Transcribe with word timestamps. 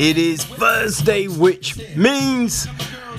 it 0.00 0.16
is 0.16 0.42
Thursday, 0.42 1.28
which 1.28 1.76
means 1.94 2.66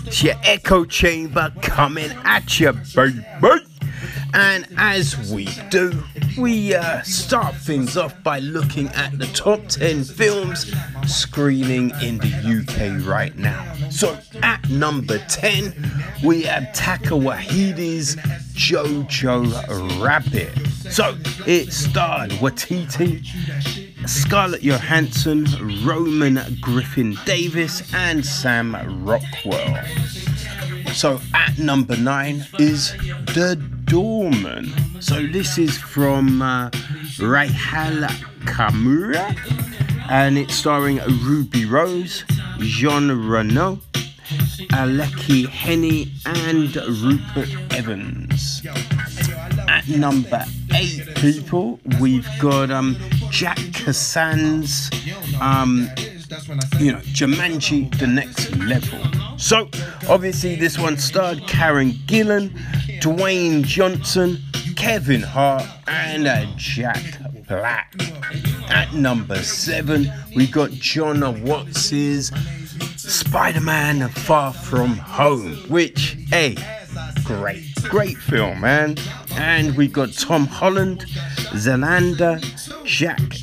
it's 0.04 0.24
your 0.24 0.34
echo 0.44 0.84
chamber 0.84 1.54
coming 1.62 2.10
at 2.24 2.60
you, 2.60 2.74
baby. 2.96 3.24
And 4.34 4.66
as 4.78 5.32
we 5.32 5.46
do, 5.70 6.04
we 6.40 6.74
uh, 6.74 7.04
start 7.04 7.54
things 7.54 7.98
off 7.98 8.16
by 8.24 8.40
looking 8.40 8.88
at 8.90 9.20
the 9.20 9.28
top 9.28 9.68
10 9.68 10.06
films 10.06 10.74
screening 11.06 11.92
in 12.02 12.18
the 12.18 12.64
UK 12.64 13.06
right 13.08 13.38
now. 13.38 13.76
So 13.92 14.18
at 14.42 14.68
number 14.68 15.20
10, 15.20 15.76
we 16.24 16.44
have 16.44 16.64
Taika 16.74 17.22
Waititi's 17.22 18.16
Jojo 18.56 20.04
Rabbit. 20.04 20.58
So 20.92 21.16
it 21.46 21.72
starred 21.72 22.32
Waititi, 22.32 23.91
Scarlett 24.06 24.64
Johansson, 24.64 25.48
Roman 25.84 26.40
Griffin 26.60 27.18
Davis, 27.26 27.82
and 27.94 28.26
Sam 28.26 28.76
Rockwell. 29.04 29.84
So 30.94 31.22
at 31.34 31.58
number 31.58 31.96
nine 31.96 32.46
is 32.60 32.92
The 33.34 33.56
Doorman. 33.86 34.72
So 35.02 35.26
this 35.28 35.58
is 35.58 35.78
from 35.78 36.42
uh, 36.42 36.70
Rachel 37.20 38.08
Kamura 38.46 39.36
and 40.10 40.38
it's 40.38 40.54
starring 40.54 41.00
Ruby 41.24 41.66
Rose, 41.66 42.26
Jean 42.60 43.12
Reno, 43.28 43.80
Aleki 44.72 45.48
Henny, 45.48 46.12
and 46.26 46.76
Rupert 46.76 47.50
Evans. 47.74 48.62
At 49.70 49.88
number 49.88 50.44
eight, 50.74 51.16
people, 51.16 51.80
we've 52.00 52.28
got 52.40 52.72
um, 52.72 52.98
Jack 53.32 53.58
Kasdan's, 53.58 54.92
um, 55.40 55.90
you 56.80 56.92
know, 56.92 57.00
Jumanji: 57.00 57.98
The 57.98 58.06
Next 58.06 58.54
Level. 58.58 59.00
So, 59.38 59.70
obviously, 60.10 60.56
this 60.56 60.78
one 60.78 60.98
starred 60.98 61.48
Karen 61.48 61.92
Gillan, 62.08 62.50
Dwayne 63.00 63.64
Johnson, 63.64 64.38
Kevin 64.76 65.22
Hart, 65.22 65.64
and 65.88 66.28
uh, 66.28 66.46
Jack 66.58 67.02
Black. 67.48 67.96
At 68.70 68.94
number 68.94 69.42
seven, 69.42 70.12
we 70.36 70.46
got 70.46 70.72
Jon 70.72 71.44
Watts's 71.44 72.32
Spider-Man: 72.98 74.10
Far 74.10 74.52
From 74.54 74.98
Home, 74.98 75.56
which, 75.70 76.18
hey, 76.30 76.58
great, 77.24 77.64
great 77.84 78.18
film, 78.18 78.62
man. 78.62 78.98
And 79.36 79.76
we 79.78 79.88
got 79.88 80.14
Tom 80.14 80.48
Holland, 80.48 81.06
Zalanda, 81.54 82.40
Jacques, 82.86 83.38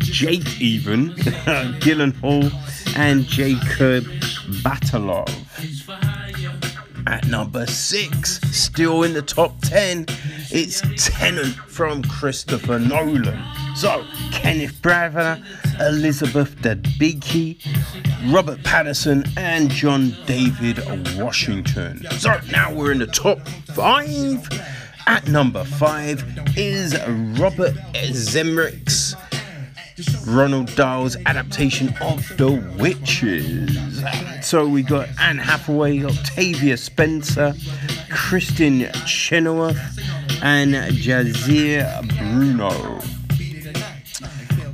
Jake 0.00 0.60
even, 0.60 1.10
Gyllenhaal, 1.80 2.52
and 2.96 3.24
Jacob 3.24 4.04
Batalov. 4.62 5.28
At 7.06 7.26
number 7.26 7.66
six, 7.66 8.40
still 8.50 9.02
in 9.02 9.12
the 9.12 9.22
top 9.22 9.60
10, 9.62 10.06
it's 10.50 10.80
Tenet 10.96 11.54
from 11.68 12.02
Christopher 12.02 12.78
Nolan. 12.78 13.42
So, 13.76 14.06
Kenneth 14.32 14.80
Branagh, 14.80 15.42
Elizabeth 15.80 16.56
Debicki, 16.56 17.58
Robert 18.32 18.60
Pattinson, 18.60 19.30
and 19.36 19.70
John 19.70 20.16
David 20.26 20.80
Washington. 21.18 22.06
So, 22.12 22.40
now 22.50 22.72
we're 22.72 22.92
in 22.92 22.98
the 22.98 23.06
top 23.06 23.46
five. 23.74 24.48
At 25.06 25.28
number 25.28 25.64
five 25.64 26.24
is 26.56 26.94
Robert 27.38 27.74
Zemeckis 27.92 29.14
Roald 29.96 30.74
Dahl's 30.74 31.16
adaptation 31.24 31.94
of 32.00 32.26
The 32.36 32.50
Witches. 32.78 34.02
So 34.42 34.66
we 34.66 34.82
got 34.82 35.08
Anne 35.20 35.38
Hathaway, 35.38 36.02
Octavia 36.04 36.76
Spencer, 36.76 37.54
Kristen 38.10 38.90
Chenoweth, 39.06 39.78
and 40.42 40.74
Jahzir 40.74 42.02
Bruno. 42.18 43.00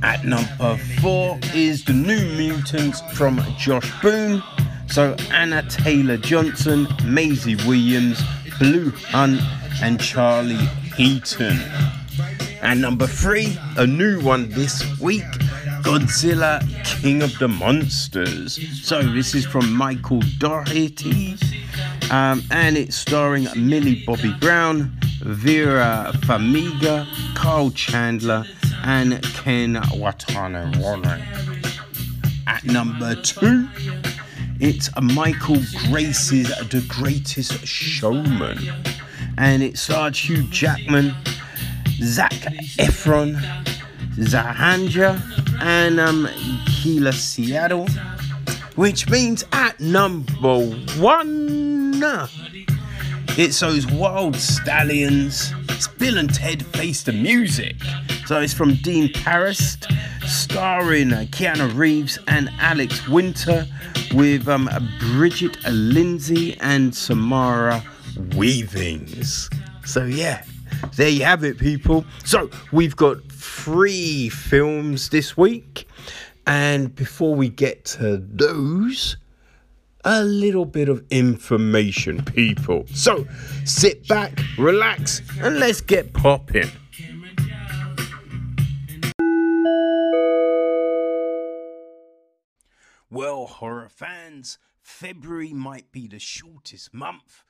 At 0.01 0.25
number 0.25 0.77
four 0.99 1.39
is 1.53 1.85
The 1.85 1.93
New 1.93 2.25
Mutants 2.35 3.01
from 3.13 3.43
Josh 3.59 3.91
Boone. 4.01 4.41
So 4.87 5.15
Anna 5.31 5.61
Taylor 5.69 6.17
Johnson, 6.17 6.87
Maisie 7.05 7.55
Williams, 7.67 8.19
Blu 8.57 8.89
Hunt, 8.89 9.39
and 9.83 10.01
Charlie 10.01 10.67
Heaton. 10.97 11.59
And 12.61 12.79
number 12.79 13.07
three, 13.07 13.57
a 13.77 13.87
new 13.87 14.21
one 14.21 14.49
this 14.49 14.99
week 14.99 15.23
Godzilla 15.81 16.61
King 16.85 17.23
of 17.23 17.37
the 17.39 17.47
Monsters. 17.47 18.59
So 18.85 19.01
this 19.01 19.33
is 19.33 19.45
from 19.45 19.73
Michael 19.73 20.21
Dougherty. 20.37 21.35
Um, 22.11 22.43
and 22.51 22.77
it's 22.77 22.95
starring 22.95 23.47
Millie 23.55 24.03
Bobby 24.05 24.33
Brown, 24.39 24.95
Vera 25.21 26.11
Farmiga, 26.17 27.07
Carl 27.35 27.71
Chandler, 27.71 28.45
and 28.83 29.23
Ken 29.23 29.81
Watanabe. 29.93 31.23
At 32.45 32.63
number 32.63 33.15
two, 33.15 33.67
it's 34.59 34.89
Michael 35.01 35.61
Gracey's 35.89 36.49
The 36.69 36.85
Greatest 36.87 37.65
Showman. 37.65 38.59
And 39.37 39.63
it 39.63 39.79
stars 39.79 40.19
Hugh 40.19 40.43
Jackman, 40.49 41.15
Zac 42.01 42.31
Efron, 42.79 43.35
Zahanja, 44.15 45.21
and 45.61 45.99
um, 45.99 46.25
Keila 46.65 47.13
Seattle, 47.13 47.87
which 48.75 49.09
means 49.09 49.43
at 49.51 49.79
number 49.79 50.65
one, 50.97 52.01
it's 53.37 53.59
those 53.59 53.85
wild 53.85 54.35
stallions. 54.35 55.53
It's 55.69 55.87
Bill 55.87 56.17
and 56.17 56.33
Ted 56.33 56.65
Face 56.67 57.03
the 57.03 57.13
Music. 57.13 57.75
So 58.25 58.39
it's 58.39 58.53
from 58.53 58.75
Dean 58.75 59.11
Paris, 59.13 59.77
starring 60.25 61.13
uh, 61.13 61.25
Keanu 61.29 61.75
Reeves 61.75 62.17
and 62.27 62.49
Alex 62.59 63.07
Winter, 63.07 63.67
with 64.13 64.47
um, 64.47 64.69
Bridget 64.99 65.57
Lindsay 65.69 66.57
and 66.59 66.95
Samara 66.95 67.83
Weavings. 68.35 69.49
So 69.85 70.05
yeah, 70.05 70.43
there 70.95 71.09
you 71.09 71.23
have 71.23 71.43
it, 71.43 71.57
people. 71.57 72.05
So 72.23 72.49
we've 72.71 72.95
got 72.95 73.23
three 73.31 74.29
films 74.29 75.09
this 75.09 75.37
week, 75.37 75.87
and 76.45 76.93
before 76.95 77.35
we 77.35 77.49
get 77.49 77.85
to 77.85 78.17
those, 78.17 79.17
a 80.03 80.23
little 80.23 80.65
bit 80.65 80.89
of 80.89 81.05
information, 81.09 82.23
people. 82.23 82.85
So 82.93 83.27
sit 83.65 84.07
back, 84.07 84.39
relax, 84.57 85.21
and 85.41 85.59
let's 85.59 85.81
get 85.81 86.13
popping. 86.13 86.69
Well, 93.09 93.45
horror 93.45 93.89
fans, 93.89 94.57
February 94.81 95.51
might 95.51 95.91
be 95.91 96.07
the 96.07 96.19
shortest 96.19 96.93
month, 96.93 97.43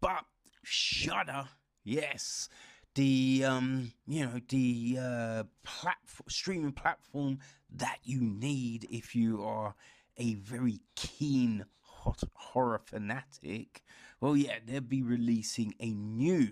but 0.00 0.24
Shudder, 0.62 1.48
yes, 1.82 2.50
the 2.94 3.44
um, 3.46 3.92
you 4.06 4.24
know, 4.24 4.40
the 4.48 4.98
uh, 5.00 5.44
platform, 5.62 6.26
streaming 6.28 6.72
platform 6.72 7.38
that 7.70 7.98
you 8.02 8.20
need 8.20 8.86
if 8.90 9.14
you 9.14 9.44
are 9.44 9.74
a 10.16 10.34
very 10.34 10.80
keen 10.96 11.64
hot 11.80 12.22
horror 12.34 12.80
fanatic. 12.84 13.82
Well, 14.20 14.36
yeah, 14.36 14.58
they'll 14.64 14.80
be 14.80 15.02
releasing 15.02 15.74
a 15.78 15.92
new, 15.92 16.50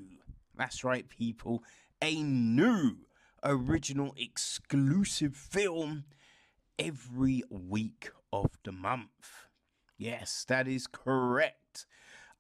that's 0.57 0.85
right, 0.85 1.09
people, 1.09 1.65
a 2.01 2.23
new 2.23 2.99
original 3.43 4.15
exclusive 4.17 5.35
film 5.35 6.05
every 6.79 7.43
week 7.51 8.11
of 8.33 8.59
the 8.65 8.73
month. 8.73 9.47
Yes, 9.99 10.45
that 10.49 10.69
is 10.69 10.87
correct. 10.87 11.87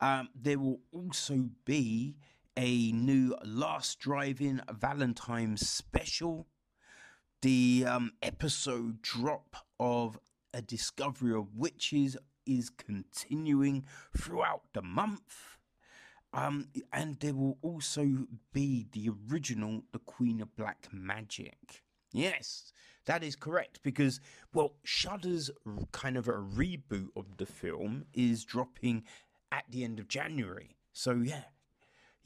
Um, 0.00 0.28
there 0.34 0.58
will 0.58 0.80
also 0.92 1.48
be 1.64 2.16
a 2.56 2.90
new 2.92 3.36
Last 3.44 3.98
Drive-In 3.98 4.62
Valentine's 4.72 5.68
special. 5.68 6.46
The 7.42 7.84
um, 7.86 8.12
episode 8.22 9.02
drop 9.02 9.56
of 9.78 10.18
A 10.54 10.62
Discovery 10.62 11.34
of 11.34 11.54
Witches 11.54 12.16
is 12.46 12.70
continuing 12.70 13.84
throughout 14.16 14.62
the 14.72 14.82
month. 14.82 15.58
Um, 16.32 16.68
and 16.92 17.18
there 17.20 17.34
will 17.34 17.58
also 17.60 18.26
be 18.52 18.86
the 18.92 19.10
original 19.30 19.82
The 19.92 19.98
Queen 19.98 20.40
of 20.40 20.56
Black 20.56 20.88
Magic. 20.92 21.82
Yes, 22.12 22.72
that 23.04 23.22
is 23.22 23.36
correct 23.36 23.80
because, 23.82 24.20
well, 24.54 24.74
Shudder's 24.82 25.50
kind 25.92 26.16
of 26.16 26.28
a 26.28 26.32
reboot 26.32 27.08
of 27.16 27.36
the 27.36 27.46
film 27.46 28.06
is 28.14 28.44
dropping 28.44 29.04
at 29.52 29.64
the 29.70 29.84
end 29.84 29.98
of 29.98 30.08
January. 30.08 30.76
So, 30.92 31.12
yeah, 31.12 31.44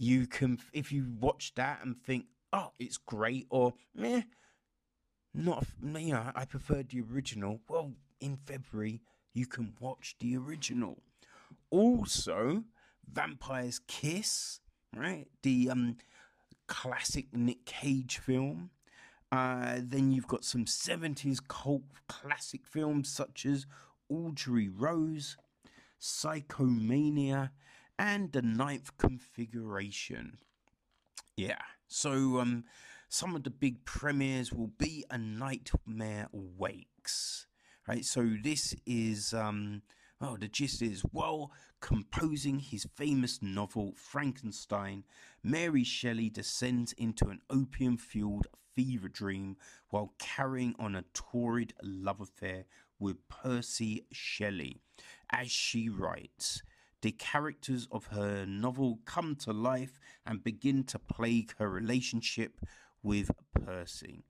you 0.00 0.26
can, 0.26 0.58
if 0.72 0.90
you 0.90 1.12
watch 1.20 1.52
that 1.56 1.80
and 1.84 1.94
think, 1.94 2.24
oh, 2.54 2.72
it's 2.78 2.96
great, 2.96 3.46
or 3.50 3.74
meh, 3.94 4.22
not 5.34 5.66
you 5.94 6.14
know 6.14 6.32
I 6.34 6.46
preferred 6.46 6.88
the 6.88 7.02
original. 7.02 7.60
Well, 7.68 7.92
in 8.18 8.38
February 8.46 9.02
you 9.34 9.46
can 9.46 9.74
watch 9.78 10.16
the 10.18 10.38
original. 10.38 11.02
Also, 11.70 12.64
Vampire's 13.12 13.78
Kiss, 13.86 14.60
right? 14.96 15.26
The 15.42 15.68
um 15.68 15.98
classic 16.66 17.26
Nick 17.34 17.66
Cage 17.66 18.18
film. 18.18 18.70
Uh, 19.30 19.80
then 19.80 20.10
you've 20.10 20.26
got 20.26 20.44
some 20.44 20.64
70s 20.64 21.38
cult 21.46 21.82
classic 22.08 22.66
films 22.66 23.08
such 23.08 23.46
as 23.46 23.64
Audrey 24.08 24.68
Rose, 24.68 25.36
Psychomania, 26.00 27.50
and 28.00 28.32
The 28.32 28.40
Ninth 28.40 28.96
Configuration. 28.96 30.38
Yeah, 31.36 31.60
so 31.86 32.40
um, 32.40 32.64
some 33.10 33.36
of 33.36 33.44
the 33.44 33.50
big 33.50 33.84
premieres 33.84 34.54
will 34.54 34.72
be 34.78 35.04
A 35.10 35.18
Nightmare 35.18 36.28
Wakes. 36.32 37.46
Right, 37.86 38.02
so 38.02 38.26
this 38.42 38.74
is 38.86 39.34
um, 39.34 39.82
oh, 40.18 40.38
the 40.38 40.48
gist 40.48 40.80
is 40.80 41.02
while 41.12 41.52
composing 41.80 42.60
his 42.60 42.86
famous 42.96 43.42
novel 43.42 43.92
Frankenstein, 43.96 45.04
Mary 45.42 45.84
Shelley 45.84 46.30
descends 46.30 46.94
into 46.94 47.28
an 47.28 47.40
opium 47.50 47.98
fueled 47.98 48.46
fever 48.74 49.08
dream 49.08 49.58
while 49.90 50.14
carrying 50.18 50.74
on 50.78 50.96
a 50.96 51.04
torrid 51.12 51.74
love 51.82 52.22
affair 52.22 52.64
with 52.98 53.28
Percy 53.28 54.06
Shelley. 54.10 54.78
As 55.30 55.50
she 55.50 55.90
writes, 55.90 56.62
the 57.02 57.12
characters 57.12 57.88
of 57.90 58.06
her 58.06 58.44
novel 58.46 59.00
come 59.04 59.34
to 59.36 59.52
life 59.52 59.98
and 60.26 60.44
begin 60.44 60.84
to 60.84 60.98
plague 60.98 61.54
her 61.58 61.68
relationship 61.68 62.60
with 63.02 63.30
Percy. 63.54 64.24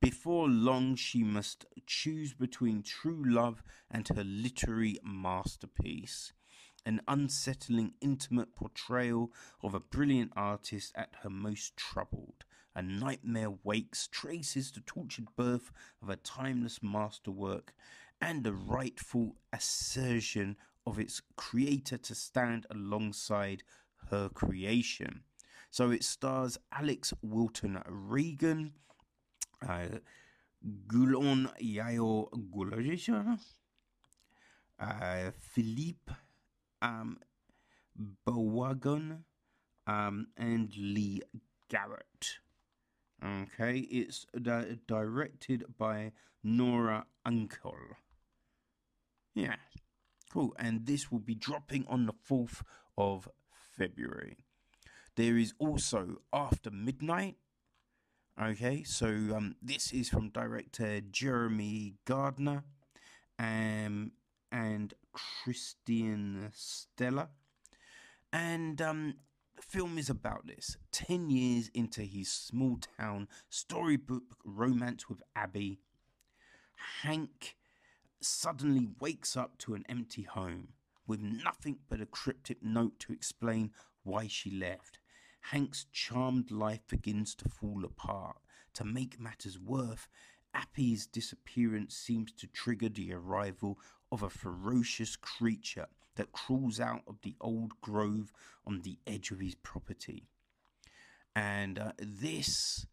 Before 0.00 0.48
long, 0.48 0.94
she 0.94 1.24
must 1.24 1.64
choose 1.86 2.34
between 2.34 2.82
true 2.82 3.24
love 3.26 3.62
and 3.90 4.06
her 4.08 4.22
literary 4.24 4.98
masterpiece. 5.02 6.32
An 6.84 7.00
unsettling, 7.08 7.94
intimate 8.00 8.54
portrayal 8.54 9.32
of 9.62 9.74
a 9.74 9.80
brilliant 9.80 10.32
artist 10.36 10.92
at 10.94 11.16
her 11.22 11.30
most 11.30 11.76
troubled. 11.76 12.44
A 12.76 12.82
Nightmare 12.82 13.50
Wakes 13.64 14.06
traces 14.06 14.70
the 14.70 14.80
tortured 14.80 15.28
birth 15.34 15.72
of 16.02 16.10
a 16.10 16.16
timeless 16.16 16.82
masterwork 16.82 17.74
and 18.20 18.44
the 18.44 18.52
rightful 18.52 19.36
assertion 19.52 20.56
of 20.86 20.98
its 20.98 21.20
creator 21.36 21.98
to 21.98 22.14
stand 22.14 22.66
alongside 22.70 23.62
her 24.10 24.28
creation. 24.28 25.22
So 25.70 25.90
it 25.90 26.04
stars 26.04 26.58
Alex 26.72 27.12
Wilton 27.22 27.82
Regan, 27.88 28.72
uh, 29.66 29.98
Gulon 30.86 31.50
Yayo 31.60 32.28
Gularisha, 32.54 33.38
uh, 34.78 35.30
Philippe 35.38 36.12
um, 36.80 37.18
Bowagon, 38.26 39.24
um, 39.86 40.28
and 40.36 40.72
Lee 40.76 41.22
Garrett. 41.68 42.38
Okay, 43.24 43.78
it's 43.78 44.26
di- 44.40 44.78
directed 44.86 45.64
by 45.78 46.12
Nora 46.42 47.06
Unkel. 47.26 47.96
Yeah, 49.34 49.56
cool. 50.32 50.54
And 50.58 50.86
this 50.86 51.10
will 51.10 51.20
be 51.20 51.34
dropping 51.34 51.86
on 51.88 52.06
the 52.06 52.12
4th 52.12 52.62
of 52.96 53.28
February. 53.76 54.36
There 55.16 55.36
is 55.36 55.54
also 55.58 56.20
After 56.32 56.70
Midnight. 56.70 57.36
Okay, 58.40 58.82
so 58.82 59.06
um, 59.06 59.56
this 59.62 59.92
is 59.92 60.10
from 60.10 60.28
director 60.28 61.00
Jeremy 61.00 61.94
Gardner 62.04 62.64
um, 63.38 64.12
and 64.52 64.92
Christian 65.12 66.50
Stella. 66.52 67.30
And 68.32 68.82
um, 68.82 69.14
the 69.56 69.62
film 69.62 69.96
is 69.96 70.10
about 70.10 70.46
this. 70.46 70.76
10 70.92 71.30
years 71.30 71.70
into 71.72 72.02
his 72.02 72.30
small 72.30 72.78
town 72.98 73.28
storybook 73.48 74.36
romance 74.44 75.08
with 75.08 75.22
Abby, 75.34 75.80
Hank 77.02 77.56
suddenly 78.26 78.88
wakes 79.00 79.36
up 79.36 79.56
to 79.58 79.74
an 79.74 79.84
empty 79.88 80.22
home 80.22 80.68
with 81.06 81.20
nothing 81.20 81.78
but 81.88 82.00
a 82.00 82.06
cryptic 82.06 82.62
note 82.62 82.98
to 83.00 83.12
explain 83.12 83.70
why 84.02 84.26
she 84.26 84.50
left. 84.50 84.98
Hank's 85.50 85.86
charmed 85.92 86.50
life 86.50 86.86
begins 86.88 87.34
to 87.36 87.48
fall 87.48 87.84
apart. 87.84 88.36
To 88.74 88.84
make 88.84 89.20
matters 89.20 89.58
worse, 89.58 90.08
Abby's 90.52 91.06
disappearance 91.06 91.94
seems 91.96 92.32
to 92.32 92.46
trigger 92.46 92.88
the 92.88 93.12
arrival 93.12 93.78
of 94.10 94.22
a 94.22 94.30
ferocious 94.30 95.16
creature 95.16 95.86
that 96.16 96.32
crawls 96.32 96.80
out 96.80 97.02
of 97.06 97.20
the 97.22 97.36
old 97.40 97.80
grove 97.80 98.32
on 98.66 98.82
the 98.82 98.98
edge 99.06 99.30
of 99.30 99.40
his 99.40 99.54
property. 99.54 100.28
And 101.34 101.78
uh, 101.78 101.92
this, 101.98 102.86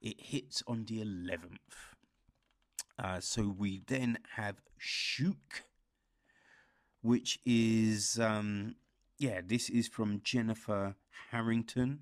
it 0.00 0.20
hits 0.20 0.62
on 0.66 0.86
the 0.86 1.00
11th. 1.04 1.93
Uh, 2.98 3.20
so 3.20 3.54
we 3.56 3.82
then 3.86 4.18
have 4.36 4.56
Shook, 4.78 5.64
which 7.02 7.40
is, 7.44 8.18
um, 8.20 8.76
yeah, 9.18 9.40
this 9.44 9.68
is 9.68 9.88
from 9.88 10.20
Jennifer 10.22 10.94
Harrington. 11.30 12.00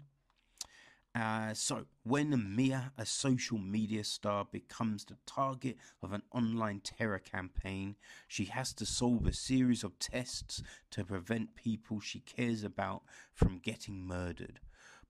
Uh, 1.14 1.52
so, 1.52 1.84
when 2.04 2.56
Mia, 2.56 2.92
a 2.96 3.04
social 3.04 3.58
media 3.58 4.02
star, 4.02 4.46
becomes 4.50 5.04
the 5.04 5.16
target 5.26 5.76
of 6.02 6.12
an 6.12 6.22
online 6.32 6.80
terror 6.80 7.18
campaign, 7.18 7.96
she 8.26 8.46
has 8.46 8.72
to 8.72 8.86
solve 8.86 9.26
a 9.26 9.32
series 9.32 9.84
of 9.84 9.98
tests 9.98 10.62
to 10.90 11.04
prevent 11.04 11.54
people 11.54 12.00
she 12.00 12.20
cares 12.20 12.64
about 12.64 13.02
from 13.34 13.58
getting 13.58 14.06
murdered. 14.06 14.58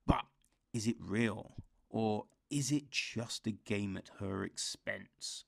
But 0.05 0.25
is 0.73 0.87
it 0.87 0.97
real? 0.99 1.55
Or 1.89 2.25
is 2.49 2.69
it 2.71 2.91
just 2.91 3.47
a 3.47 3.51
game 3.51 3.95
at 3.95 4.09
her 4.19 4.43
expense? 4.43 5.45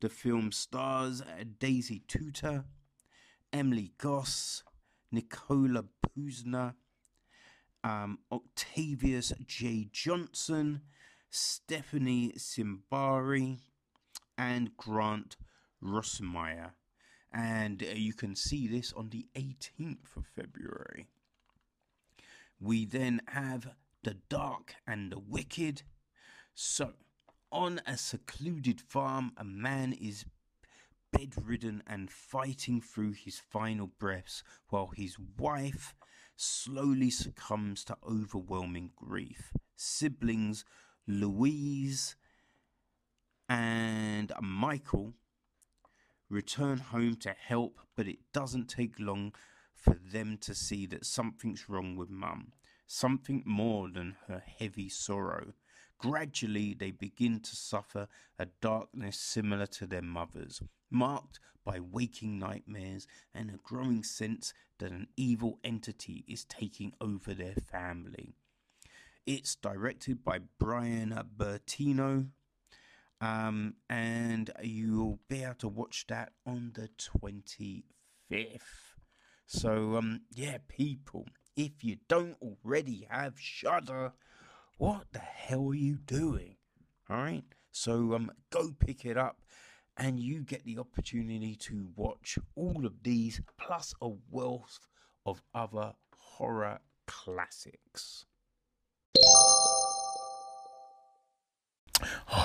The 0.00 0.08
film 0.08 0.52
stars 0.52 1.22
Daisy 1.58 2.02
Tudor, 2.06 2.64
Emily 3.52 3.92
Goss, 3.98 4.62
Nicola 5.10 5.84
Puzner, 6.04 6.74
um, 7.84 8.18
Octavius 8.32 9.32
J. 9.46 9.88
Johnson, 9.92 10.80
Stephanie 11.30 12.32
Simbari, 12.36 13.58
and 14.36 14.76
Grant 14.76 15.36
Rossmeyer. 15.82 16.72
And 17.32 17.82
uh, 17.82 17.94
you 17.94 18.14
can 18.14 18.36
see 18.36 18.66
this 18.66 18.92
on 18.92 19.10
the 19.10 19.26
18th 19.36 20.16
of 20.16 20.26
February. 20.34 21.08
We 22.60 22.86
then 22.86 23.20
have 23.28 23.74
The 24.02 24.16
Dark 24.28 24.76
and 24.86 25.10
the 25.10 25.18
Wicked. 25.18 25.82
So, 26.54 26.92
on 27.54 27.80
a 27.86 27.96
secluded 27.96 28.80
farm, 28.80 29.32
a 29.36 29.44
man 29.44 29.92
is 29.92 30.26
bedridden 31.12 31.82
and 31.86 32.10
fighting 32.10 32.80
through 32.80 33.12
his 33.12 33.38
final 33.38 33.86
breaths 33.86 34.42
while 34.70 34.90
his 34.96 35.16
wife 35.38 35.94
slowly 36.34 37.10
succumbs 37.10 37.84
to 37.84 37.96
overwhelming 38.06 38.90
grief. 38.96 39.52
Siblings 39.76 40.64
Louise 41.06 42.16
and 43.48 44.32
Michael 44.42 45.14
return 46.28 46.78
home 46.78 47.14
to 47.16 47.36
help, 47.38 47.78
but 47.94 48.08
it 48.08 48.18
doesn't 48.32 48.68
take 48.68 48.98
long 48.98 49.32
for 49.72 49.94
them 49.94 50.38
to 50.38 50.56
see 50.56 50.86
that 50.86 51.06
something's 51.06 51.68
wrong 51.68 51.94
with 51.94 52.10
Mum, 52.10 52.52
something 52.88 53.44
more 53.46 53.88
than 53.88 54.16
her 54.26 54.42
heavy 54.58 54.88
sorrow. 54.88 55.52
Gradually, 55.98 56.74
they 56.74 56.90
begin 56.90 57.40
to 57.40 57.56
suffer 57.56 58.08
a 58.38 58.46
darkness 58.60 59.18
similar 59.18 59.66
to 59.66 59.86
their 59.86 60.02
mother's, 60.02 60.62
marked 60.90 61.40
by 61.64 61.80
waking 61.80 62.38
nightmares 62.38 63.06
and 63.34 63.50
a 63.50 63.58
growing 63.62 64.02
sense 64.02 64.52
that 64.78 64.92
an 64.92 65.08
evil 65.16 65.58
entity 65.64 66.24
is 66.28 66.44
taking 66.44 66.92
over 67.00 67.32
their 67.32 67.54
family. 67.54 68.34
It's 69.26 69.54
directed 69.54 70.22
by 70.22 70.40
Brian 70.58 71.18
Bertino, 71.36 72.28
um, 73.20 73.74
and 73.88 74.50
you'll 74.62 75.20
be 75.28 75.42
able 75.42 75.54
to 75.54 75.68
watch 75.68 76.06
that 76.08 76.32
on 76.46 76.72
the 76.74 76.90
25th. 76.98 77.84
So, 79.46 79.96
um, 79.96 80.22
yeah, 80.30 80.58
people, 80.68 81.26
if 81.56 81.82
you 81.82 81.96
don't 82.08 82.36
already 82.42 83.06
have 83.08 83.38
Shudder, 83.38 84.12
what 84.76 85.06
the 85.12 85.18
hell 85.18 85.68
are 85.68 85.74
you 85.74 85.98
doing? 86.06 86.56
All 87.08 87.16
right. 87.16 87.44
So 87.70 88.14
um, 88.14 88.30
go 88.50 88.70
pick 88.78 89.04
it 89.04 89.16
up, 89.16 89.40
and 89.96 90.20
you 90.20 90.42
get 90.42 90.64
the 90.64 90.78
opportunity 90.78 91.56
to 91.56 91.88
watch 91.96 92.38
all 92.54 92.86
of 92.86 93.02
these 93.02 93.40
plus 93.58 93.94
a 94.00 94.10
wealth 94.30 94.78
of 95.26 95.42
other 95.54 95.94
horror 96.16 96.80
classics. 97.06 98.26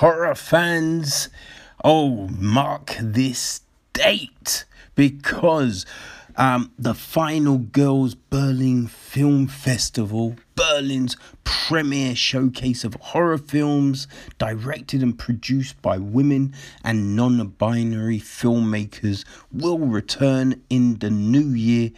horror 0.00 0.34
fans, 0.34 1.28
oh, 1.84 2.28
mark 2.28 2.96
this 3.00 3.62
date 3.92 4.64
because 4.94 5.84
um, 6.36 6.72
the 6.78 6.94
final 6.94 7.58
Girls 7.58 8.14
Berlin 8.14 8.86
Film 8.86 9.46
Festival, 9.46 10.36
Berlin's 10.60 11.16
premier 11.42 12.14
showcase 12.14 12.84
of 12.84 12.92
horror 13.00 13.38
films, 13.38 14.06
directed 14.36 15.02
and 15.02 15.18
produced 15.18 15.80
by 15.80 15.96
women 15.96 16.52
and 16.84 17.16
non 17.16 17.46
binary 17.46 18.20
filmmakers, 18.20 19.24
will 19.50 19.78
return 19.78 20.60
in 20.68 20.98
the 20.98 21.08
new 21.08 21.48
year 21.48 21.92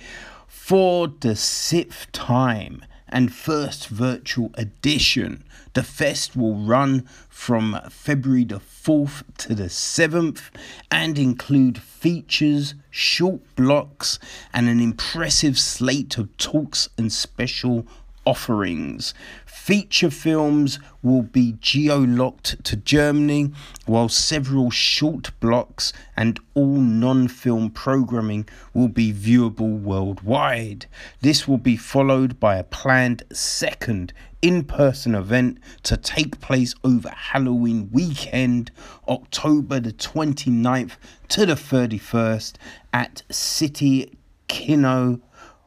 for 0.47 1.09
the 1.09 1.35
sixth 1.35 2.13
time 2.13 2.85
and 3.09 3.35
first 3.35 3.89
virtual 3.89 4.53
edition. 4.55 5.43
The 5.75 5.83
fest 5.83 6.37
will 6.37 6.55
run 6.55 7.09
from 7.29 7.81
February 7.91 8.45
the 8.45 8.61
4th 8.61 9.25
to 9.39 9.55
the 9.55 9.65
7th 9.65 10.51
and 10.91 11.19
include 11.19 11.79
features, 11.79 12.75
short 12.91 13.41
blocks, 13.57 14.19
and 14.53 14.69
an 14.69 14.81
impressive 14.81 15.59
slate 15.59 16.17
of 16.17 16.37
talks 16.37 16.89
and 16.97 17.13
special 17.13 17.87
offerings. 18.25 19.15
Feature 19.47 20.11
films 20.11 20.79
will 21.03 21.23
be 21.23 21.57
geo 21.61 21.99
locked 21.99 22.65
to 22.65 22.77
Germany, 22.77 23.53
while 23.87 24.09
several 24.09 24.71
short 24.71 25.31
blocks 25.41 25.93
and 26.17 26.39
all 26.55 26.77
non 26.77 27.29
film 27.29 27.71
programming 27.71 28.49
will 28.75 28.89
be 28.89 29.13
viewable 29.13 29.81
worldwide. 29.81 30.87
This 31.21 31.47
will 31.47 31.59
be 31.59 31.77
followed 31.77 32.39
by 32.39 32.57
a 32.57 32.65
planned 32.65 33.23
second 33.33 34.13
in 34.43 34.65
person 34.65 35.15
event 35.15 35.59
to 35.85 35.97
take 35.97 36.41
place 36.41 36.75
over 36.83 37.09
Halloween 37.09 37.89
weekend, 37.93 38.73
October 39.09 39.79
the 39.79 39.93
29th 39.93 40.97
to 41.29 41.47
the 41.47 41.55
31st 41.55 42.55
at 42.93 43.23
City 43.31 44.13
Kino 44.49 45.21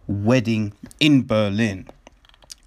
Wedding 0.07 0.73
in 0.99 1.25
Berlin. 1.25 1.87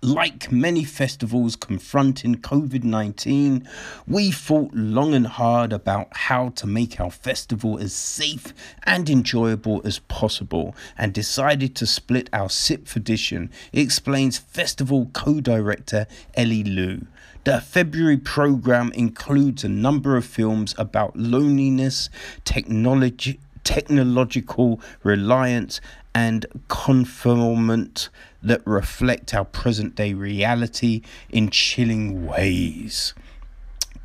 Like 0.01 0.53
many 0.53 0.85
festivals 0.85 1.57
confronting 1.57 2.37
COVID 2.37 2.85
19, 2.85 3.69
we 4.07 4.31
thought 4.31 4.73
long 4.73 5.13
and 5.13 5.27
hard 5.27 5.73
about 5.73 6.17
how 6.17 6.51
to 6.51 6.69
make 6.69 7.01
our 7.01 7.11
festival 7.11 7.81
as 7.81 7.95
safe 7.95 8.55
and 8.85 9.11
enjoyable 9.11 9.81
as 9.85 9.99
possible 9.99 10.77
and 10.97 11.13
decided 11.13 11.75
to 11.75 11.87
split 11.87 12.31
our 12.33 12.49
sixth 12.49 12.95
edition, 12.95 13.51
explains 13.73 14.39
festival 14.39 15.11
co 15.15 15.41
director 15.41 16.07
Ellie 16.35 16.63
Liu. 16.63 17.09
The 17.43 17.61
February 17.61 18.19
program 18.19 18.93
includes 18.93 19.65
a 19.65 19.69
number 19.69 20.17
of 20.17 20.25
films 20.25 20.77
about 20.79 21.17
loneliness, 21.17 22.09
technology, 22.45 23.41
technological 23.65 24.81
reliance, 25.03 25.81
and 26.19 26.47
conformment 26.67 28.09
that 28.43 28.61
reflect 28.67 29.33
our 29.33 29.45
present 29.45 29.95
day 29.95 30.13
reality 30.13 31.01
in 31.31 31.49
chilling 31.49 32.27
ways. 32.27 33.15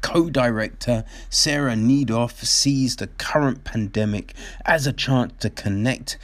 Co 0.02 0.30
director 0.30 1.06
Sara 1.32 1.74
Neidorf 1.74 2.46
sees 2.46 2.98
the 2.98 3.08
current 3.08 3.64
pandemic 3.64 4.36
as 4.64 4.86
a 4.86 4.94
chance 4.94 5.34
to 5.40 5.50
connect 5.50 6.20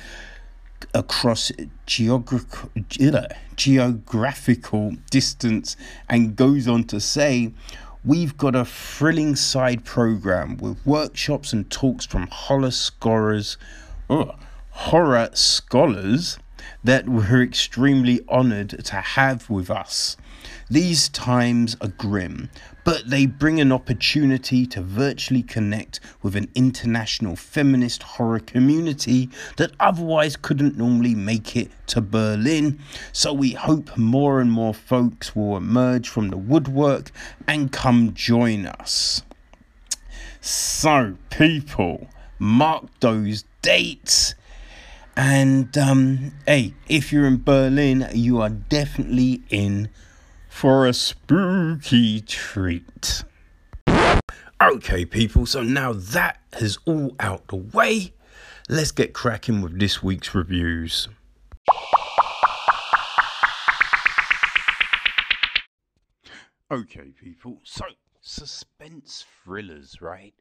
across 0.94 1.52
geographic, 1.88 3.36
geographical 3.56 4.92
distance 5.10 5.76
and 6.08 6.36
goes 6.36 6.68
on 6.68 6.84
to 6.84 7.00
say, 7.00 7.52
We've 8.06 8.38
got 8.38 8.56
a 8.56 8.64
thrilling 8.64 9.36
side 9.36 9.86
program 9.86 10.58
with 10.58 10.86
workshops 10.86 11.52
and 11.52 11.70
talks 11.72 12.06
from 12.06 12.28
Hollis 12.28 12.80
scholars, 12.80 13.58
oh, 14.08 14.36
horror 14.84 15.30
scholars 15.34 16.40
that 16.86 17.08
we're 17.10 17.44
extremely 17.44 18.22
honored 18.30 18.70
to 18.86 18.96
have 18.96 19.50
with 19.50 19.70
us. 19.70 20.16
These 20.70 21.10
times 21.10 21.76
are 21.82 21.90
grim, 21.90 22.50
but 22.86 23.10
they 23.10 23.26
bring 23.26 23.60
an 23.60 23.74
opportunity 23.74 24.66
to 24.68 24.82
virtually 24.82 25.44
connect 25.44 26.00
with 26.22 26.34
an 26.38 26.50
international 26.56 27.36
feminist 27.36 28.04
horror 28.04 28.40
community 28.40 29.30
that 29.58 29.74
otherwise 29.82 30.38
couldn't 30.38 30.78
normally 30.78 31.14
make 31.14 31.58
it 31.58 31.70
to 31.88 32.00
Berlin. 32.00 32.80
So 33.12 33.34
we 33.34 33.52
hope 33.52 33.98
more 33.98 34.40
and 34.40 34.50
more 34.50 34.74
folks 34.74 35.36
will 35.36 35.58
emerge 35.58 36.08
from 36.08 36.30
the 36.30 36.38
woodwork 36.38 37.12
and 37.50 37.70
come 37.70 38.14
join 38.14 38.66
us. 38.66 39.24
So, 40.40 41.18
people, 41.30 42.08
mark 42.40 42.86
those 43.02 43.44
dates. 43.62 44.36
And 45.16 45.78
um, 45.78 46.32
hey, 46.48 46.74
if 46.88 47.12
you're 47.12 47.28
in 47.28 47.44
Berlin, 47.44 48.08
you 48.14 48.42
are 48.42 48.50
definitely 48.50 49.44
in 49.50 49.90
for 50.48 50.86
a 50.86 50.94
spooky 50.94 52.22
treat. 52.22 53.24
Okay, 54.62 55.06
people, 55.06 55.46
so 55.46 55.64
now 55.64 55.94
that 55.94 56.42
is 56.60 56.78
all 56.86 57.16
out 57.20 57.48
the 57.48 57.56
way, 57.56 58.14
let's 58.68 58.92
get 58.92 59.14
cracking 59.14 59.62
with 59.62 59.80
this 59.80 60.04
week's 60.04 60.36
reviews. 60.36 61.08
Okay, 66.72 67.12
people, 67.20 67.62
so 67.64 67.86
suspense 68.22 69.26
thrillers, 69.44 70.02
right? 70.02 70.36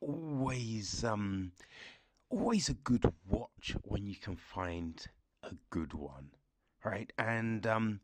Always, 0.00 1.02
um, 1.02 1.52
always 2.30 2.68
a 2.68 2.74
good 2.74 3.12
watch 3.28 3.76
when 3.82 4.06
you 4.06 4.16
can 4.16 4.36
find 4.36 5.06
a 5.42 5.54
good 5.70 5.94
one, 5.94 6.30
right? 6.84 7.12
And 7.18 7.66
um, 7.66 8.00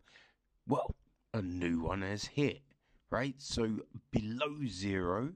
well, 0.67 0.95
a 1.35 1.43
new 1.43 1.81
one 1.81 2.03
has 2.03 2.25
hit, 2.25 2.63
right? 3.11 3.35
So 3.39 3.81
below 4.11 4.65
zero, 4.67 5.33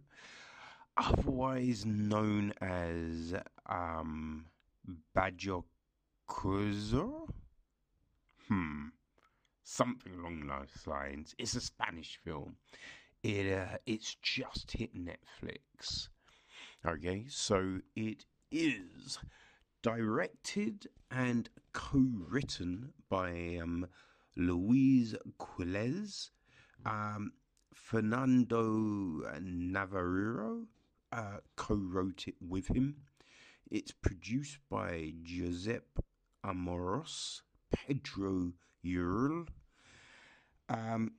otherwise 0.96 1.84
known 1.84 2.52
as 2.60 3.34
um, 3.66 4.46
Bajo 5.16 5.64
Hmm, 8.48 8.88
something 9.62 10.12
along 10.14 10.46
those 10.46 10.86
lines. 10.86 11.34
It's 11.38 11.54
a 11.54 11.60
Spanish 11.60 12.18
film. 12.24 12.56
It 13.22 13.52
uh, 13.52 13.78
it's 13.86 14.16
just 14.22 14.72
hit 14.72 14.94
Netflix. 14.94 16.08
Okay, 16.86 17.24
so 17.28 17.80
it 17.96 18.24
is 18.50 19.18
directed 19.82 20.86
and 21.10 21.48
co-written 21.72 22.92
by 23.08 23.58
um, 23.62 23.86
Lluís 24.36 25.14
Quílez, 25.38 26.30
um, 26.84 27.32
Fernando 27.74 29.22
Navarro 29.40 30.66
uh, 31.12 31.38
co-wrote 31.56 32.24
it 32.26 32.34
with 32.40 32.68
him. 32.68 32.96
It's 33.70 33.92
produced 33.92 34.58
by 34.70 35.12
Giuseppe 35.22 36.02
Amoros, 36.44 37.42
Pedro 37.72 38.52
Url. 38.84 39.46
Um, 40.68 41.12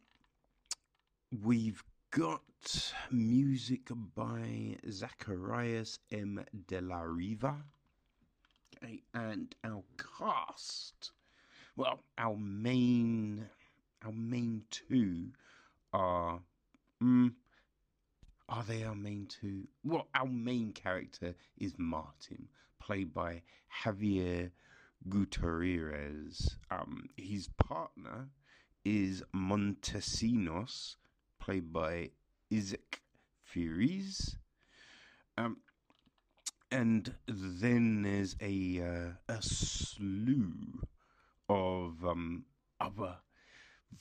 we've 1.43 1.83
got 2.15 2.93
music 3.11 3.89
by 4.15 4.77
Zacharias 4.89 5.99
M. 6.13 6.45
De 6.65 6.79
La 6.79 7.01
Riva. 7.01 7.57
Okay, 8.77 9.03
and 9.13 9.53
our 9.65 9.83
cast. 9.97 11.11
Well, 11.75 11.99
our 12.17 12.37
main, 12.37 13.45
our 14.05 14.13
main 14.13 14.63
two 14.71 15.31
are. 15.91 16.39
Mm, 17.03 17.33
are 18.47 18.63
they 18.63 18.85
our 18.85 18.95
main 18.95 19.27
two? 19.27 19.67
Well, 19.83 20.07
our 20.15 20.27
main 20.27 20.71
character 20.71 21.35
is 21.57 21.73
Martin, 21.77 22.47
played 22.79 23.13
by 23.13 23.41
Javier 23.83 24.51
Gutierrez. 25.09 26.55
Um, 26.71 27.09
his 27.17 27.49
partner 27.57 28.29
is 28.85 29.21
Montesinos, 29.35 30.95
played 31.45 31.71
by 31.71 32.09
Isak 32.49 33.01
Férriz. 33.47 34.35
Um, 35.37 35.57
and 36.71 37.13
then 37.27 38.01
there's 38.01 38.35
a 38.41 38.81
uh, 38.81 39.33
a 39.33 39.41
slew 39.41 40.81
of 41.47 42.03
um, 42.03 42.45
other 42.81 43.17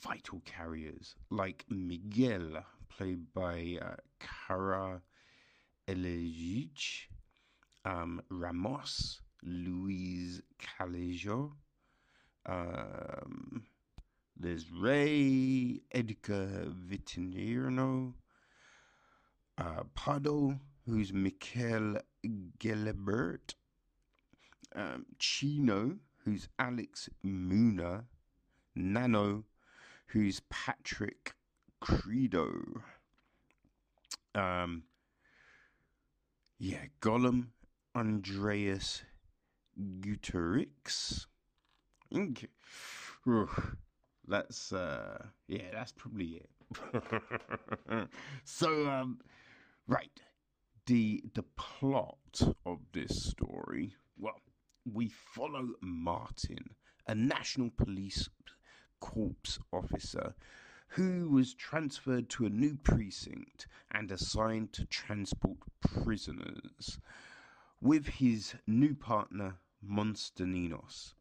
vital 0.01 0.41
carriers 0.43 1.13
like 1.29 1.65
Miguel, 1.69 2.63
played 2.89 3.31
by 3.33 3.77
uh, 3.79 3.95
Cara 4.19 5.01
Elegic, 5.87 7.05
um, 7.85 8.23
Ramos, 8.31 9.21
Luis 9.43 10.41
Callejo, 10.59 11.51
um, 12.47 13.65
there's 14.37 14.69
Ray, 14.69 15.81
Edgar 15.91 16.67
Vitinierno, 16.89 18.13
uh, 19.57 19.83
Pardo, 19.93 20.59
who's 20.85 21.13
Michael 21.13 21.99
Gelabert, 22.59 23.55
um, 24.75 25.05
Chino, 25.19 25.97
who's 26.25 26.49
Alex 26.59 27.09
Muna, 27.25 28.03
Nano, 28.75 29.45
who's 30.07 30.41
Patrick 30.49 31.33
Criado. 31.79 32.51
Um, 34.33 34.83
yeah, 36.59 36.85
Gollum, 36.99 37.47
Andreas 37.95 39.03
Guterix. 39.79 41.25
Okay. 42.13 42.47
That's 44.27 44.73
uh 44.73 45.25
yeah, 45.47 45.69
that's 45.71 45.91
probably 45.91 46.41
it. 46.41 46.49
so 48.43 48.89
um 48.89 49.19
right. 49.87 50.19
The 50.87 51.23
the 51.33 51.43
plot 51.57 52.41
of 52.65 52.79
this 52.93 53.25
story, 53.25 53.95
well, 54.17 54.41
we 54.91 55.09
follow 55.09 55.69
Martin, 55.81 56.75
a 57.07 57.15
national 57.15 57.71
police 57.71 58.29
corps 58.99 59.59
officer 59.73 60.35
who 60.89 61.29
was 61.29 61.53
transferred 61.53 62.29
to 62.29 62.45
a 62.45 62.49
new 62.49 62.75
precinct 62.75 63.67
and 63.91 64.11
assigned 64.11 64.71
to 64.73 64.85
transport 64.85 65.57
prisoners 65.81 66.99
with 67.81 68.07
his 68.07 68.55
new 68.67 68.95
partner 68.95 69.55
Montesinos 69.83 71.13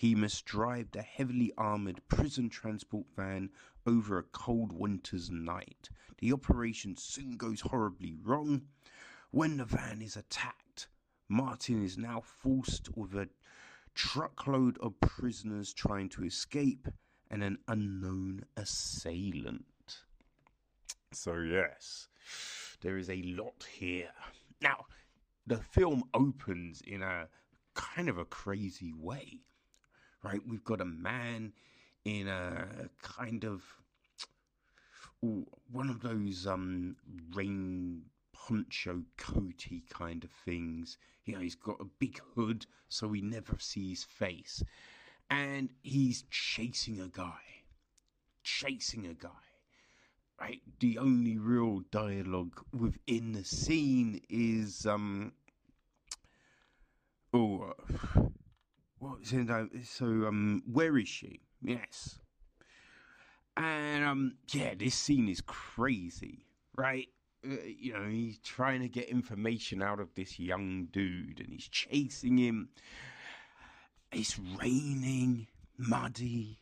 he 0.00 0.14
must 0.14 0.46
drive 0.46 0.90
the 0.92 1.02
heavily 1.02 1.52
armoured 1.58 2.00
prison 2.08 2.48
transport 2.48 3.04
van 3.14 3.50
over 3.86 4.16
a 4.16 4.22
cold 4.22 4.72
winter's 4.72 5.28
night. 5.28 5.90
The 6.20 6.32
operation 6.32 6.96
soon 6.96 7.36
goes 7.36 7.60
horribly 7.60 8.14
wrong. 8.14 8.62
When 9.30 9.58
the 9.58 9.66
van 9.66 10.00
is 10.00 10.16
attacked, 10.16 10.88
Martin 11.28 11.84
is 11.84 11.98
now 11.98 12.22
forced 12.22 12.96
with 12.96 13.14
a 13.14 13.28
truckload 13.94 14.78
of 14.78 14.98
prisoners 15.00 15.74
trying 15.74 16.08
to 16.08 16.24
escape 16.24 16.88
and 17.30 17.44
an 17.44 17.58
unknown 17.68 18.46
assailant. 18.56 19.66
So, 21.12 21.34
yes, 21.40 22.08
there 22.80 22.96
is 22.96 23.10
a 23.10 23.20
lot 23.20 23.66
here. 23.70 24.12
Now, 24.62 24.86
the 25.46 25.58
film 25.58 26.04
opens 26.14 26.80
in 26.80 27.02
a 27.02 27.28
kind 27.74 28.08
of 28.08 28.16
a 28.16 28.24
crazy 28.24 28.94
way 28.94 29.42
right? 30.22 30.40
We've 30.46 30.64
got 30.64 30.80
a 30.80 30.86
man 30.86 31.52
in 32.04 32.28
a 32.28 32.88
kind 33.02 33.44
of 33.44 33.62
ooh, 35.24 35.46
one 35.70 35.90
of 35.90 36.00
those 36.00 36.46
um, 36.46 36.96
rain 37.34 38.02
poncho 38.32 39.02
coaty 39.18 39.88
kind 39.88 40.24
of 40.24 40.30
things. 40.44 40.98
You 41.24 41.34
know, 41.34 41.40
he's 41.40 41.54
got 41.54 41.80
a 41.80 41.84
big 41.84 42.20
hood 42.34 42.66
so 42.88 43.06
we 43.06 43.20
never 43.20 43.56
see 43.58 43.90
his 43.90 44.04
face. 44.04 44.62
And 45.28 45.70
he's 45.82 46.24
chasing 46.30 47.00
a 47.00 47.06
guy. 47.06 47.40
Chasing 48.42 49.06
a 49.06 49.14
guy. 49.14 49.28
Right? 50.40 50.60
The 50.80 50.98
only 50.98 51.36
real 51.36 51.82
dialogue 51.92 52.64
within 52.72 53.32
the 53.32 53.44
scene 53.44 54.22
is 54.30 54.86
um 54.86 55.32
oh 57.34 57.74
what 58.16 58.32
it? 59.02 59.86
So, 59.86 60.06
um, 60.06 60.62
where 60.70 60.96
is 60.98 61.08
she? 61.08 61.40
Yes. 61.62 62.18
And, 63.56 64.04
um, 64.04 64.34
yeah, 64.52 64.74
this 64.74 64.94
scene 64.94 65.28
is 65.28 65.40
crazy, 65.40 66.46
right? 66.76 67.08
Uh, 67.44 67.56
you 67.64 67.92
know, 67.92 68.08
he's 68.08 68.38
trying 68.38 68.80
to 68.80 68.88
get 68.88 69.08
information 69.08 69.82
out 69.82 70.00
of 70.00 70.14
this 70.14 70.38
young 70.38 70.86
dude 70.92 71.40
and 71.40 71.48
he's 71.50 71.68
chasing 71.68 72.38
him. 72.38 72.68
It's 74.12 74.38
raining, 74.38 75.46
muddy, 75.76 76.58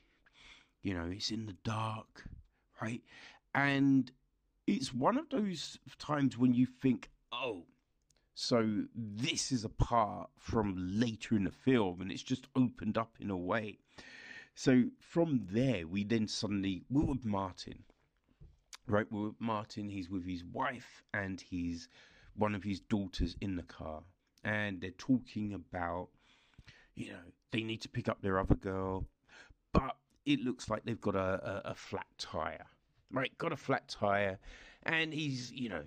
you 0.82 0.94
know, 0.94 1.08
it's 1.10 1.30
in 1.30 1.46
the 1.46 1.56
dark, 1.64 2.24
right? 2.80 3.02
And 3.54 4.10
it's 4.66 4.92
one 4.92 5.18
of 5.18 5.28
those 5.30 5.78
times 5.98 6.36
when 6.36 6.54
you 6.54 6.66
think, 6.66 7.10
oh, 7.32 7.64
so 8.40 8.84
this 8.94 9.50
is 9.50 9.64
a 9.64 9.68
part 9.68 10.30
from 10.38 10.76
later 10.78 11.34
in 11.34 11.42
the 11.42 11.50
film, 11.50 12.00
and 12.00 12.12
it's 12.12 12.22
just 12.22 12.46
opened 12.54 12.96
up 12.96 13.16
in 13.18 13.30
a 13.30 13.36
way. 13.36 13.80
So 14.54 14.84
from 15.00 15.40
there, 15.50 15.88
we 15.88 16.04
then 16.04 16.28
suddenly 16.28 16.84
we're 16.88 17.04
with 17.04 17.24
Martin, 17.24 17.82
right? 18.86 19.10
We're 19.10 19.30
with 19.30 19.40
Martin. 19.40 19.88
He's 19.88 20.08
with 20.08 20.24
his 20.24 20.44
wife 20.44 21.02
and 21.12 21.40
he's 21.40 21.88
one 22.36 22.54
of 22.54 22.62
his 22.62 22.78
daughters 22.78 23.34
in 23.40 23.56
the 23.56 23.64
car, 23.64 24.04
and 24.44 24.80
they're 24.80 24.90
talking 24.92 25.52
about, 25.52 26.10
you 26.94 27.10
know, 27.10 27.32
they 27.50 27.64
need 27.64 27.80
to 27.82 27.88
pick 27.88 28.08
up 28.08 28.22
their 28.22 28.38
other 28.38 28.54
girl, 28.54 29.08
but 29.72 29.96
it 30.24 30.44
looks 30.44 30.70
like 30.70 30.84
they've 30.84 31.00
got 31.00 31.16
a, 31.16 31.64
a, 31.66 31.70
a 31.70 31.74
flat 31.74 32.06
tire 32.18 32.66
right 33.10 33.36
got 33.38 33.52
a 33.52 33.56
flat 33.56 33.88
tire 33.88 34.38
and 34.88 35.12
he's 35.12 35.52
you 35.52 35.68
know 35.68 35.82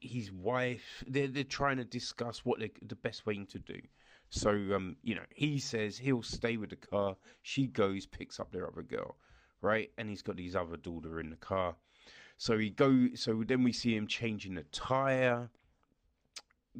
his 0.00 0.32
wife 0.32 1.04
they're, 1.06 1.28
they're 1.28 1.44
trying 1.44 1.76
to 1.76 1.84
discuss 1.84 2.44
what 2.44 2.60
the 2.60 2.94
best 2.96 3.24
thing 3.24 3.46
to 3.46 3.58
do. 3.58 3.78
So 4.30 4.50
um 4.50 4.96
you 5.02 5.16
know 5.16 5.24
he 5.34 5.58
says 5.58 5.98
he'll 5.98 6.22
stay 6.22 6.56
with 6.56 6.70
the 6.70 6.76
car. 6.76 7.16
She 7.42 7.66
goes 7.66 8.06
picks 8.06 8.40
up 8.40 8.52
their 8.52 8.66
other 8.66 8.82
girl 8.82 9.16
right? 9.60 9.90
And 9.96 10.10
he's 10.10 10.20
got 10.20 10.38
his 10.38 10.54
other 10.54 10.76
daughter 10.76 11.20
in 11.20 11.30
the 11.30 11.36
car. 11.36 11.74
So 12.36 12.58
he 12.58 12.70
go 12.70 13.08
so 13.14 13.42
then 13.46 13.62
we 13.62 13.72
see 13.72 13.94
him 13.96 14.06
changing 14.06 14.54
the 14.54 14.64
tire 14.64 15.50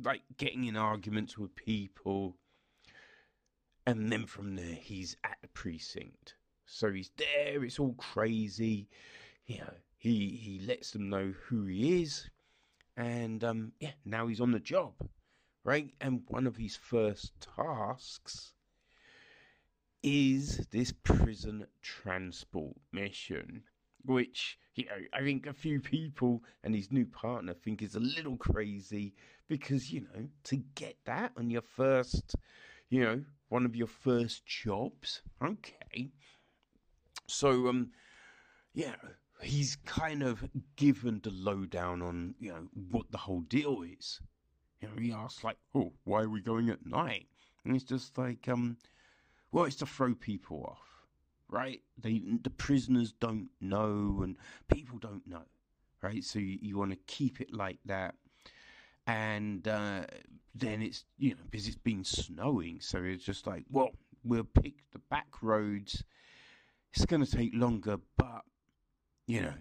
like 0.03 0.23
getting 0.39 0.65
in 0.65 0.77
arguments 0.77 1.37
with 1.37 1.55
people. 1.55 2.37
And 3.87 4.11
then 4.11 4.27
from 4.27 4.57
there 4.57 4.79
he's 4.81 5.17
at 5.25 5.39
the 5.43 5.49
precinct. 5.49 6.35
So 6.67 6.93
he's 6.93 7.11
there. 7.17 7.65
It's 7.65 7.79
all 7.79 7.95
crazy 7.95 8.89
you 9.47 9.59
know, 9.59 9.75
he 10.05 10.37
he 10.37 10.61
lets 10.61 10.91
them 10.91 11.09
know 11.09 11.33
who 11.47 11.65
he 11.65 12.03
is, 12.03 12.29
and 12.97 13.43
um, 13.45 13.73
yeah, 13.81 13.93
now 14.05 14.27
he's 14.27 14.41
on 14.41 14.53
the 14.53 14.61
job, 14.61 14.95
right? 15.65 15.95
And 16.01 16.25
one 16.29 16.47
of 16.47 16.57
his 16.57 16.77
first 16.77 17.33
tasks 17.41 18.53
is 20.03 20.67
this 20.71 20.93
prison 20.93 21.67
transport 21.83 22.77
mission, 22.93 23.65
which 24.05 24.59
you 24.75 24.85
know 24.85 24.99
I 25.13 25.21
think 25.23 25.47
a 25.47 25.53
few 25.55 25.81
people 25.81 26.45
and 26.63 26.75
his 26.75 26.93
new 26.93 27.07
partner 27.07 27.55
think 27.55 27.83
is 27.83 27.95
a 27.95 28.01
little 28.01 28.37
crazy 28.37 29.15
because 29.49 29.91
you 29.93 30.03
know 30.03 30.29
to 30.45 30.57
get 30.75 30.97
that 31.07 31.33
on 31.37 31.51
your 31.51 31.63
first, 31.63 32.37
you 32.91 33.01
know, 33.03 33.25
one 33.49 33.65
of 33.65 33.75
your 33.75 33.87
first 33.89 34.45
jobs, 34.47 35.23
okay. 35.43 36.11
So 37.27 37.69
um, 37.69 37.91
yeah 38.75 38.97
he's 39.45 39.77
kind 39.85 40.23
of 40.23 40.45
given 40.77 41.21
the 41.23 41.31
lowdown 41.31 42.03
on 42.03 42.35
you 42.41 42.51
know 42.51 42.69
what 42.91 43.11
the 43.11 43.19
whole 43.19 43.41
deal 43.41 43.83
is. 43.83 44.21
You 44.81 44.89
know, 44.89 44.95
he 45.01 45.13
asks 45.13 45.45
like, 45.45 45.59
"Oh, 45.75 45.93
why 46.05 46.23
are 46.23 46.29
we 46.29 46.41
going 46.41 46.71
at 46.71 46.85
night?" 46.85 47.27
And 47.65 47.75
it's 47.75 47.85
just 47.85 48.19
like, 48.19 48.49
um, 48.49 48.77
well, 49.53 49.65
it's 49.65 49.77
to 49.77 49.87
throw 49.87 50.15
people 50.15 50.65
off, 50.69 51.07
right? 51.49 51.81
They 51.99 52.23
the 52.43 52.51
prisoners 52.51 53.13
don't 53.13 53.49
know, 53.61 54.21
and 54.23 54.37
people 54.69 54.99
don't 54.99 55.27
know, 55.27 55.45
right? 56.03 56.25
So 56.25 56.39
you, 56.39 56.59
you 56.61 56.79
want 56.79 56.91
to 56.91 56.99
keep 57.07 57.41
it 57.41 57.53
like 57.53 57.79
that. 57.87 58.15
And 59.07 59.67
uh, 59.69 60.05
then 60.55 60.83
it's 60.83 61.05
you 61.19 61.31
know 61.31 61.43
because 61.51 61.67
it's 61.67 61.77
been 61.77 62.05
snowing, 62.05 62.81
so 62.81 63.03
it's 63.03 63.25
just 63.25 63.47
like, 63.47 63.65
well, 63.71 63.91
we'll 64.25 64.45
pick 64.45 64.75
the 64.93 65.01
back 65.11 65.43
roads. 65.43 66.03
It's 66.93 67.07
going 67.07 67.25
to 67.25 67.31
take 67.31 67.53
longer, 67.55 67.99
but 68.17 68.43
you 69.27 69.43
know, 69.43 69.55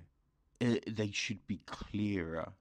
it, 0.60 0.96
they 0.96 1.12
should 1.12 1.46
be 1.48 1.60
clearer. 1.66 2.54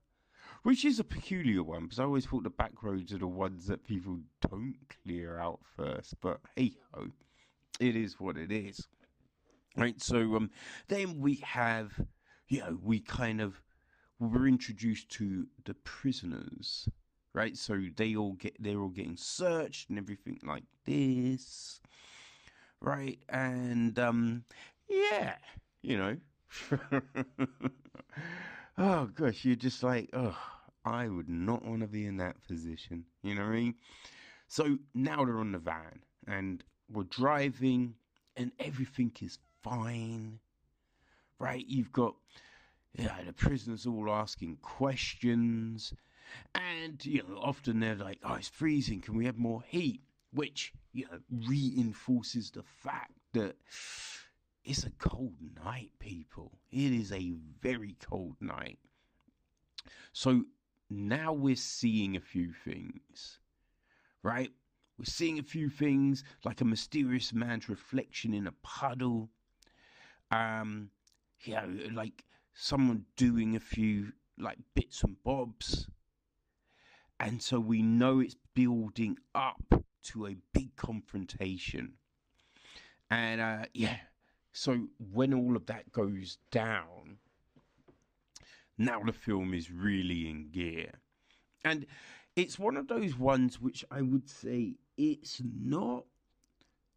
Which 0.62 0.84
is 0.84 1.00
a 1.00 1.04
peculiar 1.04 1.64
one 1.64 1.84
because 1.84 1.98
I 1.98 2.04
always 2.04 2.24
thought 2.24 2.44
the 2.44 2.50
back 2.50 2.84
roads 2.84 3.12
are 3.12 3.18
the 3.18 3.26
ones 3.26 3.66
that 3.66 3.84
people 3.84 4.20
don't 4.48 4.76
clear 5.02 5.38
out 5.38 5.58
first. 5.76 6.14
But 6.20 6.40
hey 6.54 6.74
ho, 6.92 7.08
it 7.80 7.96
is 7.96 8.20
what 8.20 8.36
it 8.36 8.52
is. 8.52 8.86
Right. 9.76 10.00
So 10.00 10.36
um, 10.36 10.50
then 10.86 11.20
we 11.20 11.36
have, 11.42 11.92
you 12.48 12.60
know, 12.60 12.78
we 12.80 13.00
kind 13.00 13.40
of 13.40 13.60
we're 14.20 14.46
introduced 14.46 15.08
to 15.10 15.46
the 15.64 15.74
prisoners. 15.74 16.88
Right. 17.34 17.56
So 17.56 17.80
they 17.96 18.14
all 18.14 18.34
get 18.34 18.54
they're 18.62 18.78
all 18.80 18.88
getting 18.88 19.16
searched 19.16 19.88
and 19.90 19.98
everything 19.98 20.38
like 20.44 20.64
this. 20.86 21.80
Right. 22.80 23.18
And 23.28 23.98
um, 23.98 24.44
yeah, 24.88 25.34
you 25.82 25.96
know, 25.96 26.16
oh 28.78 29.06
gosh, 29.06 29.44
you're 29.44 29.56
just 29.56 29.82
like, 29.82 30.10
oh, 30.12 30.36
I 30.84 31.08
would 31.08 31.28
not 31.28 31.64
want 31.64 31.82
to 31.82 31.88
be 31.88 32.06
in 32.06 32.16
that 32.18 32.42
position. 32.46 33.04
You 33.22 33.34
know 33.34 33.42
what 33.42 33.52
I 33.52 33.56
mean? 33.56 33.74
So 34.48 34.78
now 34.94 35.24
they're 35.24 35.38
on 35.38 35.52
the 35.52 35.58
van 35.58 36.00
and 36.26 36.62
we're 36.90 37.04
driving 37.04 37.94
and 38.36 38.52
everything 38.58 39.12
is 39.20 39.38
fine. 39.62 40.38
Right? 41.38 41.64
You've 41.66 41.92
got 41.92 42.14
yeah, 42.94 43.16
the 43.24 43.32
prisoners 43.32 43.86
all 43.86 44.10
asking 44.10 44.58
questions, 44.60 45.94
and 46.54 47.04
you 47.04 47.22
know, 47.22 47.38
often 47.40 47.80
they're 47.80 47.96
like, 47.96 48.18
"Oh, 48.22 48.34
it's 48.34 48.48
freezing. 48.48 49.00
Can 49.00 49.16
we 49.16 49.24
have 49.24 49.38
more 49.38 49.62
heat?" 49.66 50.02
Which 50.32 50.72
you 50.92 51.06
know 51.10 51.18
reinforces 51.48 52.50
the 52.50 52.62
fact 52.62 53.12
that 53.32 53.56
it's 54.64 54.84
a 54.84 54.90
cold 54.90 55.34
night, 55.64 55.90
people. 55.98 56.52
It 56.70 56.92
is 56.92 57.12
a 57.12 57.32
very 57.60 57.96
cold 58.00 58.36
night. 58.40 58.78
So 60.12 60.44
now 60.88 61.32
we're 61.32 61.56
seeing 61.56 62.16
a 62.16 62.20
few 62.20 62.52
things, 62.52 63.40
right? 64.22 64.50
We're 64.98 65.04
seeing 65.06 65.38
a 65.38 65.42
few 65.42 65.68
things 65.68 66.22
like 66.44 66.60
a 66.60 66.64
mysterious 66.64 67.32
man's 67.32 67.68
reflection 67.68 68.34
in 68.34 68.46
a 68.46 68.54
puddle. 68.62 69.30
Um, 70.30 70.90
yeah, 71.44 71.64
like 71.92 72.24
someone 72.54 73.06
doing 73.16 73.56
a 73.56 73.60
few 73.60 74.12
like 74.38 74.58
bits 74.74 75.02
and 75.02 75.16
bobs. 75.24 75.88
And 77.18 77.42
so 77.42 77.58
we 77.58 77.82
know 77.82 78.20
it's 78.20 78.36
building 78.54 79.16
up 79.34 79.62
to 80.04 80.26
a 80.26 80.36
big 80.52 80.76
confrontation. 80.76 81.94
And 83.10 83.40
uh, 83.40 83.64
yeah, 83.74 83.96
so 84.52 84.88
when 85.12 85.32
all 85.32 85.56
of 85.56 85.66
that 85.66 85.90
goes 85.92 86.38
down, 86.50 87.18
now 88.78 89.02
the 89.02 89.12
film 89.12 89.54
is 89.54 89.70
really 89.70 90.28
in 90.28 90.50
gear. 90.50 90.92
And 91.64 91.86
it's 92.36 92.58
one 92.58 92.76
of 92.76 92.88
those 92.88 93.16
ones 93.16 93.60
which 93.60 93.84
I 93.90 94.02
would 94.02 94.28
say 94.28 94.76
it's 94.96 95.40
not 95.44 96.04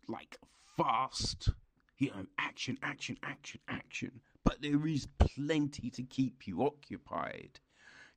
like 0.07 0.37
fast, 0.77 1.49
you 1.97 2.09
know, 2.09 2.25
action, 2.37 2.77
action, 2.83 3.17
action, 3.23 3.59
action, 3.67 4.21
but 4.43 4.61
there 4.61 4.85
is 4.85 5.07
plenty 5.19 5.89
to 5.91 6.03
keep 6.03 6.47
you 6.47 6.63
occupied. 6.63 7.59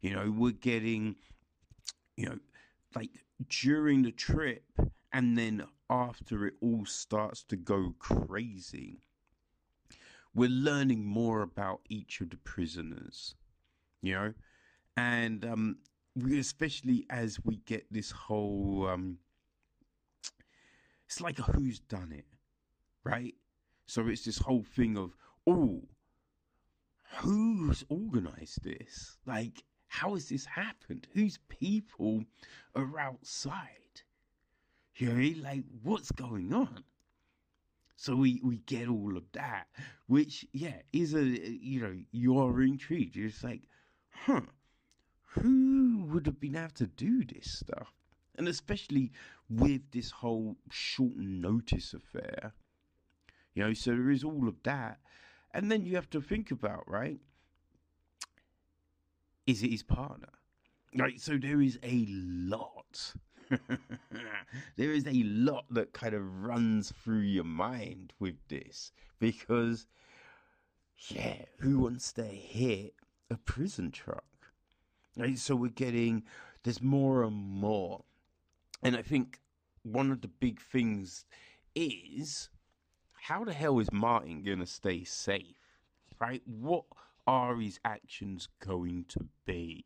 You 0.00 0.14
know, 0.14 0.32
we're 0.36 0.52
getting, 0.52 1.16
you 2.16 2.26
know, 2.26 2.38
like 2.94 3.10
during 3.48 4.02
the 4.02 4.12
trip 4.12 4.64
and 5.12 5.36
then 5.36 5.64
after 5.90 6.46
it 6.46 6.54
all 6.60 6.84
starts 6.84 7.42
to 7.44 7.56
go 7.56 7.94
crazy, 7.98 9.00
we're 10.34 10.48
learning 10.48 11.04
more 11.04 11.42
about 11.42 11.80
each 11.88 12.20
of 12.20 12.30
the 12.30 12.36
prisoners, 12.38 13.34
you 14.02 14.14
know, 14.14 14.34
and 14.96 15.44
um, 15.44 15.78
especially 16.36 17.06
as 17.10 17.38
we 17.44 17.56
get 17.66 17.86
this 17.90 18.10
whole, 18.10 18.86
um, 18.88 19.18
it's 21.06 21.20
like 21.20 21.38
a 21.38 21.42
who's 21.42 21.80
done 21.80 22.12
it, 22.12 22.26
right? 23.04 23.34
So 23.86 24.06
it's 24.08 24.24
this 24.24 24.38
whole 24.38 24.64
thing 24.64 24.96
of, 24.98 25.16
oh, 25.46 25.82
who's 27.16 27.84
organized 27.88 28.62
this? 28.62 29.16
Like, 29.26 29.64
how 29.88 30.14
has 30.14 30.28
this 30.28 30.44
happened? 30.44 31.06
Whose 31.14 31.38
people 31.48 32.24
are 32.74 32.98
outside? 32.98 34.02
You 34.96 35.12
know, 35.12 35.40
like, 35.42 35.64
what's 35.82 36.12
going 36.12 36.52
on? 36.52 36.84
So 38.00 38.14
we, 38.14 38.40
we 38.44 38.58
get 38.58 38.86
all 38.86 39.16
of 39.16 39.24
that, 39.32 39.66
which, 40.06 40.46
yeah, 40.52 40.76
is 40.92 41.14
a, 41.14 41.20
you 41.20 41.80
know, 41.80 41.96
you're 42.12 42.62
intrigued. 42.62 43.16
You're 43.16 43.28
just 43.28 43.42
like, 43.42 43.62
huh, 44.10 44.42
who 45.24 46.04
would 46.06 46.24
have 46.26 46.38
been 46.38 46.54
able 46.54 46.70
to 46.74 46.86
do 46.86 47.24
this 47.24 47.50
stuff? 47.50 47.92
And 48.36 48.46
especially 48.46 49.10
with 49.50 49.82
this 49.90 50.12
whole 50.12 50.56
short 50.70 51.16
notice 51.16 51.92
affair. 51.92 52.52
You 53.54 53.64
know, 53.64 53.72
so 53.72 53.90
there 53.90 54.10
is 54.10 54.22
all 54.22 54.46
of 54.46 54.62
that. 54.62 55.00
And 55.52 55.68
then 55.68 55.84
you 55.84 55.96
have 55.96 56.10
to 56.10 56.20
think 56.20 56.52
about, 56.52 56.88
right? 56.88 57.18
Is 59.44 59.64
it 59.64 59.72
his 59.72 59.82
partner? 59.82 60.28
Right, 60.96 61.20
so 61.20 61.36
there 61.36 61.60
is 61.60 61.80
a 61.82 62.06
lot. 62.08 63.14
there 64.76 64.92
is 64.92 65.06
a 65.06 65.22
lot 65.24 65.64
that 65.70 65.92
kind 65.92 66.14
of 66.14 66.44
runs 66.44 66.92
through 66.92 67.20
your 67.20 67.44
mind 67.44 68.12
with 68.18 68.36
this 68.48 68.92
because, 69.18 69.86
yeah, 71.08 71.42
who 71.58 71.80
wants 71.80 72.12
to 72.14 72.24
hit 72.24 72.94
a 73.30 73.36
prison 73.36 73.90
truck? 73.90 74.24
Right, 75.16 75.38
so 75.38 75.56
we're 75.56 75.70
getting 75.70 76.22
there's 76.62 76.82
more 76.82 77.24
and 77.24 77.34
more, 77.34 78.04
and 78.82 78.96
I 78.96 79.02
think 79.02 79.40
one 79.82 80.10
of 80.10 80.20
the 80.20 80.28
big 80.28 80.60
things 80.60 81.24
is 81.74 82.50
how 83.22 83.44
the 83.44 83.52
hell 83.52 83.78
is 83.78 83.92
Martin 83.92 84.42
gonna 84.42 84.66
stay 84.66 85.04
safe? 85.04 85.56
Right, 86.20 86.42
what 86.46 86.84
are 87.26 87.56
his 87.56 87.78
actions 87.84 88.48
going 88.60 89.04
to 89.08 89.26
be? 89.44 89.84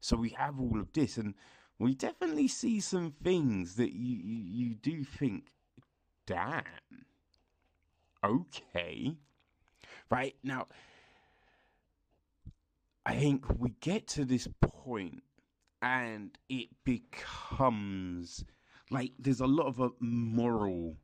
So 0.00 0.16
we 0.16 0.30
have 0.30 0.60
all 0.60 0.80
of 0.80 0.92
this, 0.92 1.16
and 1.16 1.34
we 1.82 1.96
definitely 1.96 2.46
see 2.46 2.78
some 2.78 3.12
things 3.24 3.74
that 3.74 3.92
you, 3.92 4.16
you, 4.16 4.68
you 4.68 4.74
do 4.76 5.02
think, 5.02 5.48
damn, 6.26 6.62
okay. 8.24 9.16
Right 10.08 10.36
now, 10.44 10.66
I 13.04 13.16
think 13.16 13.44
we 13.58 13.70
get 13.80 14.06
to 14.08 14.24
this 14.24 14.46
point 14.60 15.24
and 15.82 16.38
it 16.48 16.68
becomes 16.84 18.44
like 18.92 19.10
there's 19.18 19.40
a 19.40 19.46
lot 19.48 19.66
of 19.66 19.80
a 19.80 19.90
moral 19.98 20.98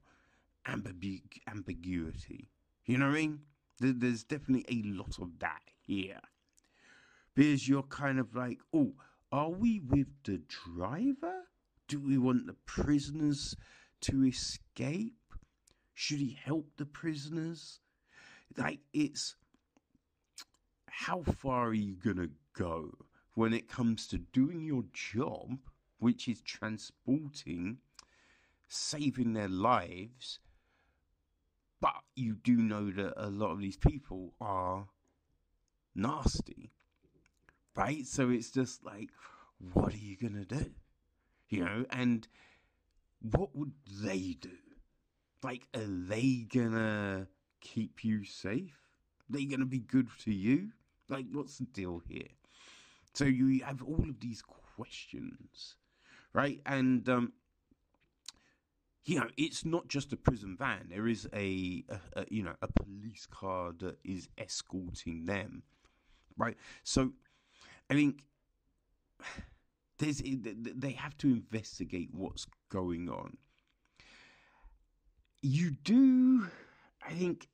ambigu- 0.65 1.41
ambiguity. 1.51 2.51
You 2.85 2.99
know 2.99 3.07
what 3.07 3.17
I 3.17 3.21
mean? 3.23 3.41
There's 3.81 4.23
definitely 4.23 4.65
a 4.69 4.89
lot 4.97 5.19
of 5.19 5.41
that 5.41 5.63
here 5.85 6.21
because 7.35 7.69
you're 7.69 7.83
kind 7.83 8.21
of 8.21 8.37
like, 8.37 8.61
oh, 8.73 8.93
are 9.31 9.51
we 9.51 9.81
with 9.81 10.09
the 10.25 10.41
driver? 10.47 11.45
Do 11.87 12.01
we 12.01 12.19
want 12.19 12.47
the 12.47 12.57
prisoners 12.67 13.55
to 14.03 14.25
escape? 14.25 15.35
Should 15.95 16.21
he 16.21 16.39
help 16.43 16.71
the 16.77 16.87
prisoners? 16.87 17.81
Like, 18.57 18.81
it's 18.93 19.37
how 20.87 21.23
far 21.23 21.69
are 21.69 21.75
you 21.75 21.95
gonna 21.95 22.31
go 22.55 22.93
when 23.35 23.53
it 23.53 23.69
comes 23.69 24.07
to 24.09 24.19
doing 24.19 24.65
your 24.65 24.85
job, 24.93 25.59
which 25.99 26.29
is 26.29 26.41
transporting, 26.41 27.79
saving 28.69 29.35
their 29.35 29.49
lives? 29.49 30.41
But 31.81 32.03
you 32.17 32.35
do 32.35 32.57
know 32.57 32.91
that 32.91 33.15
a 33.17 33.29
lot 33.31 33.53
of 33.53 33.61
these 33.61 33.77
people 33.77 34.35
are 34.41 34.89
nasty 35.95 36.73
right? 37.77 38.07
So 38.07 38.31
it's 38.31 38.51
just 38.51 38.85
like, 38.85 39.11
what 39.73 39.93
are 39.95 39.97
you 39.99 40.17
gonna 40.17 40.45
do? 40.45 40.73
You 41.49 41.65
know, 41.65 41.87
and 41.91 42.27
what 43.21 43.55
would 43.57 43.73
they 44.03 44.37
do? 44.41 44.57
Like, 45.43 45.69
are 45.75 45.87
they 45.87 46.47
gonna 46.53 47.29
keep 47.61 48.05
you 48.05 48.25
safe? 48.25 48.79
Are 49.31 49.39
they 49.39 49.45
gonna 49.45 49.67
be 49.67 49.81
good 49.81 50.09
to 50.21 50.33
you? 50.33 50.71
Like, 51.09 51.27
what's 51.33 51.59
the 51.59 51.67
deal 51.67 52.03
here? 52.09 52.29
So 53.15 53.25
you 53.25 53.65
have 53.65 53.83
all 53.83 54.09
of 54.09 54.21
these 54.21 54.43
questions, 54.43 55.77
right? 56.35 56.61
And 56.67 57.09
um, 57.09 57.33
you 59.05 59.19
know, 59.19 59.27
it's 59.37 59.65
not 59.65 59.89
just 59.89 60.13
a 60.13 60.17
prison 60.17 60.57
van. 60.59 60.87
There 60.91 61.09
is 61.09 61.27
a, 61.33 61.85
a, 61.89 62.21
a 62.21 62.25
you 62.31 62.43
know 62.43 62.55
a 62.61 62.69
police 62.69 63.27
car 63.31 63.73
that 63.79 63.97
is 64.05 64.29
escorting 64.37 65.25
them, 65.25 65.63
right? 66.37 66.57
So 66.85 67.13
I 67.91 67.95
think 67.95 68.25
there's 69.99 70.23
they 70.23 70.93
have 70.93 71.17
to 71.19 71.29
investigate 71.29 72.11
what's 72.13 72.47
going 72.69 73.09
on. 73.09 73.37
You 75.41 75.71
do, 75.71 76.49
I 77.07 77.13
think, 77.13 77.49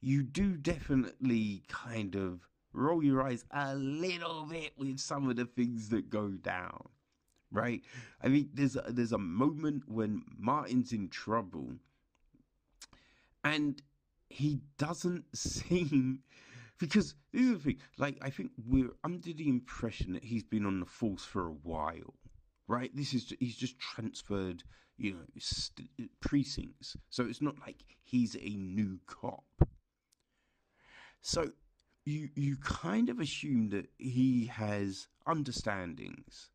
you 0.00 0.22
do 0.22 0.56
definitely 0.56 1.62
kind 1.68 2.14
of 2.14 2.48
roll 2.72 3.02
your 3.02 3.22
eyes 3.22 3.44
a 3.50 3.74
little 3.74 4.44
bit 4.44 4.72
with 4.76 4.98
some 5.00 5.28
of 5.28 5.36
the 5.36 5.46
things 5.46 5.88
that 5.88 6.08
go 6.10 6.28
down, 6.28 6.88
right? 7.50 7.82
I 8.22 8.28
mean, 8.28 8.50
there's 8.54 8.76
a, 8.76 8.84
there's 8.88 9.12
a 9.12 9.18
moment 9.18 9.88
when 9.88 10.22
Martin's 10.38 10.92
in 10.92 11.08
trouble, 11.08 11.72
and 13.42 13.82
he 14.28 14.60
doesn't 14.78 15.24
seem 15.36 16.20
because 16.78 17.14
this 17.32 17.42
is 17.42 17.52
the 17.52 17.58
thing. 17.58 17.78
Like, 17.98 18.18
I 18.22 18.30
think 18.30 18.50
we're 18.66 18.94
under 19.04 19.32
the 19.32 19.48
impression 19.48 20.12
that 20.12 20.24
he's 20.24 20.44
been 20.44 20.66
on 20.66 20.80
the 20.80 20.86
force 20.86 21.24
for 21.24 21.46
a 21.46 21.52
while, 21.52 22.14
right? 22.68 22.90
This 22.94 23.14
is 23.14 23.32
he's 23.40 23.56
just 23.56 23.78
transferred, 23.78 24.62
you 24.98 25.12
know, 25.12 25.24
st- 25.38 25.90
precincts. 26.20 26.96
So 27.10 27.24
it's 27.24 27.42
not 27.42 27.58
like 27.60 27.82
he's 28.02 28.36
a 28.36 28.56
new 28.56 28.98
cop. 29.06 29.44
So 31.20 31.50
you 32.04 32.28
you 32.34 32.56
kind 32.58 33.08
of 33.08 33.20
assume 33.20 33.70
that 33.70 33.88
he 33.98 34.46
has 34.46 35.08
understandings, 35.26 36.50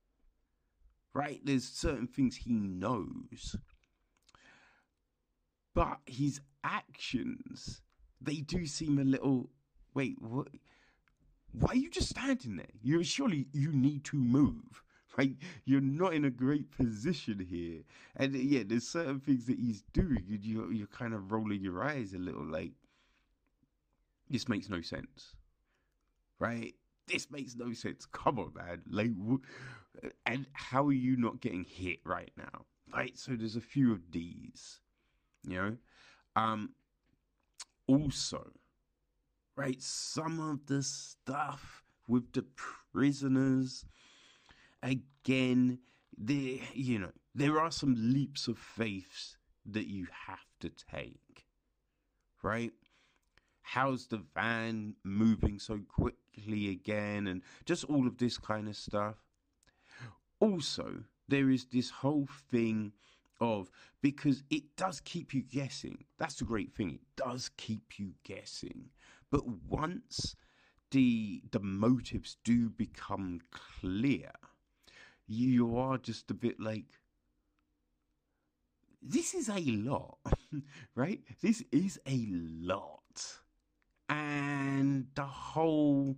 right? 1.13 1.41
There's 1.43 1.67
certain 1.67 2.07
things 2.07 2.35
he 2.35 2.53
knows, 2.53 3.55
but 5.73 5.97
his 6.05 6.41
actions 6.63 7.81
they 8.21 8.35
do 8.35 8.67
seem 8.67 8.99
a 8.99 9.03
little 9.03 9.49
wait, 9.93 10.21
what? 10.21 10.47
Why 11.53 11.71
are 11.71 11.75
you 11.75 11.89
just 11.89 12.09
standing 12.09 12.57
there? 12.57 12.67
You 12.81 13.03
surely 13.03 13.47
you 13.53 13.71
need 13.71 14.03
to 14.05 14.17
move. 14.17 14.83
Right, 15.17 15.35
you're 15.65 15.81
not 15.81 16.13
in 16.13 16.23
a 16.23 16.29
great 16.29 16.71
position 16.71 17.37
here, 17.39 17.81
and 18.15 18.33
yeah, 18.33 18.63
there's 18.65 18.87
certain 18.87 19.19
things 19.19 19.45
that 19.47 19.59
he's 19.59 19.81
doing, 19.91 20.23
and 20.29 20.45
you're 20.45 20.71
you're 20.71 20.87
kind 20.87 21.13
of 21.13 21.33
rolling 21.33 21.59
your 21.61 21.83
eyes 21.83 22.13
a 22.13 22.17
little, 22.17 22.45
like 22.45 22.71
this 24.29 24.47
makes 24.47 24.69
no 24.69 24.81
sense, 24.81 25.35
right? 26.39 26.73
This 27.07 27.29
makes 27.31 27.55
no 27.55 27.73
sense. 27.73 28.05
Come 28.05 28.39
on, 28.39 28.53
man. 28.55 28.81
Like, 28.89 29.11
and 30.25 30.45
how 30.53 30.85
are 30.87 30.93
you 30.93 31.17
not 31.17 31.41
getting 31.41 31.63
hit 31.65 31.99
right 32.05 32.31
now? 32.37 32.65
Right. 32.93 33.17
So 33.17 33.33
there's 33.33 33.55
a 33.55 33.61
few 33.61 33.91
of 33.91 34.11
these, 34.11 34.79
you 35.47 35.55
know. 35.55 35.77
Um. 36.35 36.71
Also, 37.87 38.51
right, 39.61 39.81
some 39.81 40.39
of 40.39 40.65
the 40.65 40.81
stuff 40.83 41.83
with 42.07 42.33
the 42.33 42.45
prisoners. 42.91 43.85
Again, 44.81 45.79
there, 46.17 46.59
you 46.73 46.99
know, 46.99 47.11
there 47.35 47.59
are 47.59 47.71
some 47.71 47.95
leaps 47.97 48.47
of 48.47 48.57
faith 48.57 49.35
that 49.65 49.87
you 49.87 50.07
have 50.27 50.45
to 50.61 50.69
take, 50.69 51.45
right? 52.43 52.71
how's 53.71 54.07
the 54.07 54.21
van 54.35 54.93
moving 55.05 55.57
so 55.57 55.79
quickly 55.87 56.69
again, 56.69 57.27
and 57.27 57.41
just 57.65 57.85
all 57.85 58.05
of 58.05 58.17
this 58.17 58.37
kind 58.37 58.67
of 58.67 58.75
stuff. 58.75 59.15
Also, 60.41 61.03
there 61.29 61.49
is 61.49 61.67
this 61.71 61.89
whole 61.89 62.27
thing 62.49 62.91
of 63.39 63.71
because 64.01 64.43
it 64.49 64.63
does 64.75 64.99
keep 64.99 65.33
you 65.33 65.41
guessing. 65.41 66.03
That's 66.17 66.35
the 66.35 66.43
great 66.43 66.75
thing. 66.75 66.91
It 66.91 67.01
does 67.15 67.49
keep 67.55 67.97
you 67.97 68.11
guessing. 68.25 68.89
But 69.31 69.47
once 69.47 70.35
the 70.91 71.43
the 71.51 71.59
motives 71.61 72.37
do 72.43 72.69
become 72.69 73.41
clear, 73.51 74.31
you 75.27 75.77
are 75.77 75.97
just 75.97 76.29
a 76.31 76.35
bit 76.35 76.59
like 76.59 76.99
this 79.01 79.33
is 79.33 79.49
a 79.49 79.59
lot, 79.59 80.17
right? 80.95 81.21
This 81.41 81.63
is 81.71 81.99
a 82.05 82.27
lot. 82.29 83.39
And 84.09 85.07
the 85.15 85.25
whole 85.25 86.17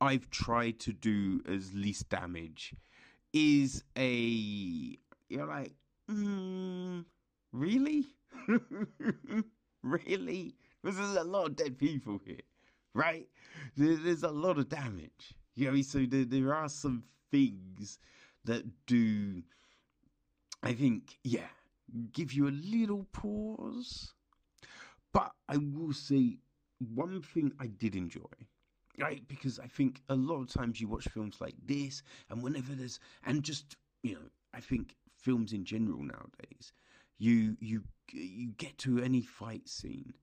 I've 0.00 0.30
tried 0.30 0.80
to 0.80 0.92
do 0.92 1.42
as 1.48 1.74
least 1.74 2.08
damage 2.08 2.74
is 3.32 3.84
a 3.96 4.98
you're 5.28 5.46
like 5.46 5.74
mm, 6.10 7.04
really? 7.52 8.06
Really 9.84 10.54
there's 10.82 10.98
a 10.98 11.24
lot 11.24 11.46
of 11.46 11.56
dead 11.56 11.78
people 11.78 12.20
here 12.24 12.40
right? 12.94 13.26
There's 13.76 14.22
a 14.22 14.30
lot 14.30 14.58
of 14.58 14.68
damage. 14.68 15.34
You 15.54 15.70
know 15.70 15.82
so 15.82 16.04
there, 16.06 16.24
there 16.24 16.54
are 16.54 16.68
some 16.68 17.04
things 17.30 17.98
that 18.44 18.64
do 18.86 19.42
i 20.62 20.72
think 20.74 21.16
yeah 21.24 21.48
give 22.12 22.32
you 22.32 22.48
a 22.48 22.50
little 22.50 23.06
pause. 23.12 24.12
But 25.12 25.32
i 25.48 25.56
will 25.56 25.92
say 25.92 26.38
one 26.94 27.22
thing 27.22 27.52
I 27.60 27.66
did 27.66 27.94
enjoy, 27.94 28.34
right? 28.98 29.22
Because 29.28 29.58
I 29.58 29.66
think 29.66 30.02
a 30.08 30.14
lot 30.14 30.40
of 30.40 30.52
times 30.52 30.80
you 30.80 30.88
watch 30.88 31.06
films 31.08 31.40
like 31.40 31.54
this, 31.64 32.02
and 32.28 32.42
whenever 32.42 32.74
there's, 32.74 32.98
and 33.24 33.42
just, 33.42 33.76
you 34.02 34.14
know, 34.14 34.28
I 34.52 34.60
think 34.60 34.96
films 35.16 35.52
in 35.52 35.64
general 35.64 36.02
nowadays, 36.02 36.72
you 37.18 37.56
you 37.60 37.84
you 38.10 38.48
get 38.58 38.76
to 38.78 39.00
any 39.00 39.22
fight 39.22 39.68
scene, 39.68 40.14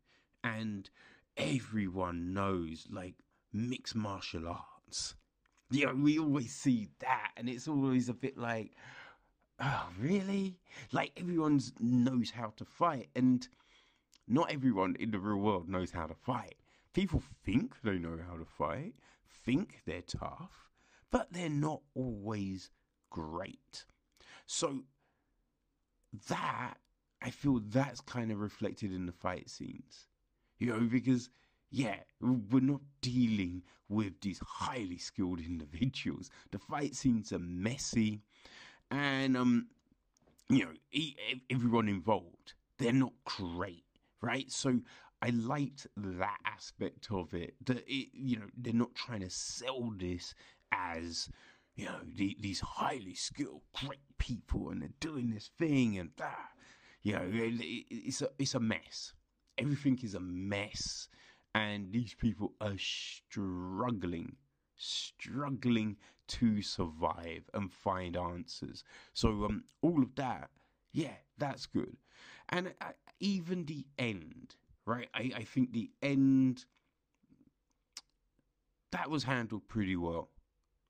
and 0.44 0.90
everyone 1.38 2.34
knows 2.34 2.88
like 2.90 3.16
mixed 3.54 3.96
martial 3.96 4.48
arts. 4.48 5.16
Yeah, 5.72 5.94
we 5.94 6.18
always 6.18 6.54
see 6.54 6.90
that, 7.00 7.32
and 7.38 7.48
it's 7.48 7.68
always 7.68 8.10
a 8.10 8.14
bit 8.14 8.38
like, 8.38 8.72
oh, 9.60 9.90
really? 10.00 10.58
Like 10.92 11.12
everyone 11.18 11.62
knows 11.80 12.32
how 12.32 12.54
to 12.58 12.66
fight, 12.66 13.10
and 13.16 13.48
not 14.28 14.52
everyone 14.52 14.96
in 15.00 15.12
the 15.12 15.20
real 15.20 15.38
world 15.38 15.70
knows 15.70 15.92
how 15.92 16.08
to 16.08 16.16
fight. 16.16 16.56
People 16.94 17.22
think 17.46 17.76
they 17.84 18.00
know 18.00 18.18
how 18.28 18.38
to 18.38 18.46
fight, 18.46 18.96
think 19.46 19.82
they're 19.86 20.02
tough, 20.02 20.70
but 21.12 21.32
they're 21.32 21.50
not 21.50 21.82
always 21.94 22.72
great. 23.10 23.86
So 24.48 24.84
that 26.28 26.76
I 27.22 27.30
feel 27.30 27.60
that's 27.60 28.02
kind 28.02 28.32
of 28.32 28.40
reflected 28.40 28.92
in 28.94 29.06
the 29.06 29.12
fight 29.12 29.50
scenes. 29.50 30.09
You 30.60 30.68
know, 30.68 30.80
because 30.82 31.30
yeah, 31.72 31.96
we're 32.22 32.62
not 32.62 32.82
dealing 33.02 33.64
with 33.88 34.20
these 34.22 34.40
highly 34.46 34.98
skilled 34.98 35.40
individuals. 35.46 36.30
The 36.52 36.60
fight 36.60 36.96
scenes 36.96 37.32
are 37.34 37.40
messy, 37.40 38.22
and 38.92 39.38
um, 39.38 39.68
you 40.50 40.66
know, 40.66 41.02
everyone 41.50 41.88
involved 41.88 42.54
they're 42.78 42.94
not 42.94 43.14
great 43.26 43.84
right? 44.22 44.52
So 44.52 44.82
I 45.22 45.30
liked 45.30 45.88
that 45.96 46.38
aspect 46.46 47.08
of 47.12 47.34
it. 47.34 47.56
That 47.66 47.84
it, 47.88 48.10
you 48.14 48.38
know, 48.38 48.48
they're 48.58 48.74
not 48.74 48.96
trying 48.96 49.22
to 49.22 49.30
sell 49.30 49.94
this 49.98 50.34
as 50.74 51.30
you 51.76 51.86
know 51.86 52.00
the, 52.16 52.36
these 52.40 52.60
highly 52.60 53.14
skilled, 53.14 53.62
great 53.86 54.00
people, 54.18 54.70
and 54.70 54.82
they're 54.82 54.90
doing 55.00 55.30
this 55.32 55.52
thing, 55.58 55.98
and 55.98 56.12
that. 56.18 56.50
You 57.02 57.14
know, 57.14 57.30
it, 57.32 57.86
it's 57.90 58.22
a 58.22 58.30
it's 58.38 58.56
a 58.56 58.60
mess. 58.60 59.14
Everything 59.60 60.00
is 60.04 60.16
a 60.16 60.20
mess, 60.20 61.08
and 61.54 61.92
these 61.92 62.14
people 62.14 62.54
are 62.62 62.78
struggling 62.78 64.36
struggling 64.82 65.98
to 66.26 66.62
survive 66.62 67.50
and 67.54 67.70
find 67.70 68.16
answers. 68.16 68.86
So 69.14 69.44
um, 69.44 69.66
all 69.82 70.02
of 70.02 70.16
that 70.16 70.50
yeah, 70.92 71.14
that's 71.38 71.66
good. 71.66 71.98
And 72.50 72.74
uh, 72.82 72.92
even 73.20 73.66
the 73.66 73.86
end, 73.98 74.56
right? 74.86 75.08
I, 75.14 75.32
I 75.36 75.44
think 75.44 75.72
the 75.72 75.92
end 76.02 76.66
that 78.92 79.10
was 79.10 79.24
handled 79.24 79.68
pretty 79.68 79.96
well, 79.96 80.30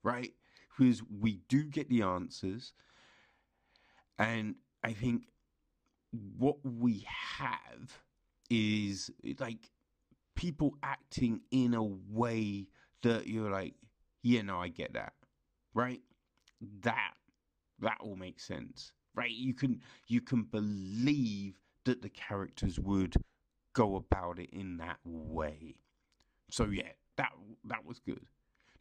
right? 0.03 0.34
Because 0.77 1.01
we 1.03 1.41
do 1.49 1.63
get 1.63 1.89
the 1.89 2.03
answers, 2.03 2.71
and 4.17 4.55
I 4.84 4.93
think 4.93 5.23
what 6.38 6.58
we 6.63 7.05
have 7.38 7.99
is 8.49 9.12
like 9.39 9.71
people 10.35 10.75
acting 10.83 11.41
in 11.51 11.73
a 11.73 11.83
way 11.83 12.67
that 13.03 13.27
you're 13.27 13.51
like, 13.51 13.75
yeah, 14.23 14.41
no, 14.41 14.59
I 14.59 14.67
get 14.69 14.93
that, 14.93 15.13
right? 15.73 16.01
That 16.81 17.13
that 17.79 17.97
all 18.01 18.15
makes 18.15 18.45
sense 18.45 18.91
right? 19.15 19.31
You 19.31 19.53
can 19.53 19.81
you 20.07 20.21
can 20.21 20.43
believe 20.43 21.59
that 21.85 22.01
the 22.01 22.09
characters 22.09 22.79
would 22.79 23.15
go 23.73 23.95
about 23.95 24.39
it 24.39 24.49
in 24.51 24.77
that 24.77 24.99
way. 25.03 25.75
So 26.49 26.65
yeah, 26.65 26.93
that 27.17 27.31
that 27.65 27.85
was 27.85 27.99
good. 27.99 28.25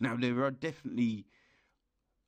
Now 0.00 0.16
there 0.16 0.44
are 0.44 0.50
definitely 0.50 1.26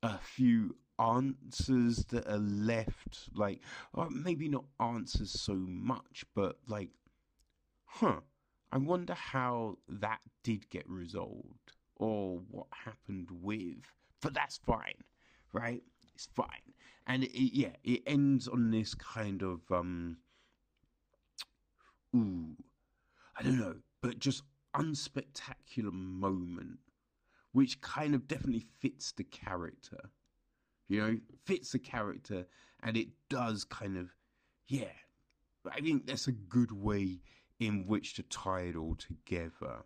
a 0.03 0.17
few 0.17 0.75
answers 0.99 2.05
that 2.05 2.27
are 2.27 2.37
left, 2.37 3.29
like 3.33 3.61
or 3.93 4.09
maybe 4.09 4.49
not 4.49 4.65
answers 4.79 5.39
so 5.39 5.53
much, 5.55 6.25
but 6.35 6.57
like, 6.67 6.89
huh? 7.91 8.21
I 8.71 8.77
wonder 8.77 9.13
how 9.13 9.77
that 9.89 10.21
did 10.43 10.69
get 10.69 10.89
resolved 10.89 11.73
or 11.97 12.39
what 12.49 12.67
happened 12.71 13.29
with. 13.31 13.83
But 14.21 14.33
that's 14.33 14.57
fine, 14.57 15.03
right? 15.51 15.83
It's 16.13 16.29
fine, 16.35 16.73
and 17.07 17.23
it, 17.23 17.55
yeah, 17.55 17.75
it 17.83 18.03
ends 18.05 18.47
on 18.47 18.69
this 18.69 18.93
kind 18.93 19.41
of 19.41 19.61
um, 19.71 20.17
ooh, 22.15 22.55
I 23.37 23.43
don't 23.43 23.59
know, 23.59 23.75
but 24.01 24.19
just 24.19 24.43
unspectacular 24.75 25.91
moment, 25.91 26.79
which 27.51 27.81
kind 27.81 28.13
of 28.13 28.27
definitely 28.27 28.65
fits 28.79 29.11
the 29.11 29.23
character. 29.23 30.11
You 30.87 31.01
know, 31.01 31.17
fits 31.45 31.71
the 31.71 31.79
character, 31.79 32.45
and 32.83 32.97
it 32.97 33.07
does 33.29 33.63
kind 33.63 33.97
of, 33.97 34.09
yeah. 34.67 34.93
I 35.71 35.79
think 35.79 36.05
that's 36.05 36.27
a 36.27 36.33
good 36.33 36.71
way 36.71 37.21
in 37.61 37.85
which 37.87 38.15
to 38.15 38.23
tie 38.23 38.61
it 38.61 38.75
all 38.75 38.95
together. 38.95 39.85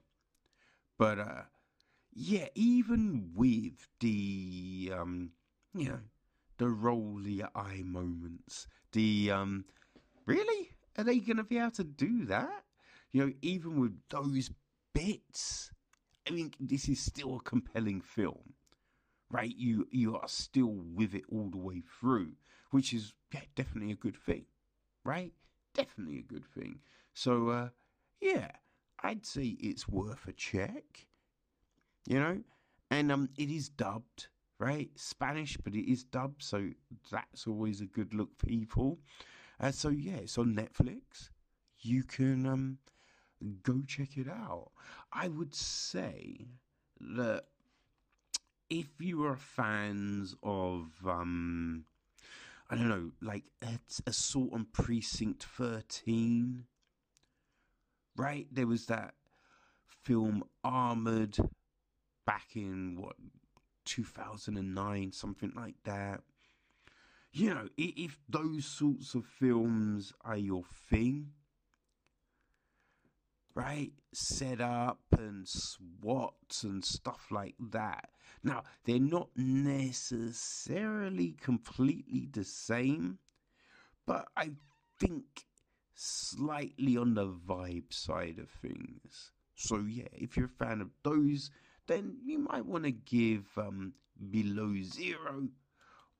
But 0.97 1.19
uh, 1.19 1.41
yeah, 2.13 2.47
even 2.55 3.31
with 3.35 3.87
the 3.99 4.93
um, 4.97 5.31
you 5.75 5.89
know 5.89 5.99
the 6.57 6.69
rolly 6.69 7.43
eye 7.53 7.81
moments. 7.83 8.67
The 8.93 9.31
um, 9.31 9.65
really 10.25 10.71
are 10.97 11.03
they 11.03 11.19
going 11.19 11.37
to 11.37 11.43
be 11.43 11.57
able 11.57 11.71
to 11.71 11.83
do 11.83 12.25
that? 12.25 12.63
You 13.11 13.25
know, 13.25 13.33
even 13.41 13.79
with 13.79 13.99
those 14.09 14.49
bits, 14.93 15.71
I 16.27 16.31
mean, 16.31 16.53
this 16.59 16.87
is 16.87 16.99
still 16.99 17.35
a 17.35 17.41
compelling 17.41 18.01
film, 18.01 18.53
right? 19.29 19.53
You 19.55 19.87
you 19.91 20.15
are 20.15 20.27
still 20.27 20.73
with 20.73 21.13
it 21.13 21.23
all 21.29 21.49
the 21.49 21.57
way 21.57 21.83
through, 21.99 22.33
which 22.71 22.93
is 22.93 23.13
yeah, 23.33 23.41
definitely 23.55 23.91
a 23.91 23.95
good 23.95 24.17
thing, 24.17 24.45
right? 25.03 25.33
Definitely 25.73 26.19
a 26.19 26.33
good 26.33 26.45
thing. 26.45 26.79
So 27.15 27.49
uh, 27.49 27.69
yeah, 28.21 28.51
I'd 29.01 29.25
say 29.25 29.57
it's 29.59 29.87
worth 29.87 30.27
a 30.27 30.33
check. 30.33 31.07
You 32.05 32.19
know, 32.19 32.41
and 32.91 33.11
um, 33.11 33.29
it 33.35 33.49
is 33.49 33.69
dubbed 33.69 34.27
right 34.59 34.91
Spanish, 34.95 35.57
but 35.57 35.73
it 35.73 35.91
is 35.91 36.03
dubbed, 36.03 36.43
so 36.43 36.69
that's 37.11 37.47
always 37.47 37.81
a 37.81 37.85
good 37.85 38.13
look, 38.13 38.37
people. 38.37 38.99
Uh, 39.59 39.71
so 39.71 39.89
yeah, 39.89 40.17
it's 40.17 40.37
on 40.37 40.53
Netflix. 40.53 41.29
You 41.79 42.03
can 42.03 42.45
um 42.45 42.77
go 43.63 43.81
check 43.87 44.17
it 44.17 44.27
out. 44.27 44.71
I 45.11 45.29
would 45.29 45.55
say 45.55 46.47
that 46.99 47.45
if 48.69 48.87
you 48.99 49.25
are 49.25 49.37
fans 49.37 50.35
of 50.43 50.89
um 51.07 51.85
I 52.69 52.75
don't 52.75 52.89
know, 52.89 53.11
like 53.21 53.43
Assault 54.07 54.49
on 54.51 54.65
Precinct 54.73 55.43
13, 55.43 56.65
right? 58.15 58.47
There 58.51 58.67
was 58.67 58.85
that 58.87 59.13
film 60.03 60.43
Armored 60.63 61.37
back 62.25 62.55
in 62.55 62.97
what 62.99 63.15
2009, 63.85 65.11
something 65.11 65.53
like 65.55 65.75
that. 65.83 66.21
You 67.31 67.53
know, 67.53 67.67
if 67.77 68.17
those 68.29 68.65
sorts 68.65 69.13
of 69.13 69.25
films 69.25 70.13
are 70.21 70.37
your 70.37 70.63
thing, 70.89 71.31
right? 73.53 73.91
Set 74.13 74.61
up 74.61 74.99
and 75.17 75.47
SWAT 75.47 76.61
and 76.63 76.83
stuff 76.83 77.27
like 77.31 77.55
that. 77.71 78.09
Now, 78.43 78.63
they're 78.83 78.99
not 78.99 79.29
necessarily 79.35 81.31
completely 81.41 82.27
the 82.31 82.43
same, 82.43 83.19
but 84.05 84.27
I 84.35 84.51
think 84.99 85.45
slightly 85.95 86.97
on 86.97 87.15
the 87.15 87.27
vibe 87.27 87.93
side 87.93 88.39
of 88.39 88.49
things. 88.49 89.31
So, 89.55 89.79
yeah, 89.79 90.07
if 90.13 90.37
you're 90.37 90.47
a 90.47 90.65
fan 90.65 90.81
of 90.81 90.89
those, 91.03 91.51
then 91.87 92.17
you 92.23 92.39
might 92.39 92.65
want 92.65 92.83
to 92.85 92.91
give 92.91 93.45
um, 93.57 93.93
Below 94.31 94.75
Zero 94.83 95.49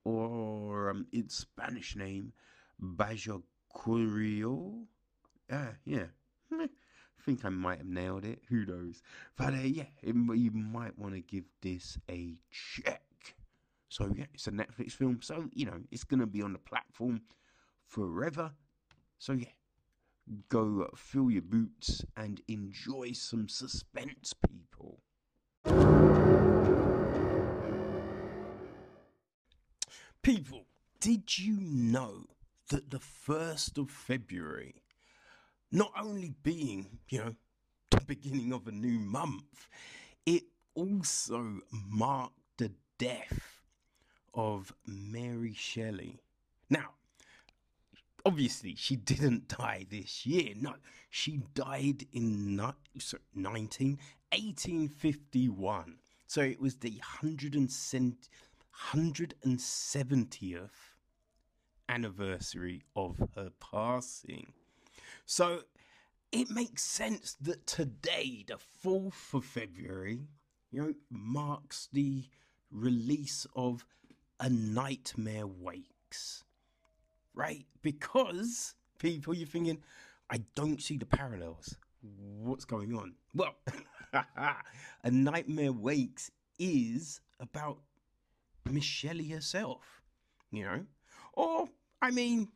or 0.04 0.90
um, 0.90 1.06
its 1.12 1.36
Spanish 1.36 1.96
name, 1.96 2.32
Bajo 2.80 3.42
Curio. 3.82 4.86
Uh, 5.50 5.72
yeah, 5.84 6.06
I 6.52 6.68
think 7.24 7.44
I 7.44 7.48
might 7.50 7.78
have 7.78 7.86
nailed 7.86 8.24
it. 8.24 8.40
Who 8.48 8.66
knows? 8.66 9.02
But 9.36 9.54
uh, 9.54 9.58
yeah, 9.62 9.86
it, 10.02 10.14
you 10.14 10.50
might 10.52 10.98
want 10.98 11.14
to 11.14 11.20
give 11.20 11.44
this 11.62 11.98
a 12.10 12.34
check. 12.50 13.02
So 13.88 14.12
yeah, 14.14 14.26
it's 14.34 14.46
a 14.46 14.50
Netflix 14.52 14.92
film. 14.92 15.20
So 15.22 15.48
you 15.52 15.66
know 15.66 15.80
it's 15.90 16.04
gonna 16.04 16.26
be 16.26 16.42
on 16.42 16.52
the 16.52 16.58
platform 16.58 17.22
forever. 17.86 18.52
So 19.18 19.32
yeah, 19.32 19.48
go 20.48 20.88
fill 20.96 21.30
your 21.30 21.42
boots 21.42 22.04
and 22.16 22.40
enjoy 22.48 23.12
some 23.12 23.48
suspense, 23.48 24.34
people. 24.48 25.00
People, 30.22 30.66
did 31.00 31.38
you 31.38 31.58
know 31.60 32.24
that 32.70 32.90
the 32.90 32.98
1st 32.98 33.78
of 33.78 33.90
February 33.90 34.82
not 35.70 35.92
only 36.00 36.34
being, 36.42 36.98
you 37.08 37.18
know, 37.18 37.34
the 37.90 38.00
beginning 38.06 38.52
of 38.52 38.66
a 38.66 38.72
new 38.72 38.98
month, 38.98 39.68
it 40.24 40.44
also 40.74 41.60
marked 41.70 42.38
the 42.56 42.72
death 42.98 43.62
of 44.34 44.72
Mary 44.86 45.54
Shelley. 45.54 46.20
Now, 46.70 46.90
obviously, 48.26 48.74
she 48.74 48.96
didn't 48.96 49.48
die 49.48 49.86
this 49.88 50.26
year. 50.26 50.52
No, 50.56 50.74
she 51.08 51.40
died 51.54 52.04
in 52.12 52.56
ni- 52.56 52.98
sorry, 52.98 53.22
19, 53.34 53.98
1851. 54.32 55.98
So 56.26 56.42
it 56.42 56.60
was 56.60 56.74
the 56.76 56.90
170, 56.90 58.28
170th 58.92 60.70
anniversary 61.88 62.82
of 62.96 63.22
her 63.36 63.52
passing. 63.60 64.52
So 65.24 65.60
it 66.32 66.50
makes 66.50 66.82
sense 66.82 67.36
that 67.40 67.64
today, 67.66 68.44
the 68.46 68.58
4th 68.84 69.34
of 69.34 69.44
February, 69.44 70.26
you 70.72 70.82
know, 70.82 70.94
marks 71.08 71.88
the 71.92 72.24
release 72.72 73.46
of 73.54 73.86
A 74.40 74.50
Nightmare 74.50 75.46
Wakes. 75.46 76.42
Right? 77.36 77.66
Because 77.82 78.74
people, 78.98 79.34
you're 79.34 79.46
thinking, 79.46 79.78
I 80.28 80.38
don't 80.56 80.82
see 80.82 80.96
the 80.96 81.06
parallels. 81.06 81.76
What's 82.40 82.64
going 82.64 82.96
on? 82.96 83.14
Well, 83.34 83.54
A 84.12 85.10
Nightmare 85.10 85.72
Wakes 85.72 86.30
is 86.58 87.20
about 87.38 87.78
Miss 88.70 88.84
Shelley 88.84 89.28
herself, 89.28 90.02
you 90.50 90.64
know? 90.64 90.84
Or, 91.34 91.68
I 92.00 92.10
mean, 92.10 92.48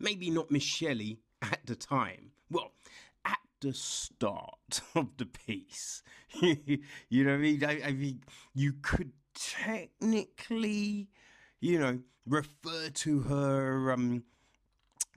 maybe 0.00 0.30
not 0.30 0.50
Miss 0.50 0.62
Shelley 0.62 1.20
at 1.40 1.60
the 1.64 1.76
time. 1.76 2.32
Well, 2.50 2.72
at 3.24 3.38
the 3.60 3.72
start 3.72 4.80
of 4.94 5.16
the 5.16 5.26
piece, 5.26 6.02
you 6.40 7.24
know 7.24 7.30
what 7.30 7.34
I 7.34 7.38
mean? 7.38 7.64
I, 7.64 7.82
I 7.86 7.92
mean, 7.92 8.22
you 8.52 8.74
could 8.82 9.12
technically, 9.34 11.08
you 11.64 11.78
know, 11.78 11.98
refer 12.26 12.90
to 12.90 13.20
her 13.20 13.90
um, 13.90 14.22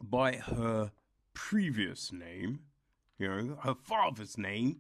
by 0.01 0.38
her 0.38 0.91
previous 1.33 2.13
name, 2.13 2.62
you 3.19 3.27
know, 3.27 3.57
her 3.63 3.75
father's 3.75 4.38
name, 4.38 4.77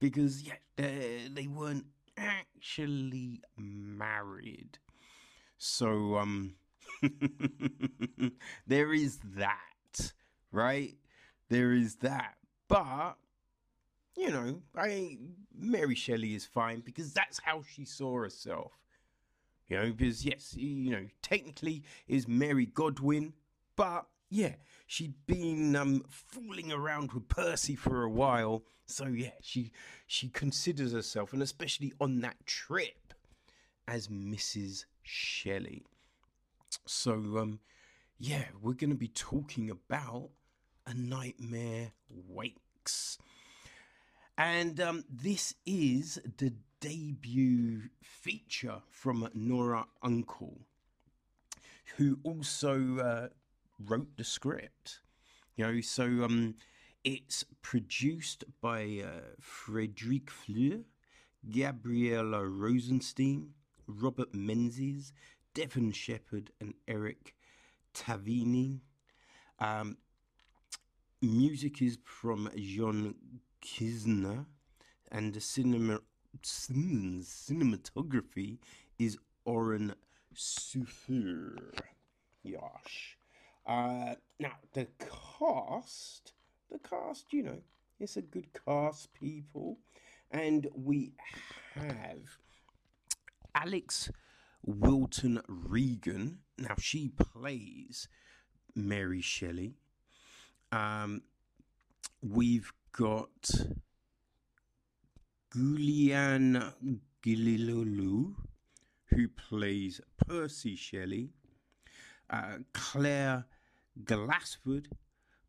because 0.00 0.42
yeah, 0.42 0.54
they, 0.76 1.28
they 1.30 1.46
weren't 1.46 1.84
actually 2.16 3.42
married. 3.58 4.78
So 5.58 6.16
um, 6.16 6.54
there 8.66 8.94
is 8.94 9.18
that 9.36 10.12
right? 10.50 10.94
There 11.50 11.72
is 11.72 11.96
that. 11.96 12.36
But, 12.68 13.16
you 14.16 14.30
know, 14.30 14.62
I 14.74 15.18
Mary 15.54 15.94
Shelley 15.94 16.34
is 16.34 16.46
fine 16.46 16.80
because 16.80 17.12
that's 17.12 17.38
how 17.40 17.62
she 17.74 17.84
saw 17.84 18.18
herself. 18.22 18.72
You 19.68 19.78
know, 19.78 19.92
because 19.92 20.24
yes, 20.24 20.54
you 20.54 20.90
know, 20.90 21.06
technically 21.22 21.82
is 22.06 22.28
Mary 22.28 22.66
Godwin, 22.66 23.32
but 23.76 24.06
yeah, 24.28 24.54
she'd 24.86 25.14
been 25.26 25.76
um, 25.76 26.04
fooling 26.08 26.72
around 26.72 27.12
with 27.12 27.28
Percy 27.28 27.76
for 27.76 28.02
a 28.02 28.10
while. 28.10 28.64
So 28.86 29.06
yeah, 29.06 29.30
she 29.40 29.72
she 30.06 30.28
considers 30.28 30.92
herself, 30.92 31.32
and 31.32 31.42
especially 31.42 31.92
on 32.00 32.20
that 32.20 32.44
trip, 32.46 33.14
as 33.86 34.08
Mrs. 34.08 34.84
Shelley. 35.02 35.84
So 36.86 37.12
um, 37.12 37.60
yeah, 38.18 38.44
we're 38.60 38.74
going 38.74 38.90
to 38.90 38.96
be 38.96 39.08
talking 39.08 39.70
about 39.70 40.30
a 40.86 40.94
Nightmare 40.94 41.92
Wakes. 42.08 43.18
And 44.38 44.80
um, 44.80 45.04
this 45.10 45.54
is 45.66 46.20
the 46.38 46.52
debut 46.82 47.82
feature 48.02 48.82
from 48.90 49.28
Nora 49.34 49.86
Unkel, 50.04 50.58
who 51.96 52.18
also 52.24 52.98
uh, 52.98 53.28
wrote 53.78 54.16
the 54.16 54.24
script. 54.24 54.98
You 55.54 55.66
know, 55.66 55.80
so 55.80 56.02
um, 56.02 56.56
it's 57.04 57.44
produced 57.62 58.42
by 58.60 59.00
uh, 59.04 59.20
Frederic 59.38 60.28
Fleur, 60.28 60.80
Gabriella 61.48 62.44
Rosenstein, 62.48 63.50
Robert 63.86 64.34
Menzies, 64.34 65.12
Devon 65.54 65.92
Shepard, 65.92 66.50
and 66.60 66.74
Eric 66.88 67.36
Tavini. 67.94 68.80
Um, 69.60 69.98
music 71.20 71.80
is 71.80 71.98
from 72.04 72.50
John 72.56 73.14
Kisner, 73.64 74.46
and 75.12 75.32
the 75.32 75.40
cinema 75.40 76.00
cinematography 76.40 78.58
is 78.98 79.18
Oren 79.44 79.94
Soffer. 80.34 81.74
Yosh. 82.42 83.18
Uh, 83.66 84.14
now 84.40 84.52
the 84.72 84.88
cast, 84.98 86.32
the 86.70 86.78
cast, 86.78 87.32
you 87.32 87.42
know, 87.42 87.58
it's 88.00 88.16
a 88.16 88.22
good 88.22 88.48
cast, 88.64 89.12
people, 89.14 89.78
and 90.30 90.68
we 90.74 91.12
have 91.74 92.38
Alix 93.54 94.10
Wilton 94.64 95.40
Regan. 95.46 96.38
Now 96.58 96.74
she 96.78 97.08
plays 97.08 98.08
Mary 98.74 99.20
Shelley. 99.20 99.74
Um, 100.72 101.22
we've 102.22 102.72
got 102.92 103.50
Gulian 105.54 106.72
Gililolu, 107.22 108.34
who 109.06 109.28
plays 109.28 110.00
Percy 110.26 110.76
Shelley. 110.76 111.28
Uh, 112.30 112.58
Claire 112.72 113.44
Glassford 114.02 114.88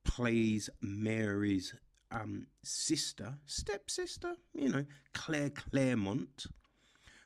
plays 0.04 0.70
Mary's 0.82 1.74
um, 2.12 2.47
sister, 2.64 3.36
stepsister, 3.45 4.36
you 4.54 4.70
know, 4.70 4.86
Claire 5.14 5.51
Clairmont. 5.51 6.47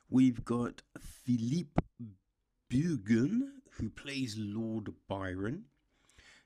We've 0.08 0.44
got 0.44 0.82
Philippe 1.00 1.82
Bowgen, 2.70 3.40
who 3.72 3.90
plays 3.90 4.36
Lord 4.38 4.92
Byron. 5.08 5.64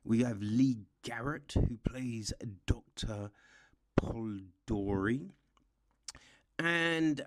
We 0.02 0.22
have 0.22 0.40
Lee 0.40 0.78
Garrett, 1.02 1.52
who 1.54 1.76
plays 1.84 2.32
Dr. 2.66 3.30
Polidori. 4.00 5.28
And 6.58 7.24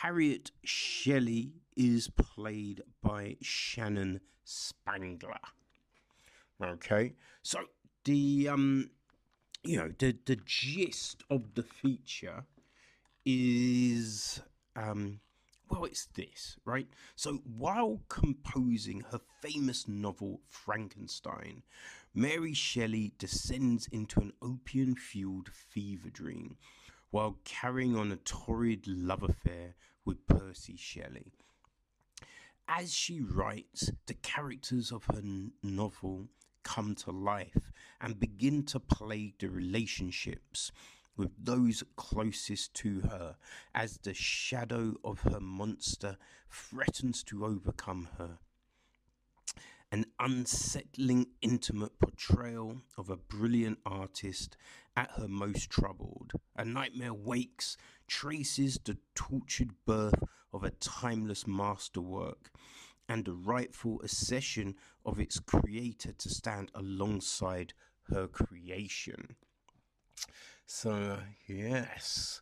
Harriet 0.00 0.50
Shelley 0.64 1.52
is 1.76 2.08
played 2.08 2.82
by 3.02 3.36
Shannon 3.40 4.20
Spangler. 4.44 5.38
Okay, 6.62 7.14
so 7.42 7.60
the 8.04 8.48
um, 8.48 8.90
you 9.64 9.76
know, 9.76 9.92
the 9.98 10.16
the 10.26 10.36
gist 10.44 11.22
of 11.30 11.54
the 11.54 11.62
feature 11.62 12.44
is 13.24 14.40
um, 14.76 15.20
well, 15.70 15.84
it's 15.84 16.06
this, 16.14 16.58
right? 16.64 16.86
So 17.16 17.40
while 17.56 18.00
composing 18.08 19.04
her 19.10 19.20
famous 19.40 19.88
novel 19.88 20.40
Frankenstein, 20.48 21.62
Mary 22.14 22.52
Shelley 22.52 23.14
descends 23.18 23.88
into 23.90 24.20
an 24.20 24.32
opium 24.42 24.94
fueled 24.94 25.48
fever 25.48 26.10
dream 26.10 26.56
while 27.12 27.38
carrying 27.44 27.94
on 27.94 28.10
a 28.10 28.16
torrid 28.16 28.86
love 28.88 29.22
affair 29.22 29.74
with 30.04 30.26
Percy 30.26 30.76
Shelley. 30.76 31.34
As 32.66 32.92
she 32.92 33.20
writes, 33.20 33.92
the 34.06 34.14
characters 34.14 34.90
of 34.90 35.04
her 35.04 35.20
novel 35.62 36.30
come 36.62 36.94
to 36.94 37.10
life 37.10 37.70
and 38.00 38.18
begin 38.18 38.64
to 38.64 38.80
plague 38.80 39.34
the 39.38 39.50
relationships 39.50 40.72
with 41.14 41.32
those 41.38 41.84
closest 41.96 42.72
to 42.74 43.00
her 43.00 43.36
as 43.74 43.98
the 43.98 44.14
shadow 44.14 44.94
of 45.04 45.20
her 45.20 45.40
monster 45.40 46.16
threatens 46.50 47.22
to 47.24 47.44
overcome 47.44 48.08
her. 48.16 48.38
An 49.92 50.06
unsettling, 50.18 51.26
intimate 51.42 51.98
portrayal 51.98 52.80
of 52.96 53.10
a 53.10 53.16
brilliant 53.18 53.78
artist 53.84 54.56
at 54.96 55.10
her 55.18 55.28
most 55.28 55.68
troubled. 55.68 56.32
A 56.56 56.64
Nightmare 56.64 57.12
Wakes 57.12 57.76
traces 58.08 58.80
the 58.82 58.96
tortured 59.14 59.72
birth 59.84 60.22
of 60.50 60.64
a 60.64 60.70
timeless 60.70 61.46
masterwork 61.46 62.50
and 63.06 63.26
the 63.26 63.34
rightful 63.34 64.00
accession 64.02 64.76
of 65.04 65.20
its 65.20 65.38
creator 65.38 66.12
to 66.12 66.28
stand 66.30 66.70
alongside 66.74 67.74
her 68.08 68.26
creation. 68.26 69.36
So, 70.64 71.18
yes, 71.46 72.40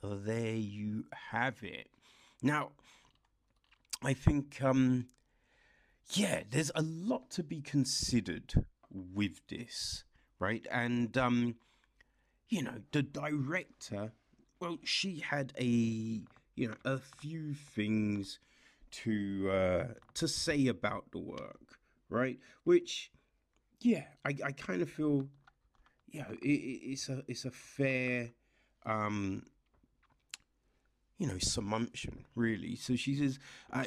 there 0.00 0.54
you 0.54 1.06
have 1.32 1.64
it. 1.64 1.88
Now, 2.40 2.70
I 4.00 4.12
think, 4.14 4.62
um, 4.62 5.08
yeah, 6.10 6.42
there's 6.50 6.70
a 6.74 6.82
lot 6.82 7.30
to 7.30 7.42
be 7.42 7.60
considered 7.60 8.66
with 8.90 9.46
this, 9.48 10.04
right? 10.38 10.66
And, 10.70 11.16
um, 11.16 11.56
you 12.48 12.62
know, 12.62 12.82
the 12.92 13.02
director, 13.02 14.12
well, 14.60 14.78
she 14.84 15.20
had 15.20 15.52
a, 15.58 15.64
you 15.64 16.68
know, 16.68 16.74
a 16.84 16.98
few 16.98 17.54
things 17.54 18.38
to 18.90 19.50
uh, 19.50 19.84
to 20.14 20.28
say 20.28 20.68
about 20.68 21.10
the 21.10 21.18
work, 21.18 21.78
right? 22.08 22.38
Which, 22.62 23.10
yeah, 23.80 24.04
I, 24.24 24.36
I 24.44 24.52
kind 24.52 24.82
of 24.82 24.90
feel, 24.90 25.26
yeah, 26.12 26.30
it, 26.30 26.46
it's 26.46 27.08
a 27.08 27.24
it's 27.26 27.44
a 27.44 27.50
fair, 27.50 28.30
um, 28.86 29.46
you 31.18 31.26
know, 31.26 31.34
assumption 31.34 32.24
really. 32.36 32.76
So 32.76 32.94
she 32.94 33.16
says, 33.16 33.40
uh, 33.72 33.84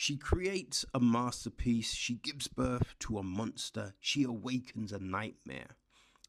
she 0.00 0.16
creates 0.16 0.84
a 0.94 1.00
masterpiece. 1.00 1.92
She 1.92 2.14
gives 2.14 2.46
birth 2.46 2.94
to 3.00 3.18
a 3.18 3.24
monster. 3.24 3.94
She 3.98 4.22
awakens 4.22 4.92
a 4.92 5.00
nightmare. 5.00 5.74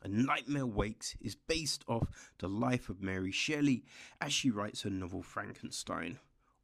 A 0.02 0.08
Nightmare 0.08 0.66
Wakes 0.66 1.16
is 1.22 1.36
based 1.36 1.84
off 1.88 2.08
the 2.40 2.48
life 2.48 2.90
of 2.90 3.04
Mary 3.04 3.32
Shelley 3.32 3.84
as 4.20 4.34
she 4.34 4.50
writes 4.50 4.82
her 4.82 4.90
novel 4.90 5.22
Frankenstein 5.22 6.18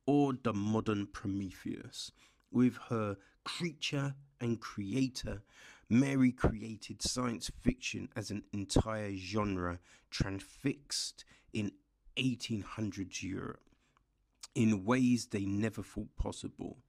or 0.07 0.33
the 0.33 0.51
modern 0.51 1.05
Prometheus. 1.05 2.11
With 2.51 2.75
her 2.89 3.17
creature 3.43 4.15
and 4.41 4.59
creator, 4.59 5.43
Mary 5.87 6.31
created 6.31 7.03
science 7.03 7.51
fiction 7.61 8.09
as 8.15 8.31
an 8.31 8.45
entire 8.51 9.13
genre 9.15 9.77
transfixed 10.09 11.23
in 11.53 11.71
1800s 12.17 13.21
Europe 13.21 13.61
in 14.55 14.85
ways 14.85 15.27
they 15.27 15.45
never 15.45 15.83
thought 15.83 16.15
possible. 16.17 16.79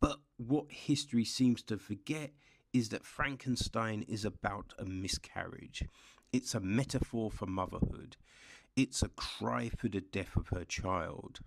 But 0.00 0.18
what 0.36 0.70
history 0.70 1.24
seems 1.24 1.62
to 1.64 1.76
forget 1.76 2.30
is 2.72 2.88
that 2.90 3.04
Frankenstein 3.04 4.02
is 4.08 4.24
about 4.24 4.72
a 4.78 4.84
miscarriage. 4.84 5.84
It's 6.32 6.54
a 6.54 6.60
metaphor 6.60 7.30
for 7.30 7.46
motherhood. 7.46 8.16
It's 8.76 9.02
a 9.02 9.08
cry 9.08 9.70
for 9.70 9.88
the 9.88 10.00
death 10.00 10.36
of 10.36 10.48
her 10.48 10.64
child. 10.64 11.40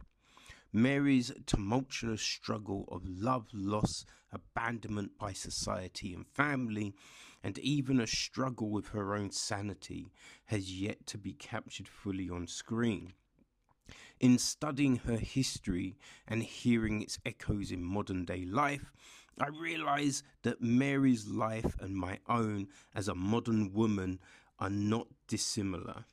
Mary's 0.73 1.31
tumultuous 1.45 2.21
struggle 2.21 2.87
of 2.91 3.01
love, 3.05 3.47
loss, 3.53 4.05
abandonment 4.31 5.17
by 5.17 5.33
society 5.33 6.13
and 6.13 6.27
family, 6.27 6.93
and 7.43 7.57
even 7.59 7.99
a 7.99 8.07
struggle 8.07 8.69
with 8.69 8.89
her 8.89 9.15
own 9.15 9.31
sanity 9.31 10.11
has 10.45 10.71
yet 10.71 11.07
to 11.07 11.17
be 11.17 11.33
captured 11.33 11.87
fully 11.87 12.29
on 12.29 12.45
screen. 12.45 13.13
In 14.19 14.37
studying 14.37 14.97
her 14.97 15.15
history 15.15 15.97
and 16.27 16.43
hearing 16.43 17.01
its 17.01 17.19
echoes 17.25 17.71
in 17.71 17.81
modern 17.81 18.25
day 18.25 18.43
life, 18.43 18.91
I 19.39 19.47
realize 19.47 20.23
that 20.43 20.61
Mary's 20.61 21.25
life 21.25 21.77
and 21.79 21.95
my 21.95 22.19
own 22.27 22.67
as 22.93 23.07
a 23.07 23.15
modern 23.15 23.71
woman 23.71 24.19
are 24.59 24.69
not 24.69 25.07
dissimilar. 25.29 26.03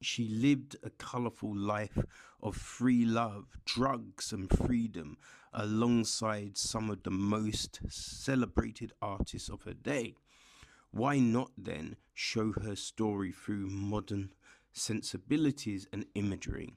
She 0.00 0.26
lived 0.26 0.74
a 0.82 0.90
colourful 0.90 1.54
life 1.54 1.96
of 2.42 2.56
free 2.56 3.04
love, 3.04 3.46
drugs, 3.64 4.32
and 4.32 4.50
freedom 4.50 5.16
alongside 5.52 6.58
some 6.58 6.90
of 6.90 7.04
the 7.04 7.12
most 7.12 7.80
celebrated 7.88 8.92
artists 9.00 9.48
of 9.48 9.62
her 9.62 9.74
day. 9.74 10.16
Why 10.90 11.20
not 11.20 11.52
then 11.56 11.94
show 12.14 12.52
her 12.64 12.74
story 12.74 13.30
through 13.30 13.68
modern 13.68 14.32
sensibilities 14.72 15.86
and 15.92 16.06
imagery? 16.16 16.74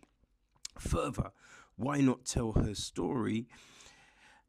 Further, 0.80 1.32
why 1.76 2.02
not 2.02 2.26
tell 2.26 2.54
her 2.54 2.76
story 2.76 3.48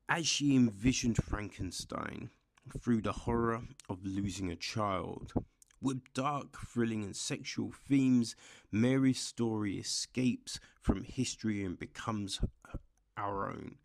as 0.09 0.27
she 0.27 0.57
envisioned 0.57 1.17
Frankenstein 1.17 2.31
through 2.79 3.03
the 3.03 3.13
horror 3.13 3.63
of 3.89 4.05
losing 4.05 4.51
a 4.51 4.57
child? 4.57 5.33
With 5.81 6.13
dark, 6.13 6.59
thrilling, 6.67 7.05
and 7.05 7.15
sexual 7.15 7.73
themes, 7.73 8.35
Mary's 8.73 9.21
story 9.21 9.79
escapes 9.79 10.59
from 10.81 11.05
history 11.05 11.65
and 11.65 11.79
becomes 11.79 12.41
our 13.17 13.49
own. 13.49 13.77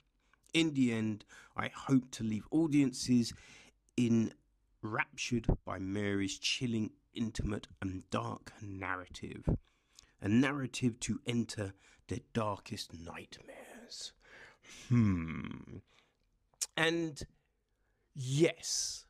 In 0.53 0.73
the 0.73 0.91
end, 0.91 1.25
I 1.55 1.69
hope 1.73 2.11
to 2.11 2.23
leave 2.23 2.47
audiences 2.51 3.33
enraptured 3.97 5.47
by 5.65 5.79
Mary's 5.79 6.37
chilling, 6.39 6.91
intimate, 7.13 7.67
and 7.81 8.09
dark 8.09 8.53
narrative. 8.61 9.47
A 10.21 10.27
narrative 10.27 10.99
to 11.01 11.19
enter 11.27 11.73
their 12.07 12.19
darkest 12.33 12.93
nightmares. 12.93 14.13
Hmm. 14.89 15.77
And 16.75 17.21
yes, 18.13 19.05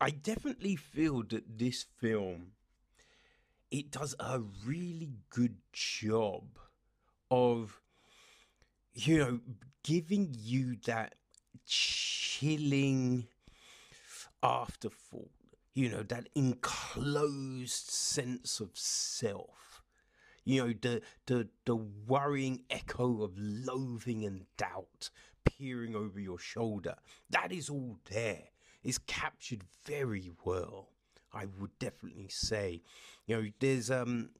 I 0.00 0.10
definitely 0.10 0.76
feel 0.76 1.22
that 1.24 1.58
this 1.58 1.84
film 2.00 2.52
it 3.70 3.90
does 3.90 4.14
a 4.18 4.40
really 4.64 5.10
good 5.30 5.56
job 5.72 6.42
of 7.30 7.80
you 8.94 9.18
know 9.18 9.40
giving 9.82 10.34
you 10.36 10.76
that 10.84 11.14
chilling 11.66 13.26
afterthought 14.42 15.30
you 15.74 15.88
know 15.88 16.02
that 16.02 16.28
enclosed 16.34 17.90
sense 17.90 18.58
of 18.58 18.70
self 18.74 19.69
you 20.44 20.64
know 20.64 20.72
the 20.80 21.02
the 21.26 21.48
the 21.64 21.76
worrying 21.76 22.62
echo 22.70 23.22
of 23.22 23.32
loathing 23.36 24.24
and 24.24 24.46
doubt 24.56 25.10
peering 25.44 25.94
over 25.94 26.20
your 26.20 26.38
shoulder 26.38 26.94
that 27.30 27.52
is 27.52 27.68
all 27.68 27.98
there 28.10 28.44
is 28.82 28.98
captured 28.98 29.62
very 29.84 30.30
well. 30.44 30.88
I 31.32 31.46
would 31.58 31.78
definitely 31.78 32.28
say, 32.28 32.82
you 33.26 33.36
know, 33.36 33.48
there's 33.60 33.90
um 33.90 34.30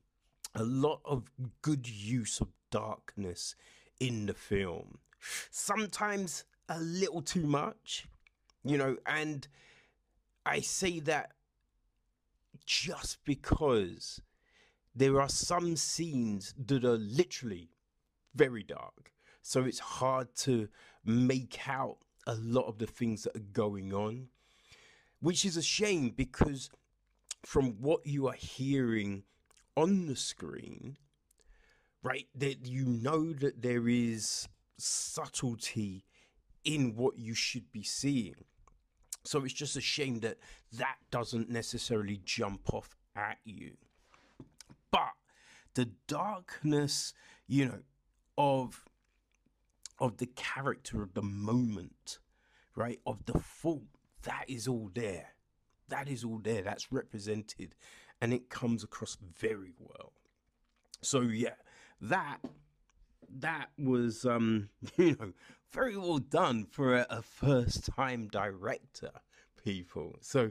a 0.55 0.64
lot 0.64 1.01
of 1.05 1.30
good 1.62 1.88
use 1.88 2.40
of 2.40 2.48
darkness 2.70 3.55
in 4.01 4.26
the 4.26 4.34
film. 4.34 4.98
Sometimes 5.51 6.44
a 6.68 6.80
little 6.80 7.22
too 7.22 7.46
much, 7.46 8.09
you 8.64 8.78
know, 8.78 8.96
and 9.07 9.46
I 10.44 10.61
say 10.61 11.01
that 11.01 11.32
just 12.66 13.24
because 13.24 14.20
there 14.95 15.20
are 15.20 15.28
some 15.28 15.76
scenes 15.76 16.55
that 16.66 16.84
are 16.84 16.99
literally 16.99 17.70
very 18.34 18.62
dark. 18.62 19.12
So 19.43 19.64
it's 19.64 19.78
hard 19.78 20.34
to 20.36 20.68
make 21.05 21.68
out 21.68 21.99
a 22.26 22.34
lot 22.34 22.66
of 22.66 22.78
the 22.78 22.86
things 22.86 23.22
that 23.22 23.36
are 23.36 23.53
going 23.53 23.93
on, 23.93 24.28
which 25.20 25.45
is 25.45 25.57
a 25.57 25.62
shame 25.62 26.11
because 26.11 26.70
from 27.45 27.80
what 27.80 28.07
you 28.07 28.28
are 28.28 28.34
hearing 28.34 29.24
on 29.76 30.07
the 30.07 30.16
screen, 30.16 30.97
right, 32.03 32.26
that 32.34 32.66
you 32.66 32.84
know 32.84 33.32
that 33.32 33.62
there 33.62 33.88
is 33.88 34.49
subtlety 34.76 36.05
in 36.64 36.95
what 36.95 37.18
you 37.18 37.34
should 37.34 37.72
be 37.72 37.82
seeing. 37.82 38.45
So 39.24 39.45
it's 39.45 39.55
just 39.55 39.76
a 39.76 39.80
shame 39.80 40.20
that 40.20 40.38
that 40.72 40.97
doesn't 41.11 41.51
necessarily 41.51 42.20
jump 42.24 42.72
off 42.72 42.97
at 43.16 43.38
you. 43.45 43.76
But 44.91 45.12
the 45.74 45.91
darkness, 46.07 47.14
you 47.47 47.66
know, 47.66 47.80
of 48.36 48.84
of 49.99 50.16
the 50.16 50.26
character 50.26 51.03
of 51.03 51.12
the 51.14 51.22
moment, 51.22 52.18
right? 52.74 52.99
Of 53.07 53.26
the 53.26 53.38
fault, 53.38 53.84
that 54.22 54.45
is 54.49 54.66
all 54.66 54.91
there. 54.95 55.34
That 55.88 56.09
is 56.09 56.24
all 56.24 56.38
there. 56.43 56.62
That's 56.62 56.91
represented 56.91 57.74
and 58.20 58.32
it 58.32 58.51
comes 58.51 58.84
across 58.84 59.16
very 59.38 59.72
well. 59.78 60.12
So 61.01 61.20
yeah, 61.22 61.55
that 62.01 62.38
that 63.38 63.70
was 63.78 64.24
um 64.24 64.68
you 64.97 65.16
know 65.18 65.32
very 65.70 65.97
well 65.97 66.18
done 66.18 66.66
for 66.70 66.97
a, 66.97 67.07
a 67.09 67.22
first 67.22 67.86
time 67.86 68.26
director 68.26 69.12
people 69.64 70.16
so 70.20 70.51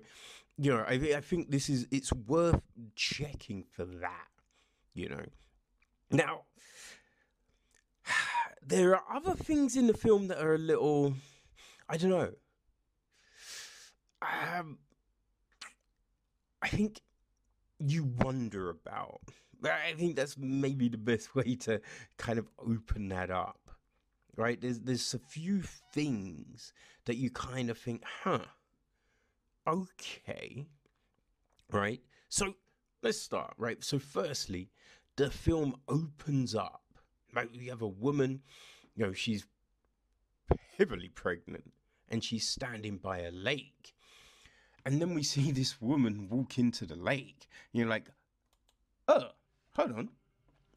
you 0.60 0.72
know 0.72 0.84
I, 0.88 0.94
I 1.16 1.22
think 1.22 1.52
this 1.52 1.70
is 1.70 1.88
it's 1.92 2.12
worth 2.14 2.62
checking 2.96 3.64
for 3.72 3.86
that 3.86 4.28
you 4.94 5.10
know 5.10 5.26
now 6.12 6.42
there 8.66 8.96
are 8.96 9.04
other 9.16 9.36
things 9.36 9.76
in 9.76 9.88
the 9.88 9.94
film 9.94 10.28
that 10.28 10.40
are 10.40 10.56
a 10.56 10.60
little 10.60 11.14
i 11.88 11.98
don't 11.98 12.10
know 12.12 12.32
um 14.22 14.78
i 16.62 16.68
think 16.68 17.02
you 17.80 18.04
wonder 18.04 18.70
about 18.70 19.22
I 19.64 19.94
think 19.98 20.16
that's 20.16 20.38
maybe 20.38 20.90
the 20.90 20.98
best 20.98 21.36
way 21.36 21.56
to 21.62 21.82
kind 22.18 22.40
of 22.40 22.48
open 22.60 23.10
that 23.10 23.30
up. 23.30 23.60
Right? 24.36 24.60
There's 24.60 24.80
there's 24.80 25.14
a 25.14 25.20
few 25.20 25.62
things 25.94 26.72
that 27.06 27.18
you 27.18 27.30
kind 27.30 27.70
of 27.70 27.78
think, 27.78 28.04
huh, 28.24 28.46
okay. 29.68 30.68
Right? 31.72 32.02
So 32.30 32.56
let's 33.02 33.22
start, 33.22 33.54
right? 33.58 33.84
So 33.84 34.00
firstly, 34.00 34.70
the 35.16 35.30
film 35.30 35.76
opens 35.88 36.56
up. 36.56 36.84
Like, 37.36 37.50
We 37.54 37.68
have 37.68 37.82
a 37.82 37.88
woman, 37.88 38.42
you 38.96 39.06
know, 39.06 39.14
she's 39.14 39.46
heavily 40.78 41.10
pregnant 41.10 41.72
and 42.10 42.24
she's 42.24 42.48
standing 42.48 42.98
by 42.98 43.20
a 43.20 43.32
lake. 43.32 43.94
And 44.86 45.02
then 45.02 45.14
we 45.14 45.24
see 45.34 45.52
this 45.52 45.82
woman 45.82 46.28
walk 46.30 46.58
into 46.58 46.86
the 46.86 46.96
lake. 46.96 47.48
You're 47.72 47.88
like, 47.88 48.08
oh, 49.08 49.30
hold 49.76 49.92
on, 49.92 50.10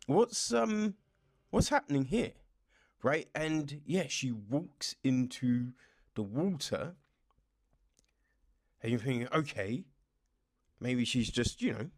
what's 0.07 0.53
um, 0.53 0.95
what's 1.51 1.69
happening 1.69 2.05
here, 2.05 2.33
right? 3.03 3.29
And 3.35 3.81
yeah, 3.85 4.07
she 4.09 4.33
walks 4.33 4.97
into 5.05 5.73
the 6.15 6.23
water, 6.23 6.97
and 8.83 8.91
you're 8.91 9.01
thinking, 9.01 9.29
okay, 9.33 9.85
maybe 10.81 11.05
she's 11.05 11.31
just 11.31 11.63
you 11.63 11.73
know 11.73 11.91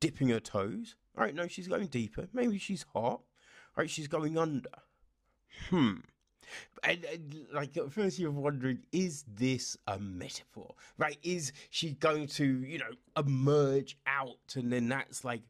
dipping 0.00 0.28
her 0.28 0.40
toes. 0.40 0.96
All 1.16 1.24
right, 1.24 1.34
no, 1.34 1.46
she's 1.46 1.68
going 1.68 1.86
deeper. 1.86 2.28
Maybe 2.32 2.58
she's 2.58 2.84
hot. 2.94 3.04
All 3.04 3.22
right, 3.76 3.90
she's 3.90 4.08
going 4.08 4.38
under. 4.38 4.70
Hmm. 5.68 5.96
And, 6.82 7.04
and, 7.04 7.46
like 7.52 7.76
at 7.76 7.92
first 7.92 8.18
you're 8.18 8.30
wondering, 8.30 8.80
is 8.90 9.24
this 9.32 9.76
a 9.86 9.98
metaphor? 9.98 10.74
Right? 10.98 11.18
Is 11.22 11.52
she 11.70 11.92
going 11.92 12.26
to, 12.28 12.44
you 12.44 12.78
know, 12.78 12.90
emerge 13.16 13.96
out 14.06 14.56
and 14.56 14.72
then 14.72 14.88
that's 14.88 15.24
like 15.24 15.42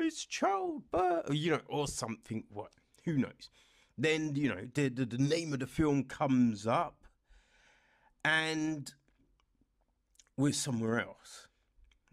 it's 0.00 0.24
childbirth, 0.24 1.32
you 1.32 1.52
know, 1.52 1.60
or 1.68 1.86
something. 1.86 2.44
What? 2.50 2.70
Who 3.04 3.18
knows? 3.18 3.50
Then 3.98 4.34
you 4.34 4.48
know 4.48 4.66
the, 4.74 4.88
the 4.88 5.04
the 5.04 5.18
name 5.18 5.52
of 5.52 5.60
the 5.60 5.66
film 5.66 6.04
comes 6.04 6.66
up, 6.66 7.04
and 8.24 8.92
we're 10.40 10.52
somewhere 10.52 11.00
else. 11.00 11.48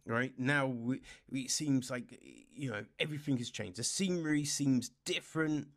Right 0.06 0.34
now, 0.38 0.68
we, 0.68 1.02
it 1.32 1.52
seems 1.52 1.90
like 1.90 2.18
you 2.56 2.72
know 2.72 2.86
everything 3.00 3.38
has 3.38 3.50
changed. 3.50 3.78
The 3.78 3.84
scenery 3.84 4.46
seems 4.46 4.92
different, 5.04 5.68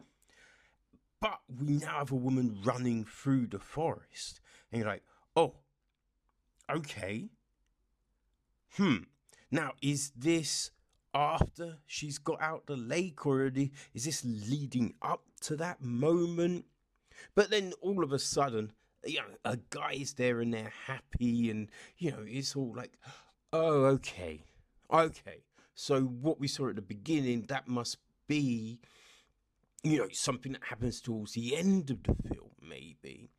but 1.20 1.40
we 1.48 1.78
now 1.78 1.98
have 1.98 2.12
a 2.12 2.16
woman 2.16 2.58
running 2.62 3.04
through 3.04 3.46
the 3.48 3.58
forest, 3.58 4.40
and 4.70 4.80
you're 4.80 4.88
like, 4.88 5.02
oh, 5.34 5.54
okay. 6.70 7.30
Hmm. 8.76 8.98
Now, 9.50 9.72
is 9.82 10.12
this 10.16 10.70
after 11.12 11.78
she's 11.86 12.18
got 12.18 12.40
out 12.40 12.66
the 12.66 12.76
lake 12.76 13.26
already? 13.26 13.72
Is 13.94 14.04
this 14.04 14.24
leading 14.24 14.94
up 15.02 15.24
to 15.42 15.56
that 15.56 15.82
moment? 15.82 16.66
But 17.34 17.50
then 17.50 17.72
all 17.80 18.04
of 18.04 18.12
a 18.12 18.18
sudden, 18.20 18.72
you 19.04 19.18
know, 19.18 19.34
a 19.44 19.58
guy's 19.70 20.14
there 20.14 20.40
and 20.40 20.52
they're 20.52 20.72
happy, 20.86 21.50
and 21.50 21.68
you 21.98 22.10
know, 22.10 22.24
it's 22.26 22.56
all 22.56 22.74
like, 22.74 22.92
oh, 23.52 23.84
okay, 23.86 24.44
okay. 24.92 25.42
So 25.74 26.02
what 26.02 26.38
we 26.38 26.48
saw 26.48 26.68
at 26.68 26.76
the 26.76 26.82
beginning, 26.82 27.46
that 27.48 27.66
must 27.66 27.98
be, 28.28 28.80
you 29.82 29.98
know, 29.98 30.08
something 30.12 30.52
that 30.52 30.64
happens 30.64 31.00
towards 31.00 31.32
the 31.32 31.56
end 31.56 31.90
of 31.90 32.02
the 32.02 32.14
film, 32.28 32.50
maybe. 32.60 33.30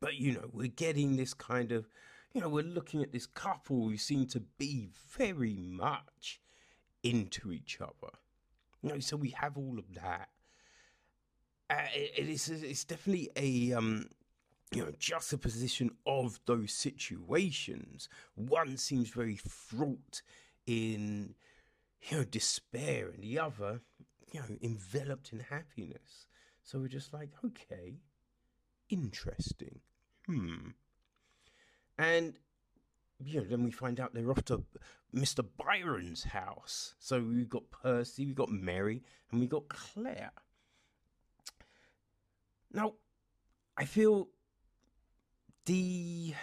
But 0.00 0.14
you 0.14 0.32
know, 0.32 0.50
we're 0.52 0.68
getting 0.68 1.16
this 1.16 1.34
kind 1.34 1.72
of, 1.72 1.86
you 2.32 2.40
know, 2.40 2.48
we're 2.48 2.64
looking 2.64 3.02
at 3.02 3.12
this 3.12 3.26
couple 3.26 3.88
who 3.88 3.96
seem 3.96 4.26
to 4.28 4.40
be 4.58 4.88
very 5.16 5.56
much 5.56 6.40
into 7.02 7.52
each 7.52 7.78
other. 7.80 8.12
You 8.82 8.90
know, 8.90 8.98
so 8.98 9.16
we 9.16 9.30
have 9.30 9.56
all 9.56 9.78
of 9.78 9.94
that. 9.94 10.28
Uh, 11.70 11.86
it, 11.94 12.12
it 12.18 12.28
is 12.28 12.48
it's 12.50 12.84
definitely 12.84 13.30
a 13.36 13.72
um, 13.72 14.08
you 14.72 14.84
know 14.84 14.92
juxtaposition 14.98 15.90
of 16.06 16.40
those 16.46 16.72
situations. 16.72 18.08
One 18.34 18.76
seems 18.76 19.10
very 19.10 19.36
fraught 19.36 20.22
in 20.66 21.34
you 22.02 22.18
know 22.18 22.24
despair, 22.24 23.10
and 23.10 23.22
the 23.22 23.38
other 23.38 23.80
you 24.32 24.40
know 24.40 24.46
enveloped 24.62 25.32
in 25.32 25.40
happiness. 25.40 26.26
So 26.62 26.78
we're 26.78 26.88
just 26.88 27.12
like, 27.12 27.30
okay, 27.44 27.98
interesting. 28.88 29.80
Hmm. 30.26 30.70
And 31.98 32.34
you 33.22 33.40
know, 33.40 33.46
then 33.46 33.62
we 33.62 33.70
find 33.70 34.00
out 34.00 34.14
they're 34.14 34.30
off 34.30 34.44
to 34.46 34.64
Mr. 35.14 35.44
Byron's 35.56 36.24
house. 36.24 36.94
So 36.98 37.20
we've 37.20 37.48
got 37.48 37.70
Percy, 37.70 38.26
we've 38.26 38.34
got 38.34 38.50
Mary, 38.50 39.02
and 39.30 39.40
we've 39.40 39.48
got 39.48 39.68
Claire. 39.68 40.32
Now, 42.72 42.94
I 43.76 43.84
feel 43.84 44.28
the 45.66 46.34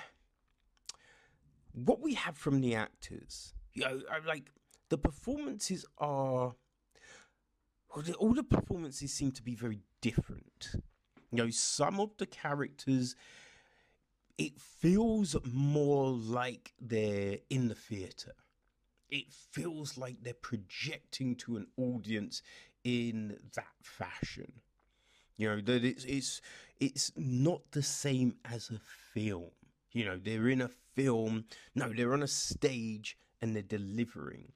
what 1.74 2.02
we 2.02 2.14
have 2.16 2.38
from 2.38 2.62
the 2.62 2.76
actors, 2.76 3.54
you 3.74 3.84
know, 3.84 4.02
uh, 4.12 4.20
like 4.28 4.52
the 4.90 4.98
performances 4.98 5.86
are 5.98 6.56
all 8.20 8.34
the 8.34 8.44
performances 8.44 9.14
seem 9.14 9.32
to 9.32 9.44
be 9.44 9.56
very 9.56 9.82
different. 10.02 10.76
You 11.32 11.44
know, 11.44 11.50
some 11.50 12.00
of 12.00 12.18
the 12.18 12.26
characters 12.26 13.16
it 14.38 14.60
feels 14.60 15.36
more 15.46 16.10
like 16.10 16.74
they're 16.80 17.38
in 17.50 17.68
the 17.68 17.76
theatre. 17.76 18.34
It 19.10 19.32
feels 19.32 19.98
like 19.98 20.18
they're 20.22 20.34
projecting 20.34 21.36
to 21.38 21.58
an 21.58 21.68
audience 21.78 22.42
in 22.84 23.38
that 23.56 23.76
fashion. 23.84 24.54
You 25.42 25.50
know 25.50 25.62
that 25.62 25.84
it's 25.84 26.06
it's 26.06 26.40
it's 26.80 27.12
not 27.18 27.62
the 27.72 27.82
same 27.82 28.36
as 28.46 28.70
a 28.70 28.78
film. 29.12 29.50
You 29.92 30.06
know 30.06 30.20
they're 30.24 30.50
in 30.50 30.62
a 30.62 30.70
film. 30.94 31.46
No, 31.74 31.92
they're 31.92 32.14
on 32.14 32.22
a 32.22 32.28
stage 32.28 33.18
and 33.42 33.56
they're 33.56 33.64
delivering. 33.64 34.52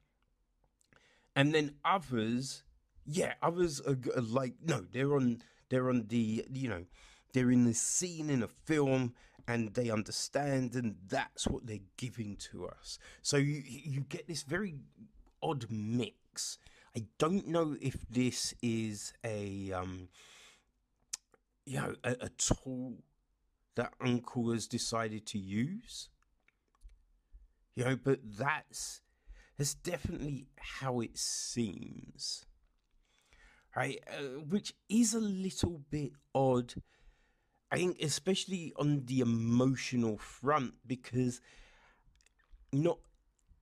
And 1.36 1.55
then 1.55 1.77
others, 1.83 2.61
yeah, 3.03 3.33
others 3.41 3.81
are, 3.81 3.97
are 4.15 4.21
like 4.21 4.53
no, 4.63 4.86
they're 4.93 5.15
on 5.15 5.41
they're 5.69 5.89
on 5.89 6.05
the 6.07 6.45
you 6.53 6.69
know 6.69 6.86
they're 7.33 7.49
in 7.49 7.65
the 7.65 7.73
scene 7.73 8.29
in 8.29 8.43
a 8.43 8.47
film 8.47 9.15
and 9.47 9.73
they 9.73 9.89
understand 9.89 10.75
and 10.75 10.97
that's 11.07 11.47
what 11.47 11.65
they're 11.65 11.89
giving 11.97 12.36
to 12.36 12.67
us 12.67 12.97
so 13.21 13.38
you 13.38 13.61
you 13.65 14.01
get 14.01 14.27
this 14.27 14.41
very 14.43 14.75
odd 15.43 15.65
mix 15.69 16.57
i 16.97 17.03
don't 17.19 17.47
know 17.47 17.75
if 17.81 18.07
this 18.09 18.55
is 18.63 19.13
a 19.23 19.71
um 19.71 20.07
you 21.66 21.78
know 21.80 21.95
a, 22.03 22.11
a 22.22 22.30
tool 22.30 22.95
that 23.76 23.93
Unkel 23.99 24.53
has 24.53 24.68
decided 24.68 25.26
to 25.28 25.38
use 25.38 26.09
you 27.76 27.84
know 27.84 27.95
but 27.95 28.20
that's 28.24 29.01
that's 29.57 29.74
definitely 29.74 30.47
how 30.57 30.99
it 30.99 31.18
seems. 31.18 32.45
Right? 33.76 33.99
Uh, 34.07 34.41
which 34.49 34.74
is 34.89 35.13
a 35.13 35.20
little 35.20 35.82
bit 35.89 36.11
odd. 36.34 36.74
I 37.72 37.78
think, 37.78 38.01
especially 38.01 38.74
on 38.78 39.05
the 39.05 39.22
emotional 39.22 40.18
front, 40.18 40.76
because 40.86 41.41
not 42.72 42.99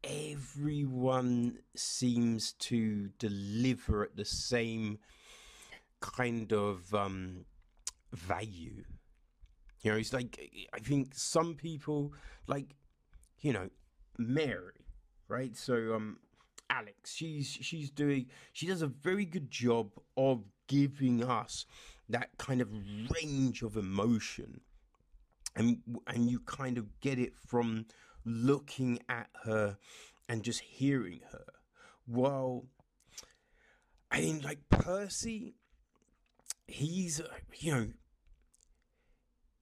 everyone 0.04 1.60
seems 1.76 2.54
to 2.54 3.10
deliver 3.18 4.04
at 4.04 4.18
the 4.18 4.26
same 4.26 4.99
kind 6.01 6.51
of 6.51 6.93
um, 6.93 7.45
value. 8.14 8.84
You 9.82 9.91
know, 9.91 9.97
it's 9.97 10.14
like 10.14 10.39
I 10.74 10.80
think 10.80 11.14
some 11.14 11.55
people 11.55 12.14
like, 12.47 12.76
you 13.41 13.51
know, 13.53 13.70
Mary, 14.18 14.86
right? 15.28 15.55
So 15.55 15.93
um 15.95 16.20
Alix, 16.70 17.14
she's 17.14 17.47
she's 17.47 17.91
doing 17.91 18.28
she 18.53 18.66
does 18.66 18.82
a 18.82 18.88
very 18.88 19.26
good 19.26 19.51
job 19.51 19.91
of 20.16 20.45
giving 20.68 21.24
us 21.24 21.66
that 22.09 22.30
kind 22.38 22.61
of 22.61 22.70
range 23.22 23.61
of 23.61 23.76
emotion. 23.76 24.61
And 25.55 25.80
and 26.07 26.30
you 26.30 26.39
kind 26.39 26.78
of 26.78 26.99
get 27.01 27.20
it 27.20 27.34
from 27.36 27.86
looking 28.26 28.99
at 29.09 29.28
her 29.43 29.78
and 30.30 30.43
just 30.43 30.61
hearing 30.61 31.20
her. 31.32 31.45
While 32.05 32.66
I 34.09 34.22
mean 34.22 34.41
like 34.41 34.59
Percy 34.70 35.55
he's 36.68 37.22
you 37.59 37.72
know 37.72 37.88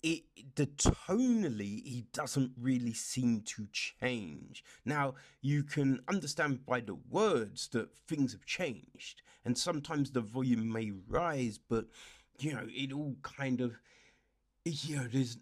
it 0.04 0.24
the 0.56 0.66
tonally 0.66 1.84
he 1.84 2.06
doesn't 2.14 2.52
really 2.60 2.93
seem 2.93 3.41
to 3.41 3.68
change. 3.72 4.64
Now 4.86 5.16
you 5.41 5.64
can 5.64 6.02
understand 6.08 6.66
by 6.66 6.82
the 6.82 6.95
words 6.95 7.68
that 7.70 7.95
things 8.08 8.32
have 8.34 8.45
changed 8.45 9.22
and 9.45 9.58
sometimes 9.58 10.12
the 10.12 10.22
volume 10.22 10.72
may 10.72 10.91
rise 11.08 11.58
but 11.58 11.86
you 12.39 12.54
know 12.54 12.68
it 12.68 12.91
all 12.91 13.16
kind 13.22 13.62
of 13.62 13.80
you 14.66 14.97
know 14.97 15.08
there's 15.12 15.38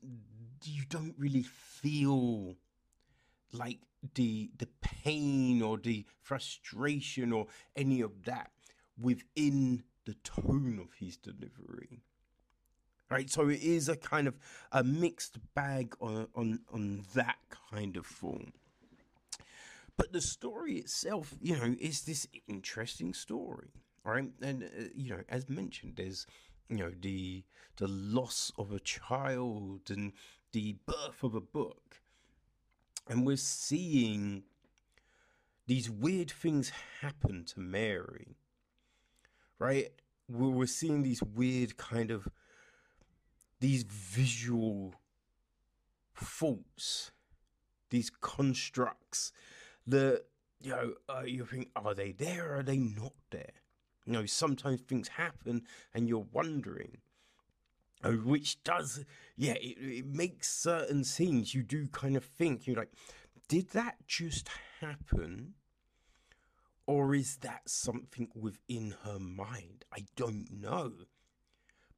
you 0.64 0.84
don't 0.90 1.16
really 1.18 1.44
feel 1.44 2.56
like 3.54 3.80
the 4.16 4.52
the 4.58 4.68
pain 4.82 5.62
or 5.62 5.78
the 5.78 6.06
frustration 6.22 7.32
or 7.32 7.48
any 7.76 8.02
of 8.02 8.24
that 8.26 8.52
within 9.00 9.84
the 10.06 10.14
tone 10.24 10.80
of 10.82 10.94
his 11.00 11.18
delivery 11.18 12.04
right? 13.10 13.30
So 13.30 13.50
it 13.50 13.62
is 13.62 13.90
a 13.90 13.96
kind 13.96 14.28
of 14.28 14.36
a 14.72 14.84
mixed 14.84 15.40
bag 15.56 15.96
on 16.00 16.28
on 16.36 16.60
on 16.74 17.04
that 17.14 17.38
kind 17.72 17.98
of 17.98 18.06
form. 18.06 18.54
But 19.98 20.14
the 20.14 20.22
story 20.22 20.76
itself 20.76 21.36
you 21.42 21.58
know 21.58 21.76
is 21.80 22.02
this 22.02 22.28
interesting 22.48 23.14
story 23.14 23.70
right? 24.04 24.32
And 24.42 24.64
uh, 24.64 24.84
you 24.96 25.12
know 25.12 25.22
as 25.30 25.50
mentioned 25.50 25.94
there's 25.98 26.26
you 26.70 26.78
know 26.78 26.92
the 27.00 27.44
the 27.78 27.88
loss 27.88 28.52
of 28.58 28.72
a 28.72 28.80
child 28.80 29.90
and 29.90 30.14
the 30.52 30.76
birth 30.86 31.24
of 31.24 31.36
a 31.36 31.42
book. 31.42 32.02
And 33.08 33.26
we're 33.26 33.38
seeing 33.38 34.44
these 35.66 35.90
weird 35.90 36.30
things 36.30 36.72
happen 37.02 37.44
to 37.46 37.60
Mary 37.60 38.36
right? 39.60 39.92
We're 40.30 40.66
seeing 40.66 41.04
these 41.04 41.22
weird 41.22 41.78
kind 41.78 42.12
of 42.12 42.28
these 43.60 43.84
visual 43.84 44.96
faults, 46.14 47.12
these 47.90 48.10
constructs 48.10 49.32
that 49.88 50.24
you 50.62 50.72
know 50.72 50.94
uh, 51.10 51.22
you 51.22 51.46
think 51.46 51.70
are 51.76 51.94
they 51.94 52.12
there 52.12 52.52
or 52.52 52.60
are 52.60 52.64
they 52.64 52.78
not 52.78 53.14
there? 53.32 53.54
You 54.06 54.14
know, 54.14 54.26
sometimes 54.26 54.82
things 54.82 55.08
happen 55.10 55.64
and 55.94 56.08
you're 56.08 56.28
wondering. 56.32 56.98
Uh, 58.02 58.12
which 58.12 58.64
does, 58.64 59.04
yeah, 59.36 59.56
it, 59.56 59.76
it 59.78 60.06
makes 60.06 60.50
certain 60.50 61.04
scenes 61.04 61.54
you 61.54 61.62
do 61.62 61.86
kind 61.90 62.16
of 62.16 62.24
think 62.24 62.66
you're 62.66 62.78
like, 62.78 62.94
did 63.50 63.72
that 63.72 63.98
just 64.08 64.50
happen? 64.80 65.56
Or 66.88 67.14
is 67.14 67.36
that 67.38 67.64
something 67.66 68.30
within 68.34 68.96
her 69.04 69.20
mind? 69.20 69.84
I 69.94 70.06
don't 70.16 70.48
know 70.50 70.94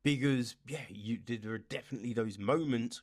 because 0.03 0.55
yeah, 0.67 0.79
you 0.89 1.19
there 1.25 1.53
are 1.53 1.57
definitely 1.57 2.13
those 2.13 2.39
moments 2.39 3.01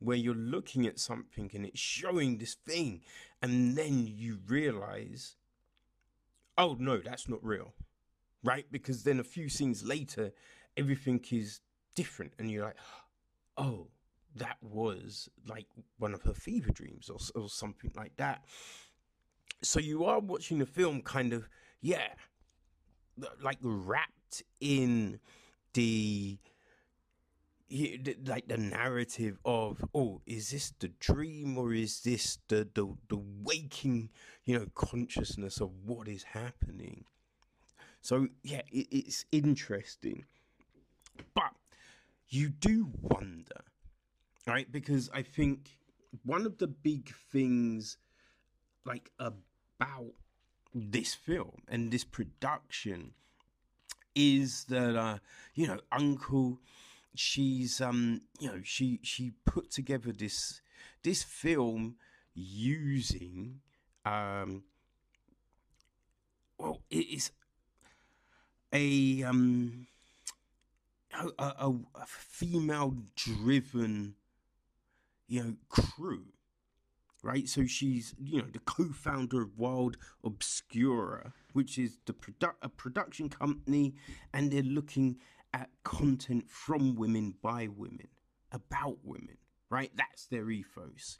where 0.00 0.16
you're 0.16 0.34
looking 0.34 0.86
at 0.86 0.98
something 0.98 1.50
and 1.54 1.66
it's 1.66 1.80
showing 1.80 2.38
this 2.38 2.54
thing, 2.54 3.00
and 3.42 3.76
then 3.76 4.06
you 4.06 4.38
realize, 4.46 5.36
oh 6.56 6.76
no, 6.78 6.98
that's 6.98 7.28
not 7.28 7.44
real, 7.44 7.74
right? 8.44 8.66
Because 8.70 9.02
then 9.02 9.18
a 9.18 9.24
few 9.24 9.48
scenes 9.48 9.84
later, 9.84 10.32
everything 10.76 11.24
is 11.30 11.60
different, 11.94 12.32
and 12.38 12.50
you're 12.50 12.64
like, 12.64 12.76
oh, 13.56 13.88
that 14.36 14.56
was 14.62 15.28
like 15.48 15.66
one 15.98 16.14
of 16.14 16.22
her 16.22 16.34
fever 16.34 16.70
dreams 16.70 17.10
or, 17.10 17.18
or 17.40 17.48
something 17.48 17.90
like 17.96 18.16
that. 18.16 18.44
So 19.62 19.80
you 19.80 20.04
are 20.04 20.20
watching 20.20 20.58
the 20.58 20.66
film 20.66 21.02
kind 21.02 21.32
of, 21.32 21.48
yeah, 21.80 22.08
like 23.42 23.58
wrapped 23.62 24.44
in 24.60 25.18
the 25.74 26.38
like 28.24 28.48
the 28.48 28.56
narrative 28.56 29.38
of 29.44 29.84
oh 29.94 30.22
is 30.26 30.50
this 30.50 30.72
the 30.78 30.88
dream 31.00 31.58
or 31.58 31.74
is 31.74 32.00
this 32.00 32.38
the 32.48 32.66
the, 32.74 32.86
the 33.08 33.20
waking 33.42 34.08
you 34.44 34.58
know 34.58 34.66
consciousness 34.74 35.60
of 35.60 35.70
what 35.84 36.08
is 36.08 36.22
happening? 36.22 37.04
So 38.00 38.28
yeah 38.42 38.62
it, 38.70 38.86
it's 38.90 39.24
interesting. 39.32 40.24
But 41.34 41.52
you 42.28 42.48
do 42.48 42.88
wonder 43.00 43.64
right? 44.48 44.70
Because 44.72 45.10
i 45.12 45.22
think 45.22 45.76
one 46.24 46.46
of 46.46 46.58
the 46.58 46.66
big 46.66 47.14
things 47.30 47.98
like 48.84 49.10
about 49.18 50.14
this 50.74 51.14
film 51.14 51.62
and 51.68 51.90
this 51.90 52.04
production 52.04 53.12
is 54.18 54.64
that 54.64 54.96
uh, 54.96 55.18
you 55.54 55.68
know 55.68 55.78
Unkel, 55.92 56.58
she's 57.14 57.80
um 57.80 58.20
you 58.40 58.48
know 58.48 58.60
she 58.64 58.98
she 59.02 59.32
put 59.44 59.70
together 59.70 60.12
this 60.12 60.60
this 61.04 61.22
film 61.22 61.96
using 62.34 63.60
um 64.04 64.64
well 66.58 66.80
it 66.90 67.06
is 67.06 67.30
a 68.72 69.22
um 69.22 69.86
a, 71.12 71.44
a, 71.44 71.74
a 71.94 72.06
female 72.06 72.94
driven 73.16 74.14
you 75.26 75.42
know 75.42 75.56
crew 75.68 76.24
right? 77.22 77.48
So 77.48 77.66
she's, 77.66 78.14
you 78.22 78.38
know, 78.40 78.48
the 78.52 78.60
co-founder 78.60 79.42
of 79.42 79.58
Wild 79.58 79.96
Obscura, 80.24 81.32
which 81.52 81.78
is 81.78 81.98
the 82.06 82.12
produ- 82.12 82.54
a 82.62 82.68
production 82.68 83.28
company, 83.28 83.94
and 84.32 84.50
they're 84.50 84.62
looking 84.62 85.16
at 85.52 85.70
content 85.82 86.48
from 86.48 86.94
women 86.94 87.34
by 87.42 87.68
women, 87.68 88.08
about 88.52 88.98
women, 89.02 89.38
right? 89.70 89.90
That's 89.96 90.26
their 90.26 90.50
ethos. 90.50 91.18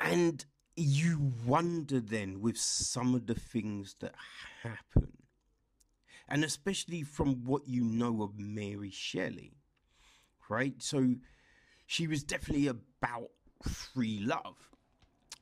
And 0.00 0.44
you 0.76 1.32
wonder 1.44 1.98
then 1.98 2.40
with 2.40 2.56
some 2.56 3.14
of 3.14 3.26
the 3.26 3.34
things 3.34 3.96
that 4.00 4.14
happen, 4.62 5.12
and 6.28 6.44
especially 6.44 7.02
from 7.02 7.44
what 7.44 7.66
you 7.66 7.82
know 7.82 8.22
of 8.22 8.38
Mary 8.38 8.90
Shelley, 8.90 9.56
right? 10.48 10.74
So 10.78 11.16
she 11.86 12.06
was 12.06 12.22
definitely 12.22 12.68
about 12.68 13.30
free 13.62 14.20
love. 14.20 14.70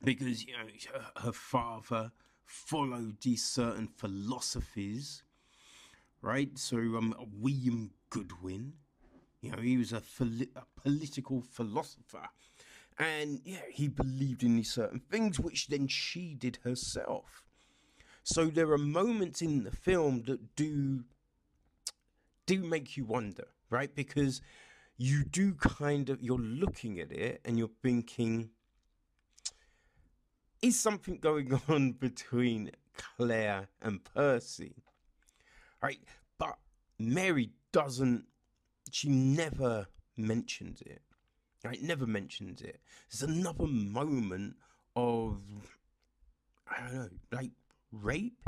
Because 0.03 0.45
you 0.45 0.53
know 0.53 0.67
her, 1.17 1.31
father 1.31 2.11
followed 2.45 3.17
these 3.21 3.43
certain 3.43 3.87
philosophies 3.87 5.23
right? 6.21 6.57
So 6.57 6.77
um 6.77 7.13
william 7.39 7.91
godwin 8.09 8.73
you 9.41 9.51
know 9.51 9.61
he 9.61 9.77
was 9.77 9.91
a, 9.91 10.01
a 10.55 10.81
political 10.81 11.41
philosopher. 11.41 12.29
And 12.99 13.41
yeah 13.43 13.65
he 13.71 13.87
believed 13.87 14.43
in 14.43 14.55
these 14.55 14.71
certain 14.73 15.01
things 15.11 15.39
which 15.39 15.67
then 15.67 15.87
she 15.87 16.35
did 16.35 16.59
herself. 16.63 17.43
So 18.23 18.45
there 18.45 18.71
are 18.71 18.77
moments 18.77 19.41
in 19.41 19.63
the 19.63 19.71
film 19.71 20.23
that 20.27 20.55
do 20.55 21.03
do 22.45 22.63
make 22.63 22.97
you 22.97 23.05
wonder 23.05 23.47
right? 23.69 23.93
Because 23.93 24.41
you 24.97 25.23
do 25.23 25.53
kind 25.53 26.09
of 26.09 26.21
you're 26.21 26.39
looking 26.39 26.99
at 26.99 27.11
it 27.11 27.41
and 27.45 27.57
you're 27.57 27.69
thinking 27.83 28.49
is 30.61 30.79
something 30.79 31.19
going 31.19 31.59
on 31.67 31.93
between 31.93 32.71
Claire 32.97 33.67
and 33.81 34.03
Percy? 34.03 34.75
Right? 35.81 35.99
But 36.39 36.57
Mary 36.97 37.51
doesn't 37.71 38.25
she 38.91 39.09
never 39.09 39.87
mentions 40.15 40.81
it. 40.81 41.01
Right? 41.63 41.81
Never 41.81 42.07
mentions 42.07 42.61
it. 42.61 42.79
There's 43.11 43.29
another 43.29 43.67
moment 43.67 44.55
of 44.95 45.41
I 46.69 46.81
don't 46.81 46.95
know, 46.95 47.09
like 47.31 47.51
rape. 47.91 48.39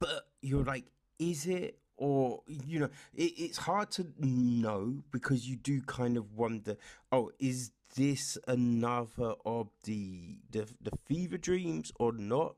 But 0.00 0.28
you're 0.42 0.64
like, 0.64 0.84
is 1.18 1.46
it? 1.46 1.78
Or, 1.98 2.42
you 2.46 2.78
know, 2.78 2.90
it, 3.14 3.32
it's 3.36 3.58
hard 3.58 3.90
to 3.92 4.06
know 4.18 5.02
because 5.10 5.48
you 5.48 5.56
do 5.56 5.82
kind 5.82 6.16
of 6.16 6.32
wonder, 6.34 6.76
oh, 7.10 7.32
is 7.40 7.72
this 7.96 8.38
another 8.46 9.34
of 9.44 9.68
the, 9.82 10.38
the, 10.50 10.68
the 10.80 10.92
fever 11.06 11.36
dreams 11.36 11.90
or 11.98 12.12
not? 12.12 12.54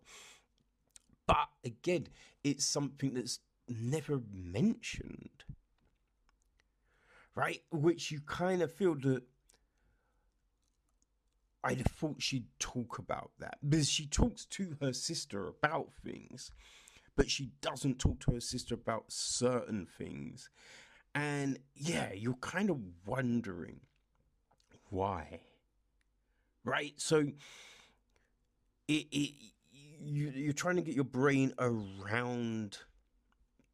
But 1.27 1.49
again, 1.65 2.09
it's 2.45 2.67
something 2.67 3.15
that's 3.15 3.41
never 3.67 4.21
mentioned. 4.31 5.45
Right? 7.35 7.63
Which 7.73 8.11
you 8.11 8.21
kind 8.21 8.61
of 8.61 8.71
feel 8.71 8.95
that 8.97 9.23
I'd 11.65 11.79
have 11.79 11.87
thought 11.87 12.23
she'd 12.23 12.47
talk 12.59 12.99
about 12.99 13.31
that 13.39 13.59
because 13.67 13.89
she 13.89 14.07
talks 14.07 14.45
to 14.47 14.77
her 14.81 14.93
sister 14.93 15.47
about 15.49 15.93
things, 16.05 16.53
but 17.17 17.31
she 17.31 17.51
doesn't 17.61 17.99
talk 17.99 18.21
to 18.21 18.33
her 18.33 18.41
sister 18.41 18.75
about 18.75 19.05
certain 19.09 19.87
things. 19.99 20.49
And 21.15 21.59
yeah, 21.75 22.13
you're 22.13 22.35
kind 22.35 22.71
of 22.71 22.79
wondering 23.07 23.81
why. 24.91 25.41
Right? 26.65 26.95
So 26.97 27.27
it, 28.89 29.07
it 29.11 29.31
you, 30.01 30.33
you're 30.35 30.53
trying 30.53 30.77
to 30.77 30.83
get 30.83 30.95
your 30.95 31.05
brain 31.05 31.53
around 31.59 32.79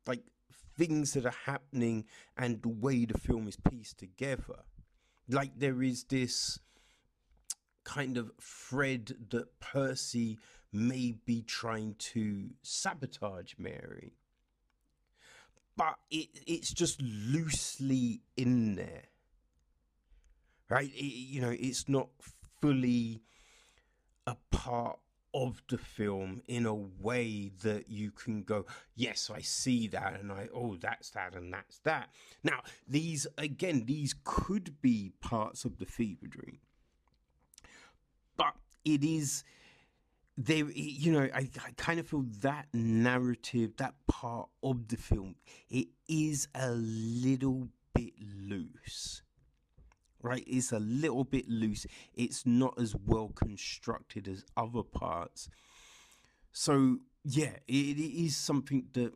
like 0.06 0.22
things 0.76 1.12
that 1.12 1.26
are 1.26 1.34
happening 1.44 2.04
and 2.36 2.62
the 2.62 2.68
way 2.68 3.04
the 3.04 3.18
film 3.18 3.48
is 3.48 3.56
pieced 3.56 3.98
together. 3.98 4.64
Like 5.28 5.52
there 5.58 5.82
is 5.82 6.04
this 6.04 6.58
kind 7.84 8.16
of 8.16 8.30
thread 8.40 9.12
that 9.30 9.60
Percy 9.60 10.38
may 10.72 11.14
be 11.24 11.42
trying 11.42 11.94
to 11.98 12.50
sabotage 12.62 13.54
Mary. 13.58 14.12
But 15.76 15.96
it, 16.10 16.28
it's 16.46 16.72
just 16.72 17.00
loosely 17.02 18.22
in 18.36 18.76
there. 18.76 19.04
Right? 20.68 20.90
It, 20.94 21.04
you 21.04 21.40
know, 21.40 21.54
it's 21.58 21.88
not 21.88 22.08
fully 22.60 23.22
a 24.26 24.36
part 24.50 24.98
of 25.34 25.62
the 25.68 25.78
film 25.78 26.40
in 26.48 26.64
a 26.64 26.74
way 26.74 27.52
that 27.62 27.90
you 27.90 28.10
can 28.10 28.42
go, 28.42 28.64
yes, 28.94 29.30
I 29.32 29.40
see 29.42 29.86
that, 29.88 30.18
and 30.18 30.32
I, 30.32 30.48
oh, 30.54 30.76
that's 30.80 31.10
that, 31.10 31.34
and 31.34 31.52
that's 31.52 31.78
that. 31.80 32.08
Now, 32.42 32.62
these, 32.88 33.26
again, 33.36 33.84
these 33.84 34.14
could 34.24 34.80
be 34.80 35.12
parts 35.20 35.66
of 35.66 35.78
the 35.78 35.84
fever 35.84 36.26
dream 36.26 36.58
but 38.36 38.54
it 38.84 39.02
is 39.02 39.44
there 40.36 40.66
you 40.70 41.12
know 41.12 41.28
I, 41.34 41.48
I 41.64 41.70
kind 41.76 41.98
of 41.98 42.06
feel 42.06 42.24
that 42.40 42.66
narrative 42.72 43.76
that 43.78 43.94
part 44.06 44.48
of 44.62 44.88
the 44.88 44.96
film 44.96 45.36
it 45.70 45.88
is 46.08 46.48
a 46.54 46.70
little 46.72 47.68
bit 47.94 48.12
loose 48.20 49.22
right? 50.22 50.44
It's 50.46 50.72
a 50.72 50.80
little 50.80 51.22
bit 51.22 51.48
loose. 51.48 51.86
It's 52.12 52.44
not 52.44 52.74
as 52.80 52.96
well 52.96 53.28
constructed 53.28 54.26
as 54.26 54.44
other 54.56 54.82
parts. 54.82 55.48
So 56.52 56.98
yeah 57.24 57.56
it, 57.66 57.98
it 57.98 58.24
is 58.24 58.36
something 58.36 58.86
that 58.92 59.12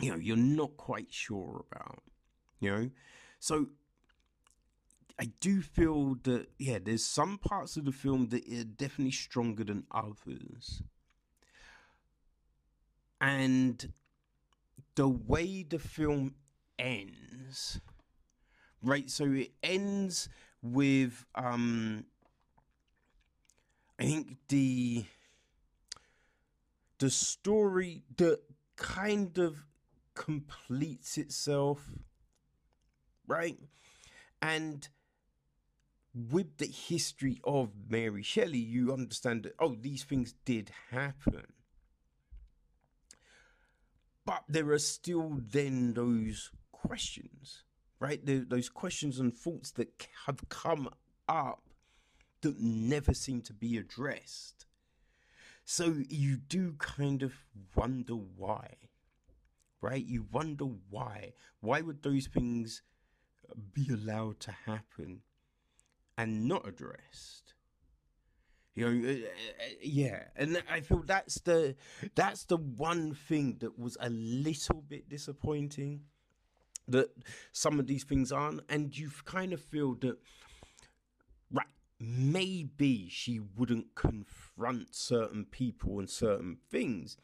you 0.00 0.10
know 0.10 0.16
you're 0.16 0.36
not 0.36 0.76
quite 0.76 1.12
sure 1.12 1.64
about 1.70 2.02
you 2.60 2.70
know? 2.70 2.90
So 3.38 3.66
I 5.20 5.26
do 5.40 5.60
feel 5.60 6.16
that 6.22 6.46
yeah, 6.58 6.78
there's 6.82 7.04
some 7.04 7.36
parts 7.38 7.76
of 7.76 7.84
the 7.84 7.92
film 7.92 8.28
that 8.30 8.42
are 8.48 8.64
definitely 8.64 9.12
stronger 9.12 9.64
than 9.64 9.84
others, 9.90 10.82
and 13.20 13.92
the 14.94 15.08
way 15.08 15.62
the 15.62 15.78
film 15.78 16.34
ends, 16.78 17.80
right? 18.82 19.10
So 19.10 19.24
it 19.32 19.52
ends 19.62 20.28
with 20.62 21.24
um, 21.34 22.04
I 23.98 24.04
think 24.04 24.36
the 24.48 25.04
the 26.98 27.10
story 27.10 28.02
that 28.16 28.40
kind 28.76 29.38
of 29.38 29.64
completes 30.14 31.18
itself, 31.18 31.90
right? 33.26 33.58
And 34.42 34.88
with 36.14 36.58
the 36.58 36.66
history 36.66 37.40
of 37.44 37.70
Mary 37.88 38.22
Shelley, 38.22 38.58
you 38.58 38.92
understand 38.92 39.44
that, 39.44 39.54
oh, 39.58 39.76
these 39.80 40.02
things 40.02 40.34
did 40.44 40.70
happen. 40.90 41.46
But 44.24 44.44
there 44.48 44.70
are 44.70 44.78
still 44.78 45.38
then 45.40 45.94
those 45.94 46.50
questions, 46.72 47.62
right? 48.00 48.24
The, 48.24 48.38
those 48.38 48.68
questions 48.68 49.18
and 49.18 49.34
thoughts 49.34 49.70
that 49.72 50.06
have 50.26 50.48
come 50.48 50.88
up 51.28 51.62
that 52.42 52.58
never 52.58 53.14
seem 53.14 53.42
to 53.42 53.52
be 53.52 53.76
addressed. 53.76 54.66
So 55.64 55.96
you 56.08 56.36
do 56.36 56.74
kind 56.78 57.22
of 57.22 57.34
wonder 57.76 58.14
why, 58.14 58.74
right? 59.80 60.04
You 60.04 60.26
wonder 60.32 60.66
why. 60.90 61.34
Why 61.60 61.80
would 61.80 62.02
those 62.02 62.26
things 62.26 62.82
be 63.72 63.88
allowed 63.92 64.40
to 64.40 64.52
happen? 64.66 65.20
And 66.20 66.46
not 66.46 66.68
addressed. 66.68 67.54
You 68.74 68.92
know, 68.92 69.08
uh, 69.08 69.12
uh, 69.12 69.68
yeah, 69.82 70.24
and 70.36 70.62
I 70.70 70.80
feel 70.80 71.02
that's 71.04 71.40
the 71.40 71.76
that's 72.14 72.44
the 72.44 72.58
one 72.58 73.14
thing 73.14 73.56
that 73.60 73.78
was 73.78 73.96
a 74.00 74.10
little 74.10 74.82
bit 74.86 75.08
disappointing. 75.08 76.02
That 76.88 77.08
some 77.52 77.80
of 77.80 77.86
these 77.86 78.04
things 78.04 78.32
aren't, 78.32 78.62
and 78.68 78.96
you 78.96 79.10
kind 79.24 79.52
of 79.52 79.60
feel 79.60 79.94
that, 79.96 80.18
right? 81.50 81.66
Maybe 81.98 83.08
she 83.10 83.40
wouldn't 83.40 83.94
confront 83.94 84.94
certain 84.94 85.44
people 85.44 85.98
and 85.98 86.08
certain 86.08 86.58
things, 86.70 87.16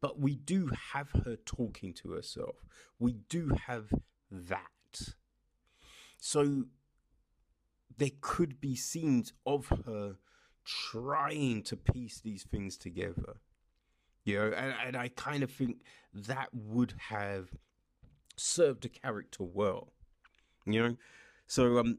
but 0.00 0.20
we 0.20 0.36
do 0.36 0.70
have 0.92 1.10
her 1.24 1.36
talking 1.44 1.92
to 1.94 2.12
herself. 2.12 2.56
We 2.98 3.12
do 3.28 3.50
have 3.66 3.92
that. 4.30 4.62
So 6.18 6.64
there 7.98 8.10
could 8.20 8.60
be 8.60 8.74
scenes 8.74 9.32
of 9.44 9.66
her 9.86 10.16
trying 10.64 11.62
to 11.64 11.76
piece 11.76 12.20
these 12.20 12.44
things 12.44 12.76
together. 12.76 13.40
You 14.24 14.38
know, 14.38 14.56
and, 14.56 14.74
and 14.86 14.96
I 14.96 15.08
kind 15.08 15.42
of 15.42 15.50
think 15.50 15.78
that 16.12 16.48
would 16.52 16.94
have 17.08 17.48
served 18.36 18.82
the 18.82 18.88
character 18.88 19.42
well. 19.42 19.92
You 20.66 20.82
know? 20.82 20.96
So 21.46 21.78
um 21.78 21.98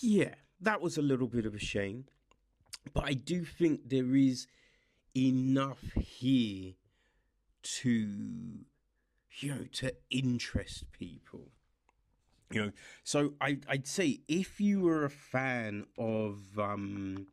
yeah, 0.00 0.34
that 0.60 0.80
was 0.80 0.96
a 0.96 1.02
little 1.02 1.28
bit 1.28 1.46
of 1.46 1.54
a 1.54 1.58
shame. 1.58 2.04
But 2.92 3.04
I 3.04 3.14
do 3.14 3.44
think 3.44 3.88
there 3.88 4.14
is 4.14 4.46
enough 5.16 5.92
here 5.96 6.74
to 7.62 7.90
you 9.38 9.54
know 9.54 9.64
to 9.72 9.94
interest 10.10 10.84
people 10.92 11.48
you 12.54 12.62
know 12.62 12.72
so 13.02 13.34
I, 13.40 13.58
i'd 13.68 13.86
say 13.86 14.20
if 14.28 14.60
you 14.60 14.80
were 14.80 15.04
a 15.04 15.10
fan 15.10 15.86
of 15.98 16.38
um 16.58 17.26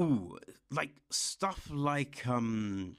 ooh 0.00 0.38
like 0.70 0.90
stuff 1.10 1.70
like 1.72 2.26
um 2.26 2.96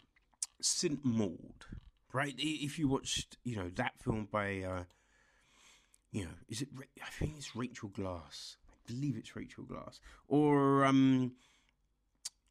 St. 0.59 1.05
Maud 1.05 1.65
right? 2.13 2.33
If 2.37 2.79
you 2.79 2.87
watched 2.87 3.37
you 3.43 3.55
know 3.55 3.69
that 3.75 3.93
film 4.01 4.27
by 4.31 4.61
uh 4.61 4.83
you 6.11 6.23
know 6.23 6.31
is 6.49 6.61
it 6.61 6.69
i 7.03 7.09
think 7.09 7.35
it's 7.37 7.55
rachel 7.55 7.89
glass. 7.89 8.57
I 8.71 8.91
believe 8.91 9.17
it's 9.17 9.35
rachel 9.35 9.63
glass. 9.63 9.99
Or 10.27 10.85
um 10.85 11.33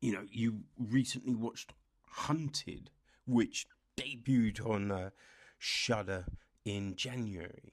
you 0.00 0.12
know 0.12 0.24
you 0.30 0.61
recently 0.78 1.34
watched 1.34 1.72
hunted 2.11 2.90
which 3.26 3.66
debuted 3.96 4.64
on 4.64 4.90
uh, 4.90 5.11
shudder 5.59 6.26
in 6.64 6.94
january 6.94 7.72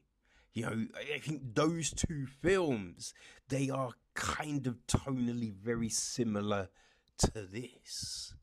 you 0.54 0.66
know, 0.66 0.86
I 1.16 1.20
think 1.20 1.56
those 1.56 1.92
two 1.92 2.28
films 2.42 3.14
they 3.50 3.70
are 3.70 3.92
kind 4.14 4.68
of 4.68 4.86
tonally 4.88 5.52
very 5.54 5.90
similar 5.90 6.70
to 7.20 7.32
this. 7.34 8.34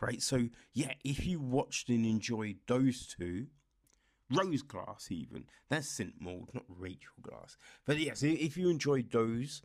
Right? 0.00 0.22
So, 0.22 0.48
yeah, 0.72 0.92
if 1.04 1.26
you 1.26 1.40
watched 1.40 1.88
and 1.90 2.06
enjoyed 2.06 2.56
those 2.66 3.06
two, 3.06 3.48
Rose 4.30 4.62
Glass 4.62 5.08
even, 5.10 5.44
that's 5.68 5.88
St. 5.88 6.14
Maud, 6.20 6.48
not 6.54 6.64
Rachel 6.68 7.12
Glass. 7.20 7.56
But 7.84 7.98
yes, 7.98 8.22
if 8.22 8.56
you 8.56 8.70
enjoyed 8.70 9.10
those, 9.10 9.60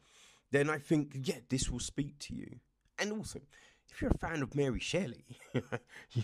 then 0.51 0.69
I 0.69 0.77
think, 0.77 1.15
yeah, 1.23 1.39
this 1.49 1.69
will 1.69 1.79
speak 1.79 2.19
to 2.19 2.35
you. 2.35 2.57
And 2.97 3.11
also, 3.11 3.39
if 3.95 4.01
you're 4.01 4.11
a 4.11 4.17
fan 4.17 4.41
of 4.41 4.53
Mary 4.55 4.79
Shelley, 4.81 5.23
you 5.53 5.61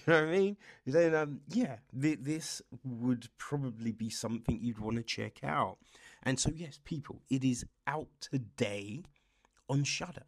know 0.05 0.15
what 0.15 0.15
I 0.15 0.25
mean? 0.25 0.57
Then, 0.85 1.15
um, 1.15 1.39
yeah, 1.47 1.77
th- 1.99 2.19
this 2.21 2.61
would 2.83 3.29
probably 3.37 3.93
be 3.93 4.09
something 4.09 4.59
you'd 4.61 4.79
want 4.79 4.97
to 4.97 5.03
check 5.03 5.41
out. 5.41 5.77
And 6.23 6.37
so, 6.37 6.51
yes, 6.53 6.79
people, 6.83 7.21
it 7.29 7.45
is 7.45 7.65
out 7.87 8.09
today 8.19 9.03
on 9.69 9.85
Shudder. 9.85 10.25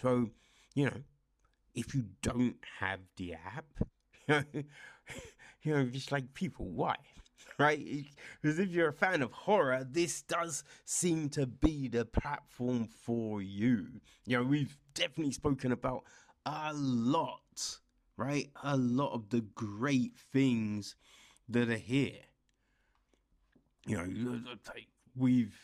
So, 0.00 0.30
you 0.76 0.84
know, 0.86 1.02
if 1.74 1.96
you 1.96 2.04
don't 2.22 2.58
have 2.78 3.00
the 3.16 3.34
app, 3.34 3.66
you 4.54 5.74
know, 5.74 5.84
just 5.86 6.12
like 6.12 6.32
people, 6.34 6.66
why? 6.70 6.96
Right? 7.58 8.06
Because 8.40 8.58
if 8.58 8.70
you're 8.70 8.88
a 8.88 8.92
fan 8.92 9.20
of 9.20 9.30
horror, 9.32 9.86
this 9.88 10.22
does 10.22 10.64
seem 10.84 11.28
to 11.30 11.46
be 11.46 11.86
the 11.86 12.04
platform 12.04 12.88
for 12.88 13.42
you. 13.42 13.88
You 14.26 14.38
know, 14.38 14.44
we've 14.44 14.76
definitely 14.94 15.32
spoken 15.32 15.70
about 15.70 16.04
a 16.46 16.72
lot, 16.74 17.78
right? 18.16 18.50
A 18.62 18.76
lot 18.76 19.12
of 19.12 19.30
the 19.30 19.40
great 19.40 20.16
things 20.32 20.96
that 21.48 21.68
are 21.68 21.76
here. 21.76 22.20
You 23.86 23.96
know, 23.96 24.40
we've 25.16 25.58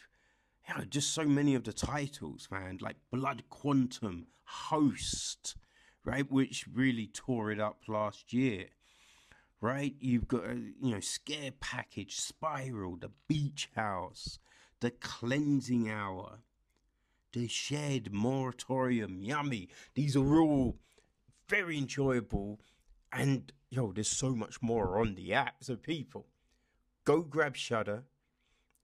you 0.69 0.75
know, 0.77 0.85
just 0.85 1.15
so 1.15 1.25
many 1.25 1.55
of 1.55 1.65
the 1.65 1.73
titles, 1.73 2.49
man, 2.51 2.79
like 2.81 2.97
Blood 3.11 3.45
Quantum, 3.49 4.27
Host, 4.45 5.57
right, 6.05 6.31
which 6.31 6.67
really 6.73 7.07
tore 7.07 7.51
it 7.51 7.61
up 7.61 7.83
last 7.89 8.33
year, 8.33 8.67
right? 9.61 9.95
You've 9.99 10.29
got, 10.29 10.45
a, 10.45 10.55
you 10.55 10.91
know, 10.91 11.01
Scare 11.01 11.53
Package, 11.61 12.17
Spiral, 12.17 12.97
The 12.97 13.11
Beach 13.29 13.71
House, 13.75 14.39
The 14.81 14.91
Cleansing 14.91 15.91
Hour, 15.91 16.41
The 17.33 17.49
Shed, 17.49 18.13
Moratorium, 18.13 19.23
Yummy. 19.23 19.69
These 19.95 20.17
are 20.17 20.41
all 20.41 20.79
very 21.49 21.79
enjoyable, 21.79 22.61
and 23.13 23.53
yo, 23.71 23.93
there's 23.93 24.09
so 24.09 24.35
much 24.35 24.61
more 24.63 24.99
on 24.99 25.15
the 25.15 25.35
app. 25.35 25.63
So 25.63 25.77
people, 25.77 26.27
go 27.05 27.23
grab 27.23 27.57
Shudder, 27.57 28.05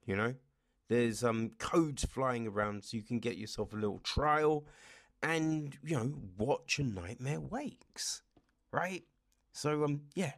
you 0.06 0.16
know 0.16 0.34
there's 0.88 1.24
um, 1.24 1.50
codes 1.58 2.04
flying 2.04 2.46
around 2.46 2.84
so 2.84 2.96
you 2.96 3.02
can 3.02 3.18
get 3.18 3.38
yourself 3.38 3.72
a 3.72 3.76
little 3.76 4.00
trial 4.00 4.66
and, 5.22 5.76
you 5.82 5.96
know, 5.96 6.14
watch 6.36 6.78
A 6.78 6.84
Nightmare 6.84 7.40
Wakes, 7.40 8.22
right? 8.70 9.04
So, 9.52 9.84
um, 9.84 10.02
yeah, 10.14 10.34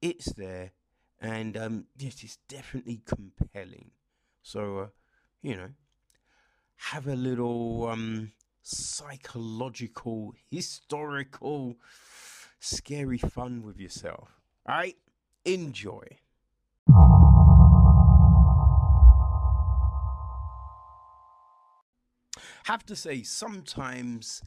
it's 0.00 0.32
there. 0.32 0.72
And, 1.20 1.56
um, 1.56 1.84
yes, 1.98 2.22
it's 2.22 2.38
definitely 2.48 3.02
compelling. 3.04 3.90
So, 4.42 4.78
uh, 4.78 4.86
you 5.42 5.56
know, 5.56 5.68
have 6.88 7.06
a 7.06 7.14
little 7.14 7.88
um, 7.88 8.32
psychological, 8.62 10.34
historical, 10.50 11.76
scary 12.58 13.18
fun 13.18 13.62
with 13.62 13.78
yourself. 13.78 14.28
All 14.68 14.76
right? 14.76 14.96
Enjoy. 15.44 16.04
have 22.64 22.86
to 22.86 22.94
say, 22.94 23.22
sometimes 23.22 24.42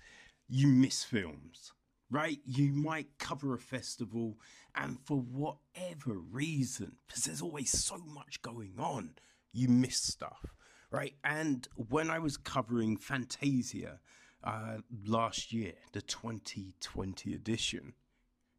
you 0.48 0.68
miss 0.68 1.04
films, 1.04 1.74
right? 2.10 2.40
You 2.46 2.72
might 2.72 3.18
cover 3.20 3.54
a 3.54 3.60
festival, 3.60 4.38
and 4.76 4.98
for 5.04 5.18
whatever 5.18 6.20
reason, 6.32 6.94
because 7.06 7.26
there's 7.26 7.42
always 7.42 7.70
so 7.70 7.98
much 7.98 8.42
going 8.42 8.76
on, 8.80 9.16
you 9.52 9.68
miss 9.68 9.98
stuff, 9.98 10.46
right? 10.94 11.16
And 11.24 11.68
when 11.76 12.10
I 12.12 12.20
was 12.20 12.38
covering 12.38 12.98
Fantasia 12.98 14.00
uh, 14.44 14.78
last 15.06 15.52
year, 15.52 15.74
the 15.92 16.02
2020 16.04 17.34
edition, 17.34 17.94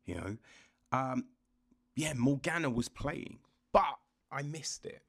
you 0.04 0.16
know, 0.16 0.36
um, 0.90 1.26
yeah, 1.94 2.12
Morgana 2.14 2.68
was 2.68 2.88
playing, 2.88 3.38
but 3.72 3.98
I 4.32 4.42
missed 4.42 4.84
it. 4.84 5.02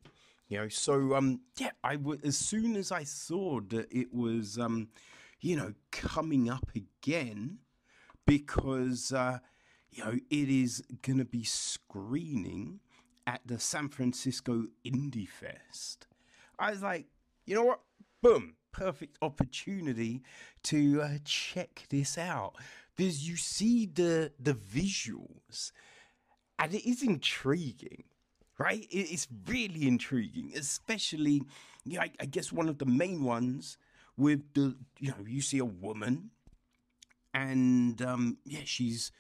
You 0.48 0.60
know, 0.60 0.68
so 0.70 1.16
um, 1.16 1.42
yeah, 1.58 1.72
I 1.84 1.96
w- 1.96 2.20
as 2.24 2.38
soon 2.38 2.76
as 2.76 2.92
I 2.92 3.04
saw 3.04 3.60
that 3.70 3.88
it 3.92 4.14
was 4.14 4.60
um, 4.60 4.90
you 5.42 5.56
know, 5.56 5.74
coming 5.92 6.48
up 6.48 6.70
again, 6.76 7.58
because 8.28 9.12
uh, 9.12 9.40
you 9.90 10.04
know 10.04 10.12
it 10.12 10.50
is 10.50 10.84
going 11.02 11.18
to 11.18 11.26
be 11.26 11.44
screening 11.44 12.82
at 13.26 13.42
the 13.44 13.58
San 13.58 13.90
Francisco 13.90 14.66
Indie 14.86 15.28
Fest. 15.28 16.06
I 16.60 16.70
was 16.70 16.84
like, 16.84 17.08
you 17.46 17.56
know 17.56 17.64
what? 17.64 17.82
Boom, 18.22 18.56
perfect 18.72 19.18
opportunity 19.22 20.24
to 20.64 21.02
uh, 21.02 21.18
check 21.24 21.86
this 21.90 22.18
out 22.18 22.56
because 22.96 23.28
you 23.28 23.36
see 23.36 23.86
the 23.86 24.32
the 24.40 24.54
visuals, 24.54 25.72
and 26.60 26.74
it 26.74 26.88
is 26.90 27.04
intriguing 27.04 28.06
right? 28.58 28.88
It's 28.90 29.28
really 29.48 29.88
intriguing, 29.88 30.54
especially, 30.56 31.44
yeah, 31.84 32.04
I, 32.04 32.12
I 32.22 32.26
guess 32.26 32.52
one 32.52 32.70
of 32.70 32.78
the 32.78 32.86
main 32.86 33.24
ones 33.24 33.78
with 34.18 34.54
the, 34.54 34.76
you 35.00 35.10
know, 35.10 35.26
you 35.28 35.42
see 35.42 35.58
a 35.58 35.66
woman 35.66 36.32
and, 37.34 38.02
um, 38.02 38.38
yeah, 38.46 38.62
she's 38.64 39.12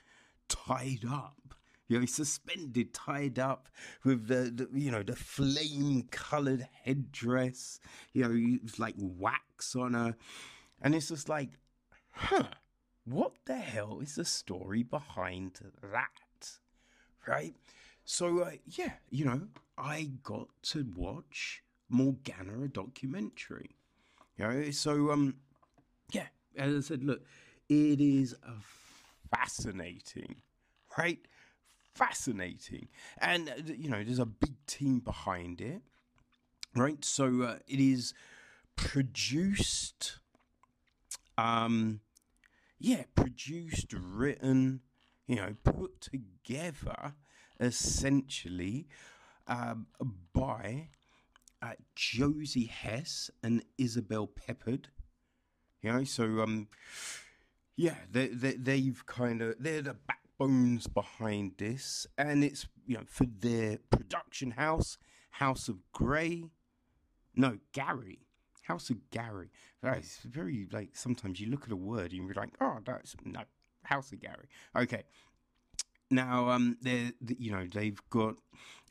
tied 0.48 1.04
up. 1.10 1.55
You 1.88 2.00
know, 2.00 2.06
suspended, 2.06 2.94
tied 2.94 3.38
up 3.38 3.70
with 4.04 4.28
the, 4.28 4.52
the 4.52 4.80
you 4.80 4.92
know, 4.92 5.04
the 5.04 5.16
flame-colored 5.16 6.68
headdress. 6.84 7.80
You 8.14 8.28
know, 8.28 8.60
like 8.78 8.96
wax 8.98 9.76
on 9.76 9.94
her, 9.94 10.16
and 10.82 10.96
it's 10.96 11.10
just 11.10 11.30
like, 11.30 11.52
huh? 12.12 12.48
What 13.06 13.34
the 13.46 13.58
hell 13.58 14.00
is 14.02 14.16
the 14.16 14.26
story 14.26 14.82
behind 14.82 15.60
that? 15.84 16.52
Right? 17.28 17.54
So 18.04 18.40
uh, 18.40 18.52
yeah, 18.66 18.94
you 19.10 19.26
know, 19.26 19.42
I 19.78 20.12
got 20.24 20.48
to 20.64 20.88
watch 20.96 21.62
Morgana 21.90 22.64
a 22.64 22.68
documentary. 22.68 23.76
You 24.38 24.48
know, 24.48 24.72
so 24.72 25.12
um, 25.12 25.36
yeah, 26.12 26.28
as 26.58 26.76
I 26.76 26.80
said, 26.80 27.04
look, 27.04 27.22
it 27.70 28.02
is 28.02 28.36
fascinating, 29.32 30.36
right? 30.98 31.20
Fascinating, 31.96 32.90
and 33.20 33.50
uh, 33.50 33.54
you 33.78 33.90
know, 33.90 34.04
there's 34.04 34.20
a 34.20 34.26
big 34.26 34.54
team 34.68 35.00
behind 35.00 35.62
it, 35.62 35.82
right? 36.76 37.04
So 37.06 37.42
uh, 37.42 37.56
it 37.68 37.80
is 37.80 38.14
produced, 38.76 40.20
um, 41.38 42.02
yeah, 42.80 43.04
produced, 43.16 43.94
written, 43.94 44.82
you 45.26 45.38
know, 45.38 45.56
put 45.64 46.02
together 46.02 47.14
essentially 47.62 48.88
um, 49.48 49.88
by 50.34 50.90
uh, 51.62 51.74
Josie 51.96 52.66
Hess 52.66 53.32
and 53.42 53.64
Isabel 53.78 54.28
Peppard. 54.28 54.88
You 55.82 55.94
know, 55.94 56.04
so 56.04 56.26
um, 56.42 56.68
yeah, 57.78 57.96
they, 58.12 58.28
they 58.28 58.54
they've 58.54 59.06
kind 59.06 59.42
of 59.42 59.56
they're 59.60 59.82
the 59.82 59.96
backbones 60.38 60.88
behind 60.88 61.54
this, 61.58 62.08
and 62.18 62.44
it's 62.44 62.68
you 62.86 62.98
know 62.98 63.04
for 63.08 63.26
their 63.26 63.78
production 63.90 64.52
house, 64.52 64.98
House 65.32 65.68
of 65.68 65.78
Grey. 65.92 66.46
No, 67.36 67.58
Gary. 67.74 68.20
House 68.64 68.90
of 68.90 69.12
Gary. 69.12 69.50
It's 69.84 70.20
very 70.24 70.68
like 70.72 70.90
sometimes 70.94 71.40
you 71.40 71.48
look 71.48 71.66
at 71.66 71.72
a 71.72 71.76
word 71.76 72.12
and 72.14 72.26
you're 72.26 72.34
like, 72.34 72.54
oh, 72.60 72.80
that's 72.84 73.16
no 73.24 73.42
House 73.84 74.12
of 74.12 74.20
Gary. 74.20 74.48
Okay, 74.76 75.04
now, 76.10 76.50
um, 76.50 76.78
they 76.82 77.12
you 77.38 77.52
know 77.52 77.66
they've 77.72 78.02
got 78.10 78.36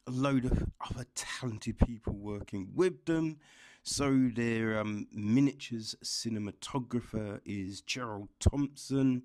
a 0.07 0.11
load 0.11 0.45
of 0.45 0.65
other 0.91 1.07
talented 1.15 1.79
people 1.79 2.15
working 2.15 2.71
with 2.75 3.05
them. 3.07 3.39
So 3.87 4.31
their 4.35 4.79
um, 4.79 5.07
miniatures 5.13 5.95
cinematographer 6.03 7.41
is 7.45 7.83
Gerald 7.83 8.31
Thompson. 8.41 9.25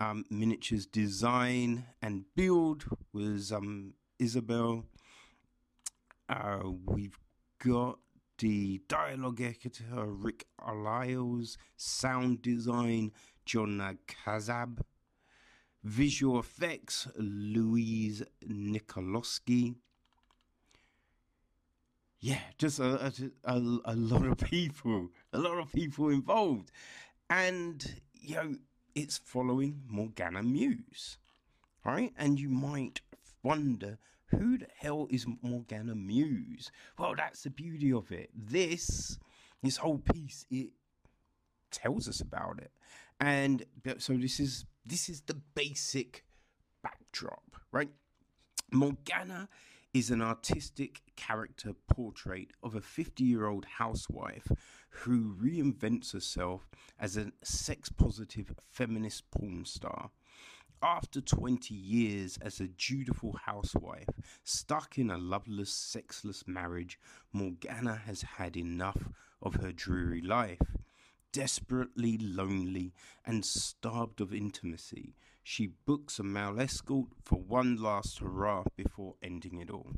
Um, 0.00 0.24
miniatures 0.30 0.86
design 0.86 1.86
and 2.00 2.24
build 2.36 2.84
was 3.12 3.50
um, 3.50 3.94
Isabel. 4.18 4.84
Uh, 6.28 6.60
we've 6.84 7.18
got 7.64 7.98
the 8.38 8.80
dialogue 8.86 9.40
editor 9.40 9.82
Rick 10.06 10.46
Aliles, 10.64 11.58
sound 11.76 12.42
design 12.42 13.12
John 13.44 13.98
Kazab, 14.06 14.80
Visual 15.84 16.40
effects, 16.40 17.06
Louise 17.16 18.22
Nikolowski. 18.44 19.76
Yeah, 22.20 22.40
just 22.58 22.80
a, 22.80 23.06
a, 23.06 23.12
a, 23.44 23.78
a 23.84 23.94
lot 23.94 24.26
of 24.26 24.38
people, 24.50 25.10
a 25.32 25.38
lot 25.38 25.58
of 25.58 25.72
people 25.72 26.08
involved. 26.08 26.72
And, 27.30 28.00
you 28.12 28.34
know, 28.34 28.54
it's 28.98 29.18
following 29.18 29.82
Morgana 29.88 30.42
Muse, 30.42 31.18
right? 31.84 32.12
And 32.18 32.40
you 32.40 32.48
might 32.48 33.00
wonder 33.44 33.98
who 34.26 34.58
the 34.58 34.66
hell 34.76 35.06
is 35.08 35.24
Morgana 35.40 35.94
Muse? 35.94 36.72
Well, 36.98 37.14
that's 37.16 37.44
the 37.44 37.50
beauty 37.50 37.92
of 37.92 38.10
it. 38.10 38.30
This, 38.34 39.18
this 39.62 39.76
whole 39.76 39.98
piece, 39.98 40.46
it 40.50 40.70
tells 41.70 42.08
us 42.08 42.20
about 42.20 42.58
it. 42.58 42.72
And 43.20 43.64
so 43.98 44.14
this 44.14 44.40
is 44.40 44.64
this 44.84 45.08
is 45.08 45.20
the 45.22 45.34
basic 45.54 46.24
backdrop, 46.82 47.56
right? 47.70 47.90
Morgana 48.72 49.48
is 49.98 50.10
an 50.10 50.22
artistic 50.22 51.02
character 51.16 51.72
portrait 51.88 52.52
of 52.62 52.76
a 52.76 52.80
50 52.80 53.24
year 53.24 53.46
old 53.46 53.64
housewife 53.64 54.46
who 54.90 55.34
reinvents 55.34 56.12
herself 56.12 56.68
as 57.00 57.16
a 57.16 57.32
sex 57.42 57.88
positive 57.88 58.54
feminist 58.70 59.28
porn 59.32 59.64
star. 59.64 60.10
After 60.80 61.20
20 61.20 61.74
years 61.74 62.38
as 62.40 62.60
a 62.60 62.68
dutiful 62.68 63.40
housewife, 63.44 64.08
stuck 64.44 64.98
in 64.98 65.10
a 65.10 65.18
loveless, 65.18 65.72
sexless 65.72 66.46
marriage, 66.46 67.00
Morgana 67.32 67.96
has 67.96 68.22
had 68.22 68.56
enough 68.56 69.08
of 69.42 69.56
her 69.56 69.72
dreary 69.72 70.20
life. 70.20 70.62
Desperately 71.32 72.16
lonely 72.16 72.94
and 73.24 73.44
starved 73.44 74.20
of 74.20 74.32
intimacy, 74.32 75.14
she 75.42 75.66
books 75.66 76.18
a 76.18 76.22
male 76.22 76.58
escort 76.58 77.08
for 77.22 77.38
one 77.38 77.76
last 77.76 78.18
hurrah 78.18 78.64
before 78.76 79.16
ending 79.22 79.58
it 79.58 79.70
all. 79.70 79.92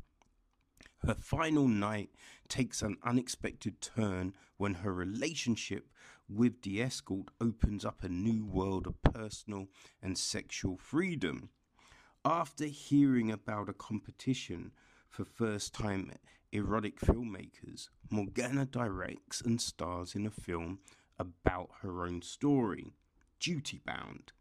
Her 0.99 1.15
final 1.15 1.67
night 1.67 2.09
takes 2.47 2.81
an 2.81 2.97
unexpected 3.03 3.81
turn 3.81 4.33
when 4.57 4.75
her 4.75 4.93
relationship 4.93 5.87
with 6.29 6.61
the 6.61 6.81
escort 6.81 7.29
opens 7.39 7.85
up 7.85 8.03
a 8.03 8.09
new 8.09 8.45
world 8.45 8.85
of 8.85 9.01
personal 9.01 9.67
and 10.01 10.17
sexual 10.17 10.77
freedom. 10.77 11.49
After 12.23 12.65
hearing 12.65 13.31
about 13.31 13.67
a 13.69 13.73
competition 13.73 14.73
for 15.09 15.25
first 15.25 15.73
time 15.73 16.11
erotic 16.51 16.99
filmmakers, 16.99 17.89
Morgana 18.09 18.65
directs 18.65 19.41
and 19.41 19.59
stars 19.59 20.13
in 20.13 20.27
a 20.27 20.31
film 20.31 20.79
about 21.21 21.69
her 21.81 22.03
own 22.03 22.21
story, 22.21 22.93
Duty 23.39 23.79
Bound. 23.85 24.33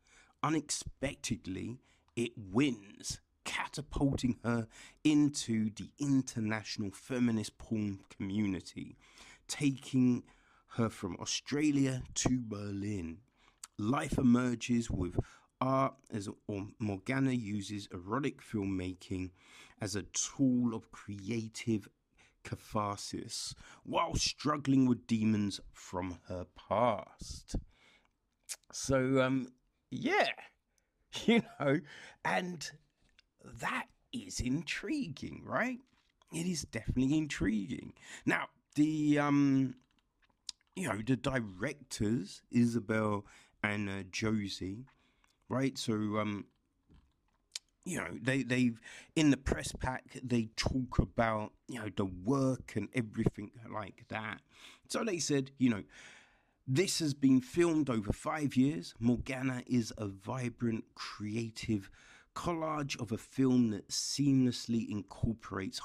Unexpectedly, 0.43 1.79
it 2.17 2.33
wins, 2.37 3.21
catapulting 3.45 4.39
her 4.43 4.67
into 5.05 5.71
the 5.77 5.91
international 5.99 6.91
feminist 6.91 7.59
porn 7.59 8.01
community, 8.17 8.97
taking 9.47 10.23
her 10.77 10.89
from 10.89 11.17
Australia 11.21 12.03
to 12.15 12.41
Berlin. 12.41 13.19
Life 13.79 14.17
emerges 14.19 14.91
with 14.91 15.19
art 15.61 15.95
as 16.11 16.29
Morgana 16.79 17.33
uses 17.33 17.89
erotic 17.93 18.41
filmmaking 18.41 19.31
as 19.81 19.95
a 19.95 20.03
tool 20.03 20.75
of 20.75 20.91
creative 20.91 21.89
catharsis 22.45 23.55
while 23.85 24.15
struggling 24.15 24.87
with 24.87 25.07
demons 25.07 25.61
from 25.73 26.19
her 26.29 26.47
past. 26.69 27.57
So, 28.73 29.21
um, 29.21 29.49
yeah, 29.91 30.29
you 31.25 31.43
know, 31.59 31.81
and 32.25 32.71
that 33.61 33.87
is 34.13 34.41
intriguing, 34.41 35.43
right? 35.45 35.79
It 36.33 36.47
is 36.47 36.63
definitely 36.63 37.19
intriguing. 37.19 37.95
Now, 38.25 38.49
the 38.77 39.19
um, 39.19 39.75
you 40.77 40.89
know, 40.89 41.01
the 41.05 41.17
directors 41.17 42.43
Isabel 42.51 43.27
and 43.63 43.89
uh, 43.89 44.03
Josie, 44.11 44.87
right? 45.49 45.77
So 45.77 45.93
um, 45.93 46.47
you 47.85 47.99
know, 47.99 48.09
they 48.21 48.43
they've 48.43 48.79
in 49.17 49.31
the 49.31 49.37
press 49.37 49.73
pack 49.73 50.05
they 50.23 50.49
talk 50.57 50.99
about 50.99 51.53
you 51.67 51.79
know 51.81 51.89
the 51.97 52.05
work 52.05 52.75
and 52.77 52.89
everything 52.95 53.51
like 53.73 54.05
that. 54.09 54.41
So 54.89 55.05
they 55.05 55.19
said, 55.19 55.51
you 55.59 55.71
know, 55.71 55.83
this 56.67 56.99
has 56.99 57.15
been 57.15 57.41
filmed 57.41 57.89
over 57.89 58.13
five 58.13 58.57
years. 58.57 58.95
Morgana 59.01 59.63
is 59.67 59.93
a 59.99 60.07
vibrant, 60.07 60.85
creative 60.95 61.91
collage 62.35 63.01
of 63.01 63.13
a 63.13 63.19
film 63.19 63.71
that 63.71 63.89
seamlessly 63.89 64.89
incorporates 64.89 65.81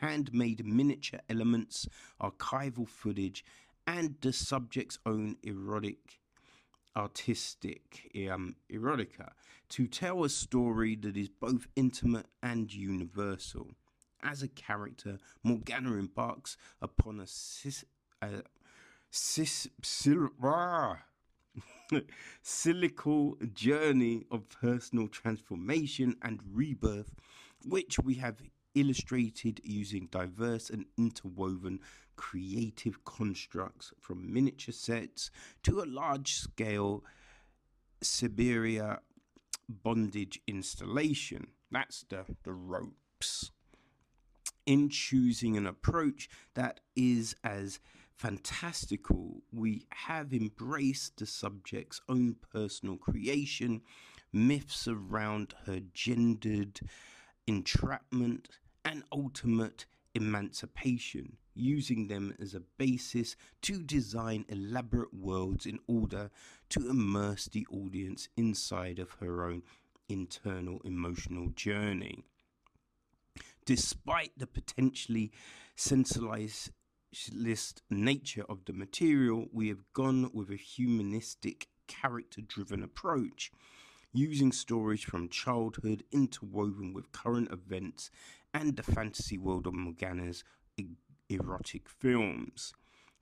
handmade 0.00 0.64
miniature 0.64 1.20
elements, 1.28 1.88
archival 2.20 2.88
footage, 2.88 3.44
and 3.86 4.16
the 4.20 4.32
subject's 4.32 4.98
own 5.06 5.36
erotic 5.42 6.18
artistic 6.94 8.10
um, 8.30 8.54
erotica 8.70 9.30
to 9.72 9.86
tell 9.86 10.22
a 10.22 10.28
story 10.28 10.94
that 10.96 11.16
is 11.16 11.30
both 11.30 11.66
intimate 11.76 12.26
and 12.42 12.72
universal. 12.74 13.70
As 14.22 14.42
a 14.42 14.48
character, 14.48 15.16
Morgana 15.42 15.94
embarks 15.94 16.58
upon 16.82 17.20
a 17.20 17.26
uh, 18.22 18.42
cis, 19.10 19.68
sil, 19.80 20.28
ah, 20.44 20.98
cyclical 22.42 23.38
journey 23.54 24.26
of 24.30 24.46
personal 24.50 25.08
transformation 25.08 26.16
and 26.20 26.40
rebirth, 26.52 27.14
which 27.64 27.98
we 27.98 28.16
have 28.16 28.42
illustrated 28.74 29.58
using 29.64 30.06
diverse 30.10 30.68
and 30.68 30.84
interwoven 30.98 31.80
creative 32.16 33.02
constructs 33.06 33.94
from 33.98 34.30
miniature 34.30 34.74
sets 34.74 35.30
to 35.62 35.80
a 35.80 35.88
large 35.88 36.34
scale 36.34 37.02
Shibari 38.02 38.98
bondage 39.72 40.40
installation. 40.46 41.48
That's 41.70 42.04
the, 42.08 42.24
the 42.44 42.52
ropes. 42.52 43.50
In 44.66 44.88
choosing 44.90 45.56
an 45.56 45.66
approach 45.66 46.28
that 46.54 46.80
is 46.94 47.34
as 47.42 47.80
fantastical, 48.14 49.42
we 49.50 49.86
have 49.90 50.32
embraced 50.32 51.18
the 51.18 51.26
subject's 51.26 52.00
own 52.08 52.36
personal 52.52 52.96
creation, 52.96 53.82
myths 54.32 54.86
around 54.86 55.54
her 55.66 55.80
gendered 55.92 56.80
entrapment, 57.46 58.48
and 58.84 59.02
ultimate 59.10 59.86
emancipation, 60.14 61.36
using 61.54 62.08
them 62.08 62.34
as 62.40 62.54
a 62.54 62.62
basis 62.78 63.36
to 63.62 63.82
design 63.82 64.44
elaborate 64.48 65.12
worlds 65.14 65.66
in 65.66 65.78
order 65.86 66.30
to 66.70 66.88
immerse 66.88 67.46
the 67.46 67.66
audience 67.70 68.28
inside 68.36 68.98
of 68.98 69.10
her 69.20 69.44
own 69.44 69.62
internal 70.08 70.80
emotional 70.84 71.48
journey. 71.50 72.24
Despite 73.64 74.32
the 74.36 74.46
potentially 74.46 75.32
sensationalist 75.76 76.72
nature 77.90 78.44
of 78.48 78.64
the 78.64 78.72
material, 78.72 79.46
we 79.52 79.68
have 79.68 79.92
gone 79.92 80.30
with 80.32 80.50
a 80.50 80.56
humanistic, 80.56 81.68
character 81.86 82.40
driven 82.40 82.82
approach 82.82 83.52
using 84.12 84.52
stories 84.52 85.02
from 85.02 85.28
childhood 85.28 86.04
interwoven 86.12 86.92
with 86.92 87.12
current 87.12 87.50
events 87.50 88.10
and 88.52 88.76
the 88.76 88.82
fantasy 88.82 89.38
world 89.38 89.66
of 89.66 89.74
Morgana's 89.74 90.44
erotic 91.34 91.88
films. 91.88 92.72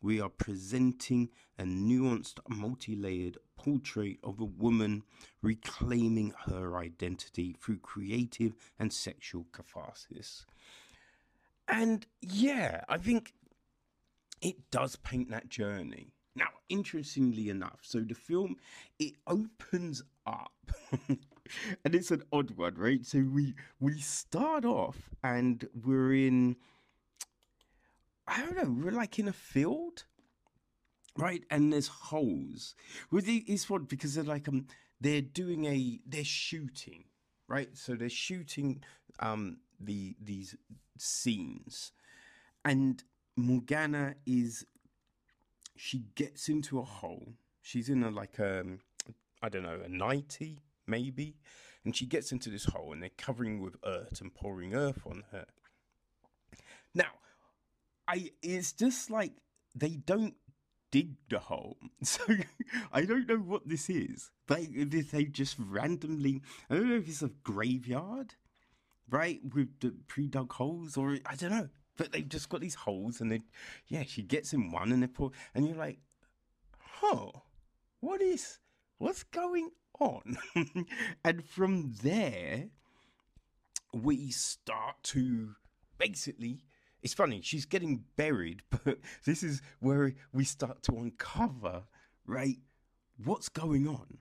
We 0.03 0.21
are 0.21 0.31
presenting 0.31 1.29
a 1.59 1.65
nuanced, 1.65 2.39
multi 2.49 2.97
layered 2.97 3.37
portrait 3.57 4.19
of 4.25 4.41
a 4.41 4.45
woman 4.45 5.03
reclaiming 5.43 6.33
her 6.47 6.77
identity 6.77 7.55
through 7.61 7.79
creative 7.79 8.55
and 8.79 8.93
sexual 8.93 9.47
catharsis. 9.53 10.47
And 11.69 12.07
yeah, 12.23 12.83
I 12.89 12.97
think 12.97 13.35
it 14.41 14.71
does 14.71 14.97
paint 14.97 15.31
that 15.31 15.49
journey. 15.49 16.15
Now, 16.35 16.49
interestingly 16.69 17.51
enough, 17.51 17.81
so 17.83 18.01
the 18.01 18.15
film 18.15 18.57
it 18.99 19.15
opens 19.27 20.03
up 20.27 20.53
and 21.09 21.95
it's 21.95 22.11
an 22.11 22.23
odd 22.33 22.53
one, 22.53 22.75
right? 22.77 23.05
So 23.05 23.19
we 23.19 23.55
we 23.81 23.99
start 24.01 24.65
off 24.65 25.11
and 25.23 25.69
we're 25.85 26.15
in 26.15 26.57
I 28.31 28.43
don't 28.43 28.57
know, 28.57 28.85
we're 28.85 28.93
like 28.93 29.19
in 29.19 29.27
a 29.27 29.33
field, 29.33 30.05
right? 31.19 31.43
And 31.51 31.73
there's 31.73 31.89
holes. 31.89 32.77
With 33.11 33.25
it's 33.29 33.69
what 33.69 33.89
because 33.89 34.15
they're 34.15 34.25
like 34.25 34.49
um 34.49 34.67
they're 35.01 35.21
doing 35.21 35.65
a 35.67 35.99
they're 36.07 36.23
shooting, 36.25 37.05
right? 37.49 37.77
So 37.77 37.95
they're 37.95 38.09
shooting 38.09 38.85
um 39.19 39.59
the 39.81 40.15
these 40.23 40.55
scenes, 40.97 41.91
and 42.65 43.03
Morgana 43.37 44.15
is 44.27 44.65
she 45.77 46.05
gets 46.15 46.49
into 46.49 46.79
a 46.79 46.85
hole. 46.85 47.35
She's 47.63 47.89
in 47.89 48.05
a 48.05 48.11
like 48.11 48.39
um 48.39 48.79
I 49.43 49.49
don't 49.49 49.65
know 49.65 49.81
a 49.85 49.89
ninety 49.89 50.61
maybe, 50.87 51.35
and 51.85 51.97
she 51.97 52.07
gets 52.07 52.31
into 52.31 52.49
this 52.49 52.67
hole 52.67 52.93
and 52.93 53.03
they're 53.03 53.11
covering 53.19 53.61
with 53.61 53.75
earth 53.85 54.21
and 54.21 54.33
pouring 54.33 54.73
earth 54.73 55.03
on 55.05 55.25
her. 55.33 55.47
Now, 56.95 57.11
I 58.11 58.33
it's 58.43 58.73
just 58.73 59.09
like 59.09 59.35
they 59.75 59.91
don't 59.91 60.35
dig 60.91 61.15
the 61.29 61.39
hole. 61.39 61.79
So 62.03 62.25
I 62.93 63.03
don't 63.03 63.29
know 63.29 63.37
what 63.37 63.69
this 63.69 63.89
is. 63.89 64.31
They 64.49 64.67
they 64.67 65.25
just 65.25 65.57
randomly 65.59 66.43
I 66.69 66.75
don't 66.75 66.89
know 66.89 66.97
if 66.97 67.09
it's 67.09 67.23
a 67.23 67.31
graveyard, 67.45 68.35
right, 69.09 69.41
with 69.55 69.79
the 69.81 69.95
pre-dug 70.09 70.53
holes, 70.53 70.97
or 70.97 71.19
I 71.25 71.37
don't 71.37 71.53
know. 71.53 71.69
But 71.97 72.11
they've 72.11 72.29
just 72.29 72.49
got 72.49 72.61
these 72.63 72.75
holes, 72.75 73.21
and 73.21 73.31
they 73.31 73.43
yeah, 73.87 74.03
she 74.05 74.23
gets 74.23 74.53
in 74.53 74.73
one, 74.73 74.91
and 74.91 75.03
they 75.03 75.07
pour, 75.07 75.31
and 75.55 75.67
you're 75.67 75.77
like, 75.77 76.01
huh, 76.79 77.31
what 78.01 78.21
is 78.21 78.59
what's 78.99 79.23
going 79.23 79.71
on? 80.01 80.37
and 81.25 81.45
from 81.45 81.95
there, 82.03 82.71
we 83.93 84.31
start 84.31 84.97
to 85.03 85.55
basically, 85.99 86.65
it's 87.03 87.15
funny, 87.15 87.41
she's 87.43 87.65
getting 87.65 88.05
buried, 88.17 88.63
but 88.71 88.99
this 89.25 89.43
is 89.43 89.63
where 89.81 90.15
we 90.33 90.45
start 90.45 90.83
to 90.85 90.93
uncover, 90.93 91.85
right, 92.27 92.59
what's 93.25 93.49
going 93.49 93.87
on. 93.87 94.19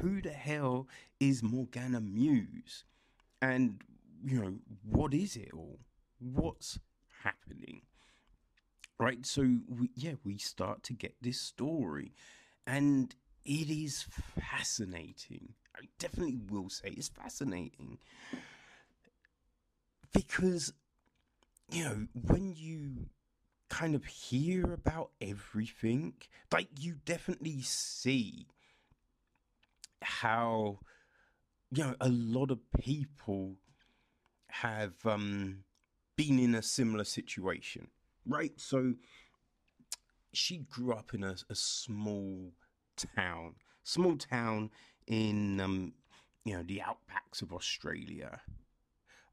Who 0.00 0.22
the 0.22 0.30
hell 0.30 0.88
is 1.20 1.42
Morgana 1.42 2.00
Muse? 2.00 2.84
And, 3.42 3.82
you 4.24 4.40
know, 4.40 4.54
what 4.88 5.12
is 5.12 5.36
it 5.36 5.50
all? 5.52 5.80
What's 6.18 6.78
happening? 7.24 7.82
Right, 8.98 9.26
so 9.26 9.42
we, 9.68 9.90
yeah, 9.94 10.14
we 10.24 10.38
start 10.38 10.82
to 10.84 10.92
get 10.92 11.16
this 11.20 11.40
story, 11.40 12.14
and 12.66 13.14
it 13.44 13.68
is 13.68 14.06
fascinating. 14.38 15.54
I 15.76 15.86
definitely 15.98 16.38
will 16.48 16.68
say 16.70 16.90
it's 16.90 17.08
fascinating 17.08 17.98
because 20.12 20.72
you 21.72 21.84
know 21.84 22.06
when 22.28 22.54
you 22.56 23.06
kind 23.68 23.94
of 23.94 24.04
hear 24.04 24.72
about 24.72 25.10
everything 25.20 26.12
like 26.52 26.68
you 26.78 26.96
definitely 27.04 27.62
see 27.62 28.46
how 30.02 30.78
you 31.70 31.82
know 31.82 31.94
a 32.00 32.08
lot 32.08 32.50
of 32.50 32.58
people 32.78 33.56
have 34.48 34.94
um 35.06 35.64
been 36.16 36.38
in 36.38 36.54
a 36.54 36.62
similar 36.62 37.04
situation 37.04 37.88
right? 38.26 38.52
So 38.56 38.94
she 40.32 40.58
grew 40.58 40.92
up 40.92 41.12
in 41.14 41.24
a, 41.24 41.36
a 41.50 41.54
small 41.54 42.52
town 43.16 43.54
small 43.84 44.16
town 44.16 44.70
in 45.06 45.60
um 45.60 45.92
you 46.44 46.54
know 46.54 46.62
the 46.62 46.82
outbacks 46.84 47.42
of 47.42 47.52
australia. 47.52 48.40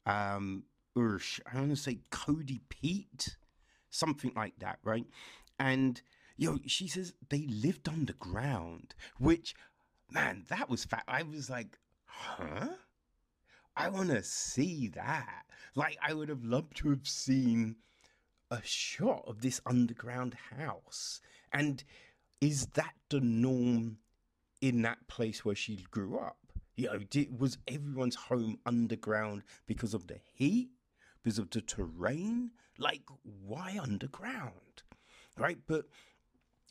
Um 0.06 0.64
or 0.96 1.20
I 1.52 1.58
want 1.58 1.70
to 1.70 1.76
say 1.76 2.00
Cody 2.10 2.60
Pete, 2.68 3.36
something 3.90 4.32
like 4.34 4.58
that, 4.58 4.78
right? 4.82 5.06
And 5.58 6.00
know, 6.50 6.58
she 6.66 6.88
says 6.88 7.12
they 7.28 7.46
lived 7.46 7.88
underground, 7.88 8.94
which 9.18 9.54
man, 10.10 10.44
that 10.48 10.68
was 10.68 10.84
fat. 10.84 11.04
I 11.06 11.22
was 11.22 11.50
like, 11.50 11.78
huh? 12.04 12.68
I 13.76 13.88
want 13.88 14.10
to 14.10 14.22
see 14.22 14.88
that. 14.88 15.44
Like, 15.74 15.96
I 16.02 16.12
would 16.14 16.28
have 16.28 16.44
loved 16.44 16.76
to 16.78 16.90
have 16.90 17.06
seen 17.06 17.76
a 18.50 18.60
shot 18.62 19.24
of 19.26 19.40
this 19.40 19.60
underground 19.64 20.36
house. 20.58 21.20
And 21.52 21.82
is 22.40 22.66
that 22.74 22.94
the 23.08 23.20
norm 23.20 23.98
in 24.60 24.82
that 24.82 25.06
place 25.08 25.44
where 25.44 25.54
she 25.54 25.86
grew 25.90 26.18
up? 26.18 26.38
You 26.76 26.86
know, 26.86 26.98
did, 26.98 27.38
was 27.38 27.58
everyone's 27.68 28.16
home 28.16 28.58
underground 28.66 29.42
because 29.66 29.94
of 29.94 30.08
the 30.08 30.18
heat? 30.32 30.70
Because 31.22 31.38
of 31.38 31.50
the 31.50 31.60
terrain. 31.60 32.50
Like, 32.78 33.02
why 33.22 33.78
underground? 33.80 34.82
Right? 35.36 35.58
But, 35.66 35.86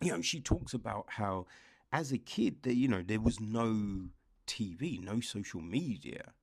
you 0.01 0.11
know, 0.11 0.21
she 0.21 0.39
talks 0.39 0.73
about 0.73 1.05
how 1.09 1.45
as 1.91 2.11
a 2.11 2.17
kid, 2.17 2.57
there, 2.63 2.73
you 2.73 2.87
know, 2.87 3.03
there 3.05 3.19
was 3.19 3.39
no 3.39 4.09
TV, 4.47 5.03
no 5.03 5.19
social 5.19 5.61
media. 5.61 6.33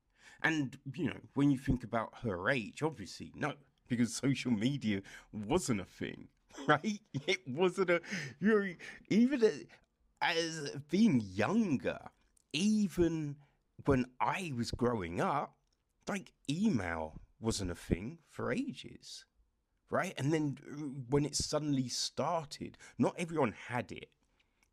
And, 0.42 0.78
you 0.94 1.06
know, 1.06 1.20
when 1.34 1.50
you 1.50 1.58
think 1.58 1.84
about 1.84 2.12
her 2.22 2.50
age, 2.50 2.82
obviously, 2.82 3.32
no, 3.34 3.54
because 3.88 4.14
social 4.28 4.50
media 4.50 5.02
wasn't 5.32 5.80
a 5.80 5.84
thing, 5.84 6.28
right? 6.66 7.00
It 7.26 7.40
wasn't 7.46 7.90
a, 7.90 8.00
you 8.40 8.60
know, 8.60 8.74
even 9.08 9.66
as 10.20 10.70
being 10.90 11.22
younger, 11.32 11.98
even 12.52 13.36
when 13.84 14.06
I 14.20 14.52
was 14.56 14.70
growing 14.70 15.20
up, 15.20 15.54
like 16.08 16.32
email 16.48 17.20
wasn't 17.40 17.70
a 17.70 17.74
thing 17.74 18.18
for 18.30 18.52
ages, 18.52 19.24
right? 19.90 20.14
And 20.16 20.32
then 20.32 20.58
uh, 20.70 20.76
when 21.08 21.24
it 21.24 21.36
suddenly 21.36 21.88
started, 21.88 22.78
not 22.98 23.14
everyone 23.18 23.54
had 23.68 23.92
it. 23.92 24.10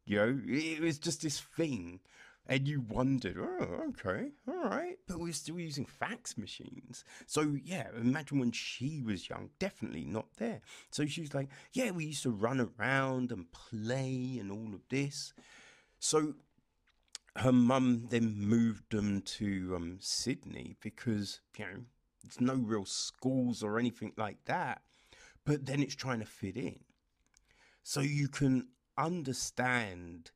You 0.06 0.18
know, 0.18 0.40
it 0.46 0.82
was 0.82 1.00
just 1.00 1.22
this 1.22 1.40
thing. 1.40 2.02
And 2.46 2.68
you 2.68 2.82
wondered, 2.82 3.38
oh, 3.40 3.84
okay, 3.90 4.32
all 4.50 4.66
right. 4.66 4.98
But 5.08 5.20
we're 5.20 5.32
still 5.32 5.60
using 5.60 5.86
fax 5.86 6.38
machines. 6.38 7.06
So, 7.26 7.56
yeah, 7.64 7.88
imagine 7.98 8.38
when 8.38 8.52
she 8.52 9.02
was 9.02 9.30
young, 9.30 9.52
definitely 9.60 10.04
not 10.04 10.26
there. 10.38 10.60
So 10.92 11.06
she's 11.06 11.34
like, 11.34 11.48
yeah, 11.72 11.92
we 11.92 12.04
used 12.06 12.24
to 12.24 12.32
run 12.32 12.60
around 12.60 13.32
and 13.32 13.50
play 13.54 14.38
and 14.42 14.52
all 14.52 14.74
of 14.74 14.82
this. 14.90 15.34
So 16.00 16.34
her 17.38 17.54
mum 17.54 18.08
then 18.10 18.36
moved 18.38 18.92
them 18.92 19.22
to 19.22 19.74
um, 19.78 19.98
Sydney 20.02 20.76
because, 20.82 21.40
you 21.58 21.64
know, 21.66 21.80
it's 22.26 22.40
no 22.40 22.56
real 22.56 22.86
schools 22.86 23.64
or 23.64 23.80
anything 23.80 24.14
like 24.18 24.46
that. 24.46 24.82
But 25.46 25.66
then 25.66 25.82
it's 25.82 25.96
trying 25.96 26.20
to 26.20 26.26
fit 26.26 26.56
in. 26.56 26.80
So 27.84 28.00
you 28.00 28.30
can 28.30 28.68
understand, 28.98 30.32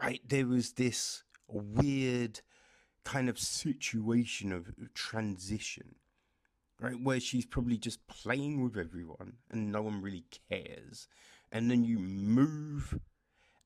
right? 0.00 0.20
There 0.26 0.46
was 0.46 0.72
this 0.72 1.24
weird 1.46 2.40
kind 3.04 3.30
of 3.30 3.38
situation 3.38 4.52
of 4.52 4.70
transition, 4.92 5.94
right? 6.78 7.00
Where 7.00 7.20
she's 7.20 7.46
probably 7.46 7.78
just 7.78 8.06
playing 8.06 8.62
with 8.62 8.76
everyone 8.76 9.34
and 9.50 9.72
no 9.72 9.82
one 9.82 10.02
really 10.02 10.24
cares. 10.50 11.08
And 11.50 11.70
then 11.70 11.84
you 11.84 11.98
move, 11.98 12.98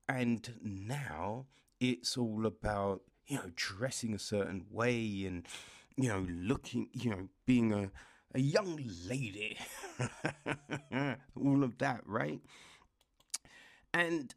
and 0.08 0.54
now 0.62 1.46
it's 1.80 2.16
all 2.16 2.46
about, 2.46 3.02
you 3.26 3.38
know, 3.38 3.50
dressing 3.56 4.14
a 4.14 4.18
certain 4.20 4.66
way 4.70 5.24
and 5.26 5.44
you 5.96 6.08
know, 6.08 6.26
looking, 6.28 6.88
you 6.92 7.10
know, 7.10 7.28
being 7.46 7.72
a, 7.72 7.90
a 8.34 8.40
young 8.40 8.80
lady, 9.08 9.58
all 11.36 11.62
of 11.62 11.78
that, 11.78 12.00
right? 12.06 12.40
And, 13.94 14.34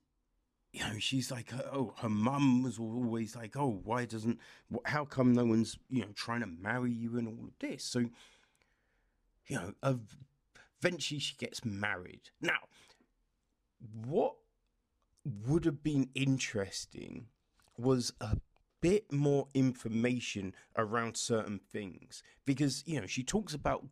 you 0.73 0.81
know, 0.81 0.99
she's 0.99 1.31
like, 1.31 1.53
uh, 1.53 1.61
oh, 1.71 1.93
her 1.99 2.09
mum 2.09 2.63
was 2.63 2.77
always 2.77 3.35
like, 3.35 3.55
oh, 3.55 3.79
why 3.83 4.05
doesn't, 4.05 4.39
how 4.85 5.05
come 5.05 5.33
no 5.33 5.45
one's, 5.45 5.77
you 5.89 6.01
know, 6.01 6.11
trying 6.13 6.41
to 6.41 6.47
marry 6.47 6.91
you 6.91 7.17
and 7.17 7.27
all 7.27 7.45
of 7.45 7.57
this? 7.59 7.83
So, 7.83 7.99
you 9.47 9.55
know, 9.55 9.97
eventually 10.81 11.19
she 11.19 11.35
gets 11.37 11.63
married. 11.63 12.31
Now, 12.41 12.59
what 14.05 14.35
would 15.47 15.65
have 15.65 15.81
been 15.81 16.09
interesting 16.15 17.27
was 17.77 18.13
a 18.19 18.37
bit 18.85 19.11
more 19.11 19.47
information 19.55 20.53
around 20.77 21.17
certain 21.17 21.59
things 21.71 22.21
because 22.45 22.83
you 22.85 23.01
know 23.01 23.07
she 23.07 23.23
talks 23.23 23.53
about 23.55 23.83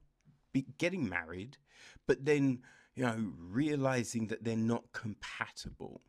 getting 0.78 1.10
married 1.10 1.58
but 2.06 2.26
then 2.26 2.60
you 2.96 3.04
know 3.04 3.32
realizing 3.40 4.28
that 4.28 4.44
they're 4.44 4.56
not 4.56 4.84
compatible. 4.94 6.02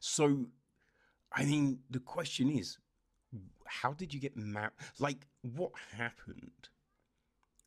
So 0.00 0.46
i 1.32 1.44
mean 1.44 1.78
the 1.90 1.98
question 1.98 2.50
is 2.50 2.78
how 3.66 3.92
did 3.92 4.12
you 4.12 4.20
get 4.20 4.36
married 4.36 4.72
like 4.98 5.26
what 5.42 5.72
happened 5.96 6.68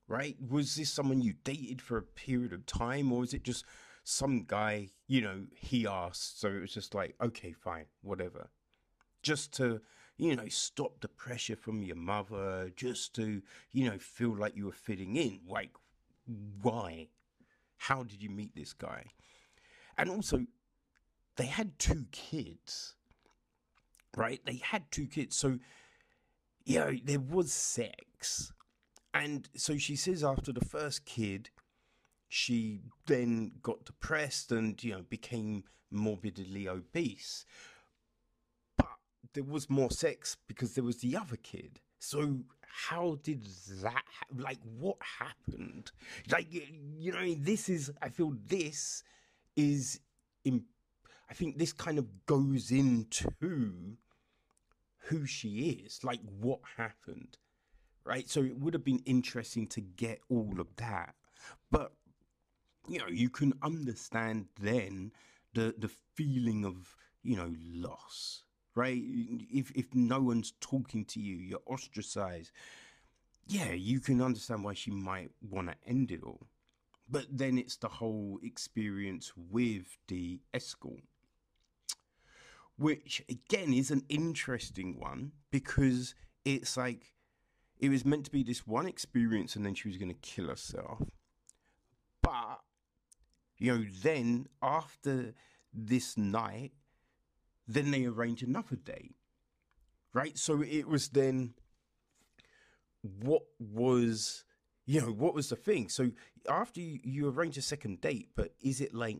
right? 0.07 0.35
Was 0.49 0.75
this 0.75 0.89
someone 0.89 1.21
you 1.21 1.33
dated 1.43 1.81
for 1.81 1.97
a 1.97 2.01
period 2.01 2.51
of 2.51 2.65
time 2.65 3.11
or 3.11 3.23
is 3.23 3.33
it 3.33 3.43
just 3.43 3.63
some 4.03 4.43
guy 4.47 4.89
you 5.07 5.21
know 5.21 5.45
he 5.55 5.85
asked 5.85 6.39
so 6.41 6.47
it 6.47 6.61
was 6.61 6.73
just 6.73 6.95
like 6.95 7.15
okay 7.21 7.51
fine 7.51 7.85
whatever 8.01 8.49
just 9.21 9.53
to 9.53 9.81
you 10.17 10.35
know 10.35 10.47
stop 10.47 10.99
the 11.01 11.07
pressure 11.07 11.55
from 11.55 11.81
your 11.83 11.95
mother 11.95 12.71
just 12.75 13.15
to 13.15 13.41
you 13.71 13.89
know 13.89 13.97
feel 13.97 14.35
like 14.35 14.55
you 14.55 14.65
were 14.65 14.71
fitting 14.71 15.15
in. 15.15 15.39
Like 15.47 15.71
why? 16.61 17.09
How 17.77 18.03
did 18.03 18.21
you 18.21 18.29
meet 18.29 18.55
this 18.55 18.73
guy? 18.73 19.05
And 19.97 20.09
also 20.09 20.45
they 21.37 21.45
had 21.45 21.79
two 21.79 22.05
kids 22.11 22.95
right? 24.15 24.41
They 24.45 24.61
had 24.63 24.91
two 24.91 25.07
kids. 25.07 25.35
So 25.35 25.59
you 26.65 26.79
know 26.79 26.93
there 27.03 27.19
was 27.19 27.51
sex. 27.51 28.51
And 29.13 29.49
so 29.55 29.77
she 29.77 29.95
says 29.95 30.23
after 30.23 30.51
the 30.51 30.65
first 30.65 31.05
kid 31.05 31.49
she 32.27 32.81
then 33.07 33.53
got 33.63 33.85
depressed 33.85 34.51
and 34.51 34.81
you 34.83 34.91
know 34.93 35.01
became 35.09 35.63
morbidly 35.89 36.67
obese 36.67 37.43
there 39.33 39.43
was 39.43 39.69
more 39.69 39.91
sex 39.91 40.37
because 40.47 40.73
there 40.75 40.83
was 40.83 40.97
the 40.97 41.15
other 41.15 41.37
kid. 41.37 41.79
So 41.99 42.39
how 42.61 43.19
did 43.23 43.45
that 43.81 44.03
like 44.35 44.59
what 44.77 44.97
happened? 45.19 45.91
Like 46.31 46.47
you 46.51 47.11
know, 47.11 47.35
this 47.35 47.69
is 47.69 47.91
I 48.01 48.09
feel 48.09 48.33
this 48.45 49.03
is 49.55 49.99
in, 50.45 50.63
I 51.29 51.33
think 51.33 51.57
this 51.57 51.73
kind 51.73 51.97
of 51.97 52.25
goes 52.25 52.71
into 52.71 53.29
who 53.39 55.25
she 55.25 55.81
is, 55.83 56.03
like 56.03 56.21
what 56.39 56.59
happened. 56.77 57.37
Right? 58.05 58.29
So 58.29 58.41
it 58.41 58.57
would 58.57 58.73
have 58.73 58.83
been 58.83 59.03
interesting 59.05 59.67
to 59.67 59.81
get 59.81 60.19
all 60.29 60.55
of 60.59 60.67
that. 60.77 61.15
But 61.69 61.91
you 62.87 62.97
know, 62.99 63.07
you 63.07 63.29
can 63.29 63.53
understand 63.61 64.47
then 64.59 65.11
the 65.53 65.75
the 65.77 65.89
feeling 66.15 66.65
of, 66.65 66.95
you 67.23 67.35
know, 67.35 67.53
loss 67.59 68.43
right? 68.75 69.01
If 69.51 69.71
if 69.71 69.93
no 69.93 70.21
one's 70.21 70.53
talking 70.61 71.05
to 71.05 71.19
you, 71.19 71.35
you're 71.37 71.61
ostracized. 71.65 72.51
yeah, 73.47 73.71
you 73.71 73.99
can 73.99 74.21
understand 74.21 74.63
why 74.63 74.73
she 74.73 74.91
might 74.91 75.31
want 75.41 75.69
to 75.69 75.75
end 75.87 76.11
it 76.11 76.21
all. 76.23 76.47
But 77.09 77.25
then 77.31 77.57
it's 77.57 77.77
the 77.77 77.87
whole 77.89 78.39
experience 78.43 79.33
with 79.35 79.97
the 80.07 80.39
escort, 80.53 81.01
which 82.77 83.23
again 83.29 83.73
is 83.73 83.89
an 83.91 84.03
interesting 84.09 84.99
one 84.99 85.31
because 85.49 86.13
it's 86.45 86.77
like 86.77 87.13
it 87.79 87.89
was 87.89 88.05
meant 88.05 88.25
to 88.25 88.31
be 88.31 88.43
this 88.43 88.67
one 88.67 88.87
experience 88.87 89.55
and 89.55 89.65
then 89.65 89.73
she 89.73 89.87
was 89.87 89.97
going 89.97 90.13
to 90.13 90.19
kill 90.21 90.47
herself. 90.49 91.01
But, 92.21 92.59
you 93.57 93.75
know, 93.77 93.85
then 94.03 94.47
after 94.61 95.33
this 95.73 96.17
night, 96.17 96.73
then 97.69 97.91
they 97.91 98.05
arrange 98.05 98.41
another 98.41 98.75
date. 98.75 99.15
Right? 100.13 100.37
So 100.37 100.61
it 100.61 100.87
was 100.87 101.09
then 101.09 101.53
what 103.01 103.43
was 103.59 104.43
you 104.85 104.99
know 104.99 105.07
what 105.07 105.33
was 105.33 105.49
the 105.49 105.55
thing 105.55 105.87
so 105.87 106.09
after 106.49 106.81
you, 106.81 106.99
you 107.03 107.29
arrange 107.29 107.57
a 107.57 107.61
second 107.61 108.01
date 108.01 108.27
but 108.35 108.51
is 108.61 108.81
it 108.81 108.93
like 108.93 109.19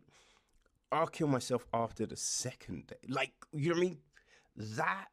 i'll 0.91 1.07
kill 1.07 1.27
myself 1.27 1.65
after 1.73 2.05
the 2.05 2.15
second 2.15 2.87
date 2.87 3.09
like 3.09 3.31
you 3.53 3.69
know 3.69 3.75
what 3.75 3.77
i 3.77 3.81
mean 3.81 3.97
that 4.57 5.05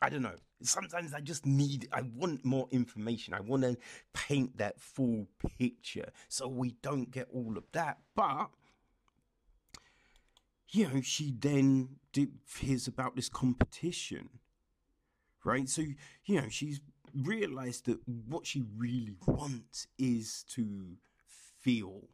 i 0.00 0.08
don't 0.08 0.22
know 0.22 0.36
sometimes 0.62 1.12
i 1.12 1.20
just 1.20 1.44
need 1.44 1.86
i 1.92 2.00
want 2.14 2.44
more 2.44 2.66
information 2.70 3.34
i 3.34 3.40
want 3.40 3.62
to 3.62 3.76
paint 4.14 4.56
that 4.56 4.80
full 4.80 5.26
picture 5.58 6.08
so 6.28 6.48
we 6.48 6.74
don't 6.80 7.10
get 7.10 7.28
all 7.34 7.58
of 7.58 7.64
that 7.72 7.98
but 8.14 8.48
you 10.74 10.88
know 10.88 11.00
she 11.00 11.34
then 11.38 11.88
did 12.12 12.32
hears 12.58 12.86
about 12.86 13.14
this 13.16 13.28
competition 13.28 14.28
right? 15.44 15.68
So 15.68 15.82
you 16.24 16.40
know 16.40 16.48
she's 16.48 16.80
realized 17.14 17.86
that 17.86 17.98
what 18.06 18.46
she 18.46 18.64
really 18.76 19.14
wants 19.26 19.86
is 19.98 20.44
to 20.50 20.96
feel 21.60 22.08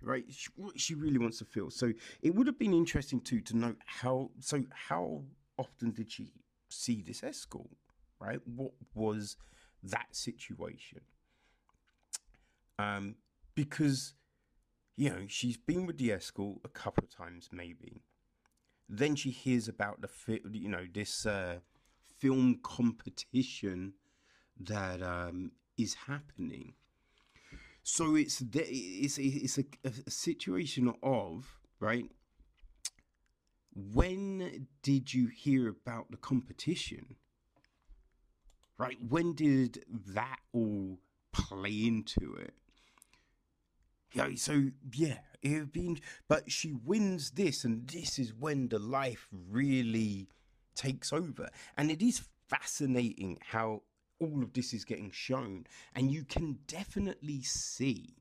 right? 0.00 0.24
She, 0.28 0.48
what 0.56 0.78
she 0.78 0.94
really 0.94 1.18
wants 1.18 1.38
to 1.38 1.46
feel. 1.46 1.70
So 1.70 1.92
it 2.20 2.34
would 2.34 2.46
have 2.46 2.58
been 2.58 2.74
interesting 2.74 3.20
too 3.20 3.40
to 3.42 3.56
know 3.56 3.74
how 3.86 4.30
so 4.40 4.64
how 4.70 5.22
often 5.56 5.92
did 5.92 6.10
she 6.10 6.32
see 6.68 7.02
this 7.06 7.22
escort 7.22 7.68
right? 8.18 8.40
What 8.44 8.72
was 8.94 9.36
that 9.82 10.06
situation? 10.12 11.02
Um 12.78 13.16
because 13.54 14.14
you 14.96 15.10
know 15.10 15.24
she's 15.28 15.56
been 15.56 15.86
with 15.86 15.98
the 15.98 16.12
escort 16.12 16.58
a 16.64 16.68
couple 16.68 17.04
of 17.04 17.10
times 17.14 17.48
maybe 17.52 18.02
then 18.88 19.16
she 19.16 19.30
hears 19.30 19.68
about 19.68 20.00
the 20.00 20.08
fi- 20.08 20.40
you 20.52 20.68
know 20.68 20.86
this 20.92 21.26
uh 21.26 21.58
film 22.18 22.58
competition 22.62 23.94
that 24.58 25.02
um, 25.02 25.52
is 25.76 25.94
happening. 26.06 26.74
So 27.82 28.14
it's 28.14 28.38
the, 28.38 28.64
it's 28.66 29.18
it's 29.18 29.58
a, 29.58 29.64
a 29.84 30.10
situation 30.10 30.94
of 31.02 31.58
right. 31.80 32.06
When 33.74 34.68
did 34.82 35.12
you 35.12 35.26
hear 35.26 35.68
about 35.68 36.10
the 36.10 36.16
competition? 36.16 37.16
Right, 38.78 38.98
when 39.08 39.34
did 39.34 39.84
that 40.08 40.38
all 40.52 40.98
play 41.32 41.86
into 41.86 42.34
it? 42.36 42.54
Yeah, 44.14 44.28
so 44.36 44.70
yeah, 44.92 45.18
it 45.42 45.72
been, 45.72 45.98
but 46.28 46.50
she 46.50 46.72
wins 46.72 47.32
this, 47.32 47.64
and 47.64 47.86
this 47.88 48.18
is 48.18 48.32
when 48.32 48.68
the 48.68 48.78
life 48.78 49.26
really 49.32 50.28
takes 50.76 51.12
over. 51.12 51.48
And 51.76 51.90
it 51.90 52.00
is 52.00 52.22
fascinating 52.48 53.38
how 53.42 53.82
all 54.20 54.44
of 54.44 54.52
this 54.52 54.72
is 54.72 54.84
getting 54.84 55.10
shown. 55.10 55.66
And 55.96 56.12
you 56.12 56.24
can 56.24 56.60
definitely 56.68 57.42
see, 57.42 58.14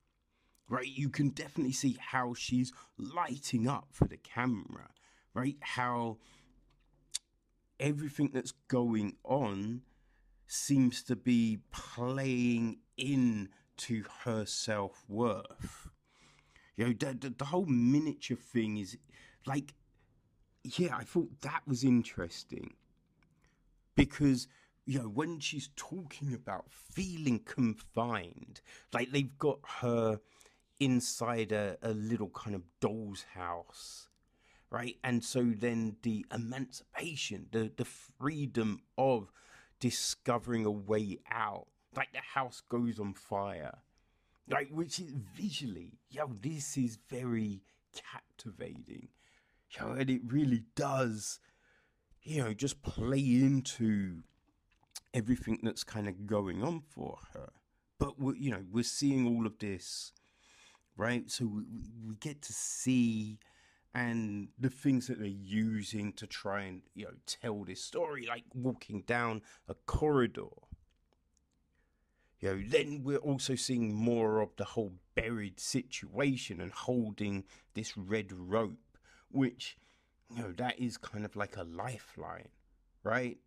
right? 0.68 0.88
You 0.88 1.10
can 1.10 1.30
definitely 1.30 1.74
see 1.74 1.95
how 1.99 2.34
she's 2.34 2.74
lighting 2.98 3.68
up 3.68 3.90
for 3.91 4.06
the 4.07 4.18
camera, 4.18 4.90
right? 5.36 5.57
How 5.61 6.18
everything 7.80 8.32
that's 8.34 8.53
going 8.68 9.15
on 9.24 9.84
seems 10.48 11.03
to 11.03 11.15
be 11.15 11.60
playing 11.72 12.80
into 13.89 14.03
her 14.23 14.45
self 14.45 15.03
worth. 15.07 15.89
You 16.76 16.88
know, 16.88 16.93
the, 16.93 17.18
the, 17.19 17.30
the 17.38 17.45
whole 17.45 17.65
miniature 17.65 18.38
thing 18.38 18.77
is 18.77 18.97
like 19.45 19.73
yeah, 20.64 20.95
I 20.95 21.03
thought 21.03 21.41
that 21.41 21.61
was 21.68 21.84
interesting 21.84 22.73
because 23.95 24.47
you 24.85 24.99
know 24.99 25.10
when 25.10 25.39
she's 25.39 25.69
talking 25.76 26.34
about 26.34 26.65
feeling 26.69 27.39
confined, 27.39 28.61
like 28.93 29.11
they've 29.11 29.38
got 29.38 29.60
her 29.81 30.19
inside 30.80 31.51
a, 31.51 31.77
a 31.81 31.91
little 31.91 32.30
kind 32.30 32.55
of 32.55 32.64
doll's 32.80 33.26
house, 33.35 34.07
right? 34.69 34.95
And 35.03 35.23
so 35.23 35.51
then 35.55 35.97
the 36.01 36.26
emancipation, 36.34 37.47
the 37.51 37.72
the 37.76 37.85
freedom 37.85 38.81
of 38.97 39.31
discovering 39.80 40.65
a 40.65 40.72
way 40.72 41.19
out, 41.30 41.68
like 41.95 42.11
the 42.14 42.20
house 42.20 42.61
goes 42.70 42.99
on 42.99 43.14
fire, 43.14 43.80
like 44.49 44.70
which 44.72 44.99
is 44.99 45.14
visually, 45.36 45.99
yo, 46.10 46.28
this 46.41 46.78
is 46.78 46.98
very 47.10 47.61
captivating 47.94 49.10
know, 49.80 49.91
and 49.91 50.10
it 50.10 50.22
really 50.26 50.64
does, 50.76 51.40
you 52.24 52.44
know, 52.44 52.53
just 52.53 52.82
play 52.82 53.20
into 53.20 54.24
everything 55.14 55.60
that's 55.64 55.84
kind 55.84 56.07
of 56.07 56.26
going 56.26 56.64
on 56.64 56.82
for 56.90 57.18
her. 57.34 57.49
But 57.99 58.20
we're, 58.20 58.36
you 58.36 58.52
know, 58.52 58.64
we're 58.72 58.84
seeing 58.84 59.28
all 59.28 59.45
of 59.45 59.60
this, 59.60 60.11
right? 60.98 61.30
So 61.30 61.45
we, 61.45 61.64
we 62.07 62.15
get 62.15 62.41
to 62.44 62.53
see 62.53 63.40
and 63.95 64.48
the 64.57 64.72
things 64.72 65.06
that 65.07 65.20
they're 65.20 65.28
using 65.28 66.14
to 66.14 66.26
try 66.26 66.61
and 66.61 66.82
you 66.95 67.06
know 67.06 67.11
tell 67.28 67.64
this 67.64 67.84
story, 67.84 68.26
like 68.28 68.44
walking 68.53 69.03
down 69.06 69.41
a 69.68 69.76
corridor. 69.86 70.49
You 72.44 72.49
know, 72.49 72.64
then 72.68 73.03
we're 73.06 73.20
also 73.20 73.56
seeing 73.56 73.94
more 73.94 74.41
of 74.41 74.49
the 74.57 74.65
whole 74.65 74.91
buried 75.15 75.61
situation 75.61 76.60
and 76.60 76.74
holding 76.74 77.45
this 77.74 77.95
red 77.95 78.34
rope 78.34 78.98
which 79.32 79.78
you 80.30 80.41
know 80.41 80.52
that 80.57 80.78
is 80.78 80.98
kind 80.98 81.24
of 81.24 81.38
like 81.38 81.56
a 81.56 81.64
lifeline, 81.64 82.49
right? 83.02 83.38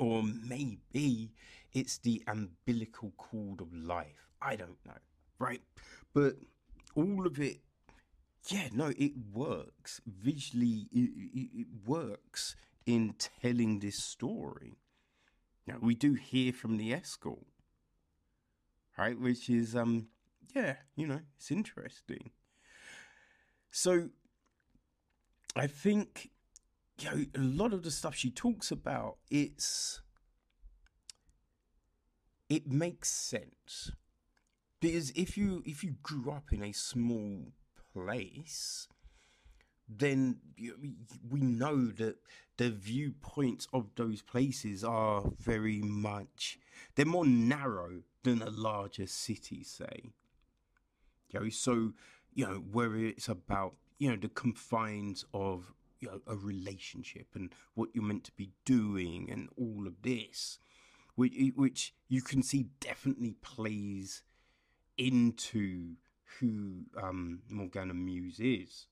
Or 0.00 0.24
maybe 0.24 1.30
it's 1.72 1.98
the 1.98 2.24
umbilical 2.26 3.12
cord 3.16 3.60
of 3.60 3.72
life. 3.72 4.30
I 4.40 4.56
don't 4.56 4.84
know, 4.84 4.98
right? 5.38 5.62
But 6.12 6.34
all 6.96 7.24
of 7.24 7.38
it, 7.38 7.58
yeah, 8.48 8.66
no, 8.72 8.92
it 8.98 9.12
works 9.32 10.00
visually. 10.06 10.88
It, 10.90 11.10
it, 11.34 11.48
it 11.54 11.66
works 11.86 12.56
in 12.84 13.14
telling 13.40 13.78
this 13.78 14.02
story. 14.02 14.78
Now 15.68 15.76
we 15.80 15.94
do 15.94 16.14
hear 16.14 16.52
from 16.52 16.78
the 16.78 16.92
escort, 16.92 17.46
right? 18.98 19.18
Which 19.18 19.48
is 19.48 19.74
um, 19.76 20.08
yeah, 20.54 20.76
you 20.96 21.06
know, 21.06 21.20
it's 21.36 21.50
interesting. 21.50 22.30
So 23.70 24.10
I 25.56 25.66
think 25.66 26.30
you 26.98 27.10
know, 27.10 27.24
a 27.34 27.40
lot 27.40 27.72
of 27.72 27.82
the 27.82 27.90
stuff 27.90 28.14
she 28.14 28.30
talks 28.30 28.70
about, 28.70 29.16
it's 29.30 30.00
it 32.48 32.70
makes 32.70 33.08
sense 33.08 33.92
because 34.80 35.10
if 35.10 35.36
you 35.38 35.62
if 35.64 35.82
you 35.82 35.94
grew 36.02 36.30
up 36.30 36.52
in 36.52 36.62
a 36.62 36.72
small 36.72 37.52
place, 37.94 38.88
then 39.88 40.38
we 41.30 41.40
know 41.40 41.86
that 41.86 42.16
the 42.56 42.70
viewpoints 42.70 43.66
of 43.72 43.88
those 43.96 44.22
places 44.22 44.84
are 44.84 45.24
very 45.38 45.80
much 45.80 46.58
they're 46.94 47.06
more 47.06 47.26
narrow 47.26 48.02
than 48.22 48.42
a 48.42 48.50
larger 48.50 49.06
city, 49.06 49.64
say. 49.64 50.12
You 51.30 51.40
know, 51.40 51.48
so 51.48 51.92
you 52.34 52.46
know 52.46 52.62
where 52.70 52.96
it's 52.96 53.28
about 53.28 53.74
you 53.98 54.10
know 54.10 54.16
the 54.16 54.28
confines 54.28 55.24
of 55.32 55.72
you 56.00 56.08
know, 56.08 56.20
a 56.26 56.36
relationship 56.36 57.28
and 57.34 57.54
what 57.74 57.90
you're 57.94 58.04
meant 58.04 58.24
to 58.24 58.32
be 58.32 58.50
doing 58.64 59.30
and 59.30 59.48
all 59.56 59.86
of 59.86 60.02
this, 60.02 60.58
which 61.14 61.34
which 61.54 61.94
you 62.08 62.20
can 62.20 62.42
see 62.42 62.66
definitely 62.80 63.36
plays 63.40 64.22
into 64.98 65.94
who 66.40 66.82
um, 67.00 67.40
Morgana 67.48 67.94
Muse 67.94 68.40
is, 68.40 68.86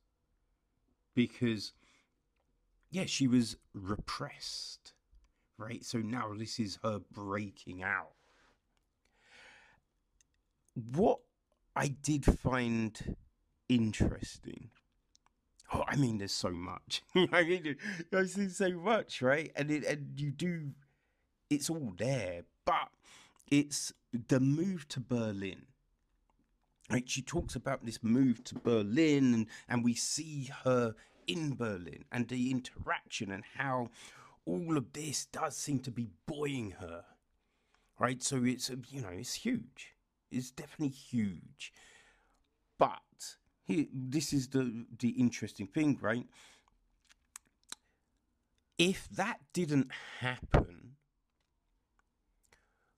because 1.28 1.72
yeah, 2.90 3.06
she 3.06 3.28
was 3.28 3.56
repressed, 3.74 4.92
right? 5.58 5.84
So 5.84 5.98
now 5.98 6.32
this 6.36 6.58
is 6.58 6.78
her 6.82 7.00
breaking 7.12 7.82
out. 7.82 8.12
What 10.74 11.20
I 11.76 11.88
did 11.88 12.24
find 12.24 13.16
interesting 13.68 14.70
Oh, 15.72 15.84
I 15.86 15.96
mean, 15.96 16.18
there's 16.18 16.32
so 16.32 16.50
much. 16.50 17.02
I 17.14 17.44
mean, 17.44 17.76
I 18.12 18.24
see 18.24 18.48
so 18.48 18.70
much, 18.72 19.22
right? 19.22 19.52
And 19.54 19.70
it, 19.70 19.84
and 19.84 20.12
you 20.16 20.30
do, 20.32 20.70
it's 21.48 21.70
all 21.70 21.92
there. 21.96 22.42
but 22.64 22.88
it's 23.50 23.92
the 24.28 24.40
move 24.40 24.88
to 24.88 25.00
Berlin. 25.00 25.66
Right, 26.90 27.08
she 27.08 27.22
talks 27.22 27.54
about 27.54 27.86
this 27.86 28.02
move 28.02 28.42
to 28.44 28.56
Berlin, 28.56 29.32
and, 29.32 29.46
and 29.68 29.84
we 29.84 29.94
see 29.94 30.50
her 30.64 30.96
in 31.30 31.54
Berlin 31.54 32.04
and 32.10 32.28
the 32.28 32.50
interaction 32.50 33.30
and 33.30 33.44
how 33.56 33.90
all 34.44 34.76
of 34.76 34.92
this 34.92 35.26
does 35.26 35.56
seem 35.56 35.78
to 35.80 35.90
be 35.90 36.08
buoying 36.26 36.72
her. 36.80 37.04
Right, 37.98 38.22
so 38.22 38.42
it's 38.44 38.70
you 38.88 39.02
know 39.02 39.10
it's 39.12 39.34
huge. 39.34 39.94
It's 40.30 40.50
definitely 40.50 40.88
huge, 40.88 41.72
but 42.78 43.36
here, 43.64 43.86
this 43.92 44.32
is 44.32 44.48
the 44.48 44.86
the 44.98 45.10
interesting 45.10 45.66
thing, 45.66 45.98
right? 46.00 46.26
If 48.78 49.06
that 49.10 49.40
didn't 49.52 49.90
happen, 50.20 50.96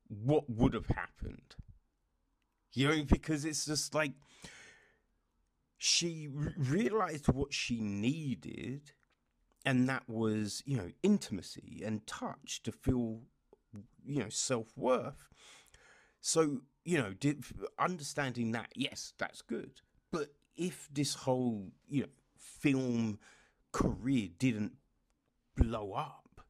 what 0.09 0.49
would 0.49 0.75
have 0.75 0.87
happened? 0.87 1.57
You 2.75 2.89
know, 2.89 3.05
because 3.05 3.45
it's 3.45 3.67
just 3.67 3.93
like 3.93 4.13
she 5.85 6.29
r- 6.39 6.55
realized 6.57 7.27
what 7.27 7.53
she 7.53 7.81
needed, 7.81 8.93
and 9.67 9.89
that 9.89 10.09
was, 10.09 10.63
you 10.65 10.77
know, 10.77 10.93
intimacy 11.03 11.83
and 11.85 12.07
touch 12.07 12.63
to 12.63 12.71
feel, 12.71 13.23
you 14.07 14.21
know, 14.21 14.29
self 14.29 14.69
worth. 14.77 15.29
So, 16.21 16.61
you 16.85 16.99
know, 16.99 17.13
did, 17.15 17.45
understanding 17.81 18.53
that, 18.53 18.69
yes, 18.77 19.13
that's 19.19 19.43
good. 19.43 19.81
But 20.13 20.29
if 20.55 20.89
this 20.93 21.15
whole, 21.15 21.73
you 21.89 22.03
know, 22.03 22.09
film 22.37 23.19
career 23.73 24.29
didn't 24.39 24.75
blow 25.57 25.95
up, 25.95 26.43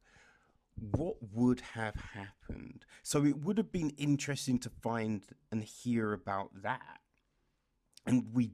what 0.75 1.15
would 1.33 1.61
have 1.73 1.95
happened? 1.95 2.85
So 3.01 3.25
it 3.25 3.39
would 3.39 3.57
have 3.57 3.71
been 3.71 3.95
interesting 3.97 4.59
to 4.59 4.69
find 4.69 5.23
and 5.51 5.63
hear 5.63 6.13
about 6.13 6.61
that. 6.61 6.99
And 8.05 8.27
we 8.31 8.51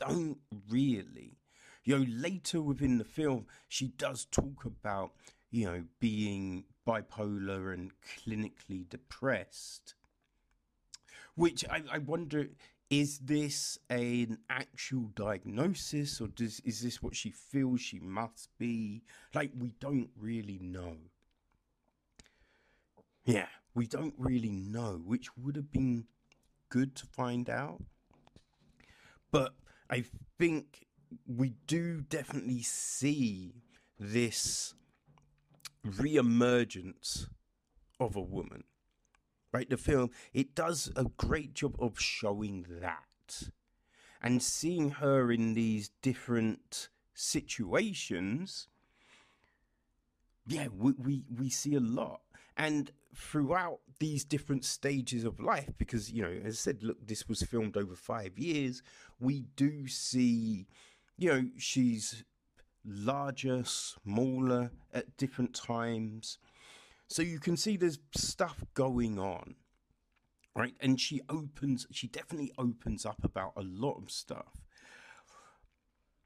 don't 0.00 0.38
really. 0.68 1.38
You 1.84 1.98
know, 1.98 2.06
later 2.08 2.60
within 2.60 2.98
the 2.98 3.04
film, 3.04 3.46
she 3.68 3.88
does 3.88 4.24
talk 4.24 4.64
about, 4.64 5.12
you 5.50 5.66
know, 5.66 5.84
being 6.00 6.64
bipolar 6.86 7.72
and 7.72 7.92
clinically 8.02 8.88
depressed. 8.88 9.94
Which 11.36 11.64
I, 11.70 11.82
I 11.90 11.98
wonder 11.98 12.48
is 12.90 13.20
this 13.20 13.78
an 13.88 14.38
actual 14.50 15.10
diagnosis 15.14 16.20
or 16.20 16.26
does, 16.26 16.60
is 16.64 16.82
this 16.82 17.00
what 17.00 17.14
she 17.14 17.30
feels 17.30 17.80
she 17.80 18.00
must 18.00 18.50
be? 18.58 19.04
Like, 19.32 19.52
we 19.56 19.74
don't 19.78 20.10
really 20.18 20.58
know. 20.60 20.96
Yeah, 23.24 23.46
we 23.74 23.86
don't 23.86 24.14
really 24.18 24.50
know, 24.50 25.00
which 25.04 25.36
would 25.36 25.54
have 25.54 25.70
been 25.70 26.06
good 26.68 26.96
to 26.96 27.06
find 27.06 27.48
out. 27.48 27.80
But 29.30 29.54
I 29.90 30.04
think 30.38 30.86
we 31.26 31.54
do 31.66 32.02
definitely 32.02 32.62
see 32.62 33.54
this 33.98 34.74
re-emergence 35.84 37.26
of 37.98 38.14
a 38.16 38.20
woman. 38.20 38.64
Right, 39.52 39.68
the 39.68 39.76
film 39.76 40.10
it 40.32 40.54
does 40.54 40.92
a 40.94 41.04
great 41.04 41.54
job 41.54 41.74
of 41.80 41.98
showing 41.98 42.66
that 42.80 43.50
and 44.22 44.40
seeing 44.40 44.90
her 44.90 45.32
in 45.32 45.54
these 45.54 45.90
different 46.02 46.88
situations. 47.14 48.68
Yeah, 50.46 50.68
we, 50.72 50.92
we, 50.92 51.24
we 51.36 51.50
see 51.50 51.74
a 51.74 51.80
lot. 51.80 52.20
And 52.56 52.92
throughout 53.14 53.80
these 53.98 54.24
different 54.24 54.64
stages 54.64 55.24
of 55.24 55.40
life, 55.40 55.70
because, 55.78 56.10
you 56.10 56.22
know, 56.22 56.40
as 56.44 56.54
I 56.54 56.56
said, 56.56 56.82
look, 56.82 57.06
this 57.06 57.28
was 57.28 57.42
filmed 57.42 57.76
over 57.76 57.94
five 57.94 58.38
years, 58.38 58.82
we 59.18 59.46
do 59.56 59.86
see, 59.88 60.66
you 61.16 61.28
know, 61.28 61.48
she's 61.58 62.24
larger, 62.84 63.62
smaller 63.64 64.70
at 64.94 65.16
different 65.16 65.54
times. 65.54 66.38
So 67.08 67.22
you 67.22 67.40
can 67.40 67.56
see 67.56 67.76
there's 67.76 67.98
stuff 68.14 68.64
going 68.74 69.18
on. 69.18 69.56
Right. 70.56 70.74
And 70.80 71.00
she 71.00 71.20
opens, 71.28 71.86
she 71.92 72.08
definitely 72.08 72.52
opens 72.58 73.06
up 73.06 73.22
about 73.22 73.52
a 73.56 73.62
lot 73.62 73.98
of 74.02 74.10
stuff. 74.10 74.64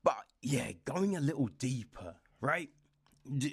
But 0.02 0.24
yeah, 0.40 0.72
going 0.84 1.14
a 1.14 1.20
little 1.20 1.48
deeper, 1.58 2.16
right? 2.40 2.70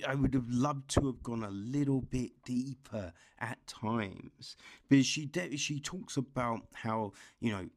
I 0.06 0.16
would 0.16 0.34
have 0.34 0.50
loved 0.50 0.90
to 0.92 1.06
have 1.08 1.24
gone 1.24 1.44
a 1.44 1.50
little 1.50 2.02
bit 2.02 2.32
deeper 2.46 3.14
at 3.40 3.66
times, 3.68 4.58
but 4.90 5.06
she 5.06 5.26
de- 5.26 5.56
she 5.58 5.80
talks 5.80 6.18
about 6.18 6.68
how 6.74 7.14
you 7.40 7.52
know 7.52 7.70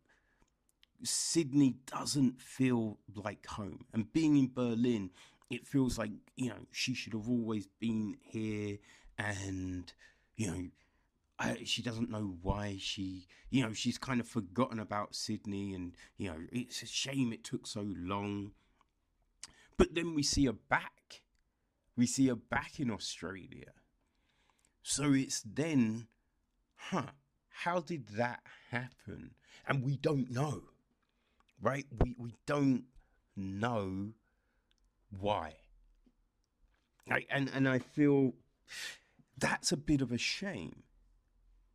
Sydney 1.05 1.77
doesn't 1.87 2.41
feel 2.41 2.99
like 3.15 3.47
home, 3.47 3.85
and 3.93 4.13
being 4.13 4.37
in 4.37 4.51
Berlin, 4.53 5.11
it 5.51 5.67
feels 5.67 5.97
like 5.99 6.11
you 6.37 6.49
know 6.49 6.67
she 6.73 6.95
should 6.95 7.13
have 7.13 7.29
always 7.29 7.67
been 7.79 8.17
here, 8.21 8.79
and 9.19 9.93
you 10.37 10.47
know. 10.51 10.65
I, 11.37 11.65
she 11.65 11.83
doesn't 11.83 12.11
know 12.11 12.37
why 12.43 12.77
she, 12.79 13.27
you 13.51 13.65
know, 13.65 13.73
she's 13.73 13.99
kind 13.99 14.21
of 14.21 14.29
forgotten 14.29 14.79
about 14.79 15.17
Sydney, 15.17 15.75
and 15.75 15.97
you 16.17 16.29
know, 16.29 16.37
it's 16.53 16.81
a 16.83 16.87
shame 16.87 17.33
it 17.33 17.43
took 17.43 17.67
so 17.67 17.85
long. 17.97 18.53
But 19.77 19.97
then 19.97 20.15
we 20.15 20.23
see 20.23 20.47
her 20.47 20.53
back 20.53 21.24
we 21.97 22.07
see 22.07 22.29
her 22.29 22.35
back 22.35 22.81
in 22.81 22.91
Australia. 22.91 23.73
So 24.83 25.13
it's 25.13 25.43
then, 25.43 26.09
huh, 26.77 27.13
how 27.49 27.81
did 27.81 28.09
that 28.17 28.41
happen? 28.71 29.35
And 29.67 29.83
we 29.83 29.97
don't 29.97 30.31
know, 30.31 30.63
right? 31.61 31.87
We, 32.03 32.15
we 32.19 32.35
don't 32.47 32.85
know 33.37 34.13
why. 35.19 35.55
Right? 37.09 37.27
And, 37.31 37.51
and 37.55 37.69
I 37.69 37.79
feel 37.79 38.35
that's 39.39 39.73
a 39.73 39.77
bit 39.77 40.01
of 40.01 40.13
a 40.13 40.19
shame, 40.19 40.83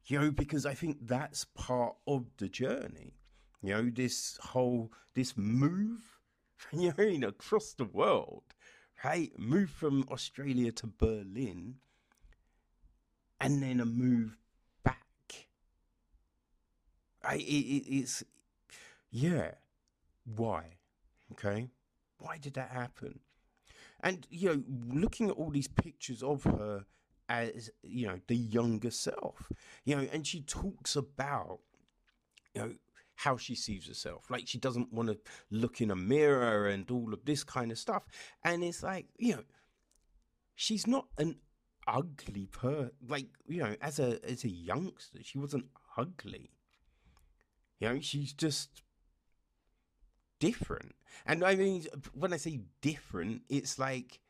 you 0.05 0.19
know, 0.19 0.31
because 0.31 0.65
I 0.65 0.73
think 0.73 0.97
that's 1.01 1.45
part 1.45 1.95
of 2.07 2.25
the 2.37 2.49
journey. 2.49 3.15
You 3.61 3.73
know, 3.73 3.89
this 3.89 4.37
whole, 4.41 4.91
this 5.15 5.37
move, 5.37 6.01
you 6.71 6.93
know, 6.97 7.27
across 7.29 7.73
the 7.73 7.85
world 7.85 8.43
right? 9.03 9.31
Move 9.37 9.69
from 9.69 10.05
Australia 10.11 10.71
to 10.73 10.87
Berlin 10.87 11.75
and 13.39 13.63
then 13.63 13.79
a 13.79 13.85
move 13.85 14.37
back. 14.83 15.47
I, 17.23 17.35
it, 17.35 17.41
it, 17.41 17.83
it's, 17.87 18.23
yeah. 19.11 19.51
Why? 20.35 20.63
Okay. 21.31 21.69
Why 22.19 22.37
did 22.37 22.53
that 22.55 22.71
happen? 22.71 23.19
And, 24.01 24.27
you 24.29 24.49
know, 24.49 24.63
looking 24.87 25.29
at 25.29 25.35
all 25.35 25.49
these 25.49 25.67
pictures 25.67 26.23
of 26.23 26.43
her 26.43 26.85
as, 27.27 27.69
you 27.83 28.07
know, 28.07 28.19
the 28.27 28.35
younger 28.35 28.91
self, 28.91 29.51
you 29.85 29.95
know, 29.95 30.07
and 30.11 30.25
she 30.25 30.41
talks 30.41 30.95
about, 30.95 31.59
you 32.53 32.61
know, 32.61 32.73
how 33.19 33.35
she 33.35 33.53
sees 33.53 33.85
herself. 33.85 34.23
Like 34.29 34.47
she 34.47 34.57
doesn't 34.57 34.93
want 34.93 35.09
to 35.09 35.17
look 35.51 35.81
in 35.81 35.91
a 35.91 35.95
mirror 35.95 36.67
and 36.67 36.89
all 36.89 37.13
of 37.13 37.25
this 37.25 37.43
kind 37.43 37.69
of 37.69 37.77
stuff. 37.77 38.03
And 38.45 38.63
it's 38.63 38.81
like, 38.81 39.07
you 39.17 39.35
know, 39.35 39.43
she's 40.55 40.87
not 40.87 41.07
an 41.17 41.35
ugly 41.85 42.45
per 42.45 42.91
like, 43.05 43.27
you 43.45 43.61
know, 43.61 43.75
as 43.81 43.99
a 43.99 44.19
as 44.23 44.45
a 44.45 44.49
youngster, 44.49 45.19
she 45.21 45.37
wasn't 45.37 45.65
ugly. 45.97 46.51
You 47.81 47.89
know, 47.89 47.99
she's 47.99 48.31
just 48.31 48.83
different. 50.39 50.95
And 51.25 51.43
I 51.43 51.55
mean 51.55 51.87
when 52.13 52.31
I 52.31 52.37
say 52.37 52.61
different, 52.79 53.41
it's 53.49 53.77
like, 53.77 54.21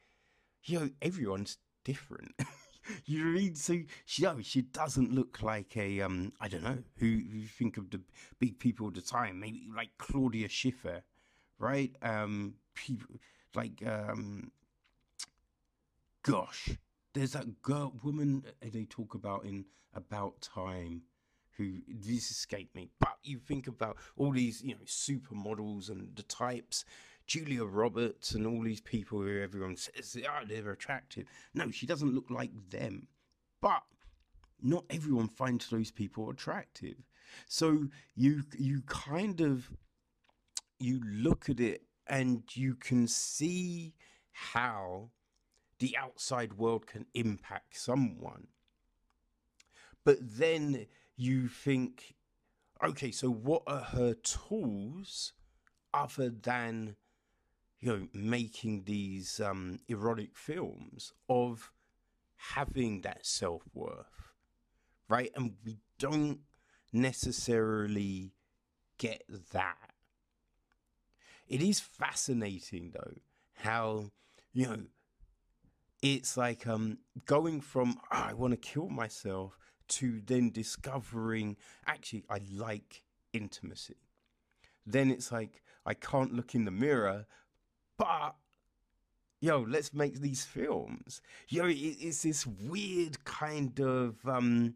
you 0.64 0.80
know, 0.80 0.90
everyone's 1.00 1.60
different. 1.84 2.32
you 3.06 3.32
read 3.32 3.58
so 3.58 3.80
she 4.06 4.26
oh, 4.26 4.38
she 4.42 4.62
doesn't 4.62 5.14
look 5.14 5.42
like 5.42 5.76
a 5.78 6.02
um 6.02 6.34
I 6.40 6.48
don't 6.48 6.64
know 6.64 6.80
who 6.98 7.06
you 7.06 7.48
think 7.48 7.78
of 7.78 7.90
the 7.90 8.02
big 8.40 8.60
people 8.60 8.88
of 8.88 8.94
the 8.94 9.02
time 9.02 9.40
maybe 9.40 9.68
like 9.76 9.90
Claudia 9.98 10.50
Schiffer, 10.50 11.04
right? 11.58 11.92
Um, 12.02 12.56
people 12.74 13.16
like 13.56 13.84
um, 13.86 14.52
gosh, 16.24 16.70
there's 17.14 17.34
that 17.34 17.62
girl 17.62 17.94
woman 18.04 18.44
they 18.62 18.86
talk 18.86 19.14
about 19.14 19.46
in 19.46 19.66
About 19.94 20.42
Time 20.42 21.04
who 21.58 21.80
this 21.88 22.32
escaped 22.32 22.74
me. 22.76 22.90
But 23.00 23.18
you 23.24 23.38
think 23.38 23.68
about 23.68 23.98
all 24.16 24.32
these, 24.32 24.62
you 24.64 24.76
know, 24.76 24.86
supermodels 24.86 25.90
and 25.90 26.16
the 26.16 26.24
types, 26.24 26.86
Julia 27.30 27.64
Roberts 27.64 28.34
and 28.34 28.48
all 28.48 28.64
these 28.64 28.82
people 28.82 29.22
who 29.22 29.42
everyone 29.42 29.78
says 29.78 30.18
oh, 30.28 30.46
they're 30.48 30.72
attractive. 30.72 31.26
No, 31.54 31.72
she 31.72 31.86
doesn't 31.86 32.16
look 32.16 32.30
like 32.32 32.52
them. 32.72 33.08
But 33.62 33.84
not 34.62 34.86
everyone 34.90 35.30
finds 35.30 35.70
those 35.70 35.92
people 35.92 36.30
attractive. 36.32 36.96
So 37.48 37.88
you 38.16 38.44
you 38.58 38.82
kind 38.88 39.42
of 39.42 39.72
you 40.80 41.02
look 41.06 41.50
at 41.50 41.60
it 41.60 41.84
and 42.08 42.44
you 42.56 42.74
can 42.76 43.08
see 43.08 43.94
how 44.32 45.12
the 45.80 45.96
outside 45.98 46.54
world 46.54 46.88
can 46.88 47.06
impact 47.14 47.78
someone. 47.78 48.48
but 50.04 50.18
then 50.22 50.88
you 51.16 51.48
think, 51.48 52.16
okay, 52.84 53.12
so 53.12 53.30
what 53.30 53.64
are 53.68 53.82
her 53.82 54.14
tools 54.16 55.34
other 55.94 56.30
than 56.30 56.96
you 57.80 57.92
know 57.92 58.08
making 58.14 58.84
these 58.86 59.40
um, 59.40 59.80
erotic 59.88 60.36
films 60.36 61.14
of 61.30 61.72
having 62.36 63.02
that 63.02 63.26
self 63.26 63.64
worth, 63.74 64.34
right? 65.08 65.32
And 65.36 65.54
we 65.66 65.78
don't 65.98 66.40
necessarily 66.92 68.34
get 68.98 69.24
that. 69.52 69.94
It 71.48 71.62
is 71.62 71.80
fascinating 71.80 72.92
though 72.94 73.14
how 73.56 74.12
you 74.54 74.66
know 74.66 74.78
it's 76.02 76.38
like 76.38 76.66
um 76.66 77.00
going 77.26 77.62
from 77.62 77.98
oh, 78.12 78.30
I 78.30 78.34
want 78.34 78.52
to 78.52 78.58
kill 78.58 78.90
myself 78.90 79.58
to 79.90 80.22
then 80.26 80.52
discovering 80.52 81.58
actually 81.88 82.26
I 82.30 82.42
like 82.54 83.04
intimacy. 83.34 83.98
Then 84.86 85.12
it's 85.12 85.32
like 85.32 85.62
I 85.86 85.94
can't 85.94 86.34
look 86.34 86.56
in 86.56 86.66
the 86.66 86.72
mirror, 86.72 87.26
but 88.00 88.36
yo, 89.42 89.66
let's 89.68 89.94
make 89.94 90.22
these 90.22 90.46
films. 90.46 91.22
Yo, 91.50 91.68
it, 91.68 91.74
it's 91.74 92.24
this 92.24 92.48
weird 92.48 93.24
kind 93.26 93.80
of 93.80 94.16
um 94.26 94.76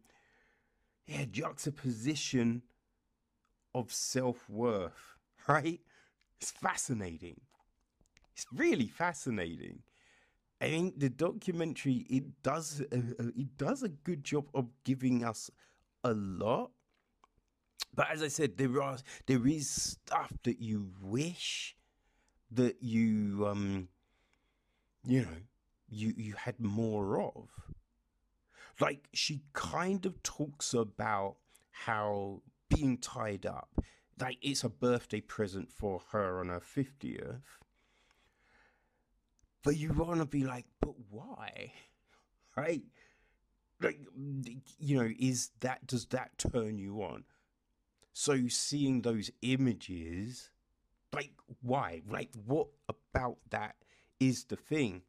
yeah 1.06 1.24
juxtaposition 1.30 2.62
of 3.74 3.92
self 3.92 4.48
worth, 4.48 5.16
right? 5.48 5.80
It's 6.40 6.50
fascinating. 6.50 7.40
It's 8.34 8.46
really 8.52 8.88
fascinating. 8.88 9.82
I 10.60 10.68
think 10.68 11.00
the 11.00 11.08
documentary 11.08 12.06
it 12.10 12.42
does 12.42 12.82
a, 12.92 12.96
it 13.36 13.56
does 13.56 13.82
a 13.82 13.88
good 13.88 14.22
job 14.22 14.48
of 14.54 14.68
giving 14.84 15.24
us 15.24 15.50
a 16.04 16.12
lot. 16.12 16.70
But 17.94 18.10
as 18.10 18.22
I 18.22 18.28
said, 18.28 18.58
there 18.58 18.82
are 18.82 18.98
there 19.26 19.46
is 19.46 19.70
stuff 19.70 20.32
that 20.42 20.60
you 20.60 20.90
wish 21.00 21.74
that 22.50 22.82
you 22.82 23.46
um 23.46 23.88
you 25.04 25.22
know 25.22 25.36
you 25.88 26.14
you 26.16 26.34
had 26.34 26.60
more 26.60 27.20
of. 27.20 27.48
Like 28.80 29.08
she 29.12 29.42
kind 29.52 30.04
of 30.04 30.22
talks 30.22 30.74
about 30.74 31.36
how 31.70 32.42
being 32.68 32.98
tied 32.98 33.46
up, 33.46 33.68
like 34.20 34.38
it's 34.42 34.64
a 34.64 34.68
birthday 34.68 35.20
present 35.20 35.70
for 35.70 36.02
her 36.10 36.40
on 36.40 36.48
her 36.48 36.60
fiftieth 36.60 37.58
but 39.64 39.78
you 39.78 39.94
want 39.94 40.20
to 40.20 40.26
be 40.26 40.44
like, 40.44 40.66
but 40.80 40.94
why? 41.10 41.72
Right? 42.56 42.82
Like, 43.80 43.98
you 44.78 44.96
know, 44.96 45.10
is 45.18 45.50
that, 45.58 45.88
does 45.88 46.06
that 46.06 46.38
turn 46.38 46.78
you 46.78 47.02
on? 47.02 47.24
So 48.12 48.46
seeing 48.46 49.02
those 49.02 49.28
images, 49.42 50.50
like, 51.14 51.32
why? 51.62 52.02
Like, 52.08 52.30
what 52.44 52.68
about 52.88 53.38
that 53.50 53.76
is 54.20 54.44
the 54.44 54.56
thing? 54.56 55.02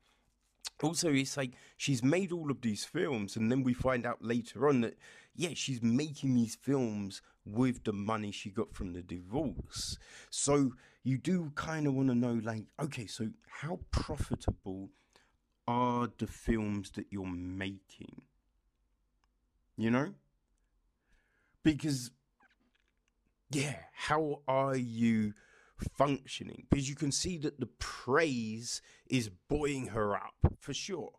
Also, 0.84 1.11
it's 1.14 1.38
like 1.38 1.53
she's 1.77 2.03
made 2.03 2.32
all 2.32 2.52
of 2.52 2.61
these 2.61 2.84
films, 2.84 3.36
and 3.36 3.52
then 3.52 3.64
we 3.64 3.73
find 3.73 4.06
out 4.06 4.22
later 4.22 4.68
on 4.68 4.82
that, 4.82 4.98
yeah, 5.36 5.52
she's 5.53 5.82
making 5.82 6.36
these 6.36 6.56
films 6.56 7.22
with 7.45 7.84
the 7.84 7.94
money 7.94 8.32
she 8.32 8.49
got 8.49 8.73
from 8.73 8.94
the 8.94 9.02
divorce. 9.02 9.98
So 10.30 10.73
you 11.03 11.18
do 11.18 11.52
kind 11.56 11.88
of 11.88 11.94
want 11.94 12.10
to 12.10 12.15
know, 12.15 12.41
like, 12.44 12.65
okay, 12.82 13.06
so 13.06 13.30
how 13.48 13.80
profitable 13.91 14.90
are 15.68 16.10
the 16.18 16.27
films 16.27 16.91
that 16.91 17.07
you're 17.10 17.26
making? 17.26 18.23
You 19.77 19.91
know? 19.91 20.14
Because, 21.64 22.11
yeah, 23.52 23.77
how 23.94 24.41
are 24.48 24.76
you 24.76 25.34
functioning? 25.78 26.66
Because 26.70 26.90
you 26.90 26.96
can 26.96 27.12
see 27.12 27.38
that 27.40 27.60
the 27.60 27.70
praise 27.80 28.82
is 29.08 29.30
buoying 29.48 29.88
her 29.88 30.16
up 30.16 30.36
for 30.60 30.74
sure. 30.74 31.14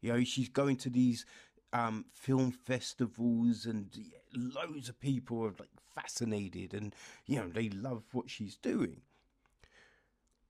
You 0.00 0.12
know, 0.12 0.24
she's 0.24 0.48
going 0.48 0.76
to 0.76 0.90
these 0.90 1.24
um, 1.72 2.06
film 2.12 2.52
festivals 2.52 3.66
and 3.66 3.90
loads 4.34 4.88
of 4.88 4.98
people 5.00 5.44
are 5.44 5.54
like 5.58 5.70
fascinated 5.94 6.74
and 6.74 6.94
you 7.26 7.36
know 7.38 7.48
they 7.48 7.68
love 7.70 8.02
what 8.12 8.28
she's 8.28 8.56
doing 8.56 9.00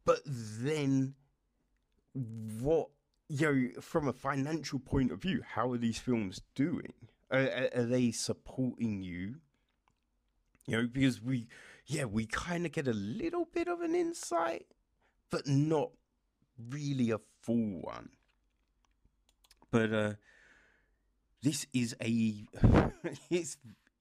but 0.04 0.20
then 0.24 1.14
what 2.60 2.88
you 3.28 3.46
know 3.46 3.80
from 3.80 4.08
a 4.08 4.12
financial 4.12 4.78
point 4.78 5.12
of 5.12 5.22
view 5.22 5.42
how 5.54 5.70
are 5.70 5.78
these 5.78 5.98
films 5.98 6.42
doing 6.54 6.92
are, 7.30 7.68
are 7.74 7.84
they 7.84 8.10
supporting 8.10 9.02
you 9.02 9.36
you 10.66 10.76
know 10.76 10.88
because 10.92 11.22
we 11.22 11.46
yeah 11.86 12.04
we 12.04 12.26
kind 12.26 12.66
of 12.66 12.72
get 12.72 12.88
a 12.88 12.92
little 12.92 13.46
bit 13.52 13.68
of 13.68 13.80
an 13.80 13.94
insight 13.94 14.66
but 15.30 15.46
not 15.46 15.90
really 16.70 17.10
a 17.10 17.20
full 17.42 17.80
one 17.82 18.08
but 19.70 19.92
uh 19.92 20.12
this 21.42 21.66
is 21.72 21.94
a 22.02 22.44
it's 23.30 23.56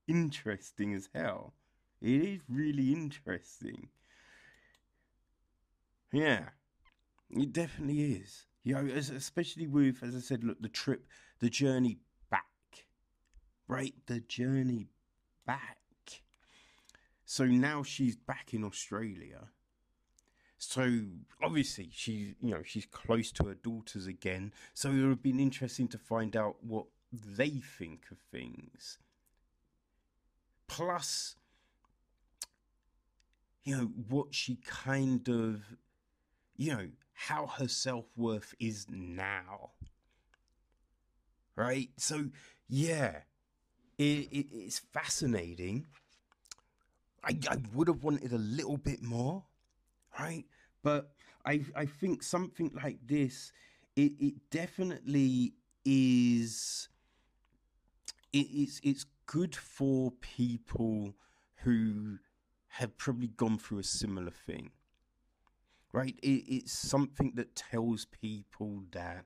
interesting 0.08 0.94
as 0.94 1.08
hell. 1.14 1.54
It 2.00 2.22
is 2.22 2.40
really 2.48 2.92
interesting. 2.92 3.88
Yeah, 6.12 6.50
it 7.30 7.52
definitely 7.52 8.14
is. 8.14 8.46
You 8.62 8.74
know, 8.74 8.94
especially 8.94 9.66
with, 9.66 10.02
as 10.02 10.16
I 10.16 10.20
said, 10.20 10.42
look, 10.42 10.60
the 10.60 10.68
trip, 10.68 11.06
the 11.40 11.48
journey 11.48 11.98
back, 12.30 12.86
right? 13.68 13.94
The 14.06 14.20
journey 14.20 14.88
back. 15.46 15.78
So 17.26 17.44
now 17.44 17.82
she's 17.82 18.16
back 18.16 18.54
in 18.54 18.62
Australia. 18.62 19.48
So 20.58 21.02
obviously 21.42 21.90
she's, 21.92 22.34
you 22.40 22.52
know, 22.52 22.62
she's 22.64 22.86
close 22.86 23.32
to 23.32 23.44
her 23.46 23.54
daughters 23.54 24.06
again. 24.06 24.52
So 24.72 24.90
it 24.90 25.00
would 25.00 25.08
have 25.08 25.22
been 25.22 25.40
interesting 25.40 25.88
to 25.88 25.98
find 25.98 26.36
out 26.36 26.56
what 26.62 26.86
they 27.12 27.50
think 27.50 28.04
of 28.12 28.18
things. 28.30 28.98
Plus, 30.68 31.34
you 33.64 33.76
know, 33.76 33.90
what 34.08 34.32
she 34.32 34.60
kind 34.64 35.28
of, 35.28 35.62
you 36.56 36.72
know, 36.72 36.88
how 37.12 37.48
her 37.48 37.68
self 37.68 38.06
worth 38.16 38.54
is 38.60 38.86
now. 38.88 39.70
Right? 41.56 41.90
So, 41.96 42.26
yeah, 42.68 43.22
it, 43.98 44.28
it, 44.30 44.46
it's 44.52 44.78
fascinating. 44.78 45.86
I, 47.26 47.38
I 47.50 47.58
would 47.74 47.88
have 47.88 48.04
wanted 48.04 48.32
a 48.32 48.38
little 48.38 48.76
bit 48.76 49.02
more, 49.02 49.44
right? 50.18 50.44
But 50.82 51.10
I, 51.44 51.64
I 51.76 51.86
think 51.86 52.22
something 52.22 52.70
like 52.82 52.98
this, 53.06 53.52
it, 53.96 54.12
it 54.20 54.34
definitely 54.50 55.54
is 55.84 56.88
it, 58.32 58.46
it's 58.52 58.80
it's 58.82 59.06
good 59.26 59.54
for 59.56 60.12
people 60.20 61.14
who 61.64 62.18
have 62.68 62.96
probably 62.98 63.28
gone 63.28 63.58
through 63.58 63.78
a 63.78 63.84
similar 63.84 64.30
thing, 64.30 64.70
right? 65.92 66.18
It, 66.22 66.44
it's 66.48 66.72
something 66.72 67.32
that 67.36 67.54
tells 67.56 68.04
people 68.04 68.82
that 68.92 69.24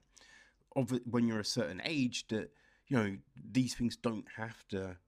of 0.77 0.93
when 1.07 1.29
you're 1.29 1.41
a 1.41 1.47
certain 1.47 1.83
age 1.85 2.29
that 2.29 2.51
you 2.89 2.99
know 2.99 3.19
these 3.53 3.75
things 3.75 3.97
don't 3.97 4.27
have 4.37 4.67
to 4.71 4.99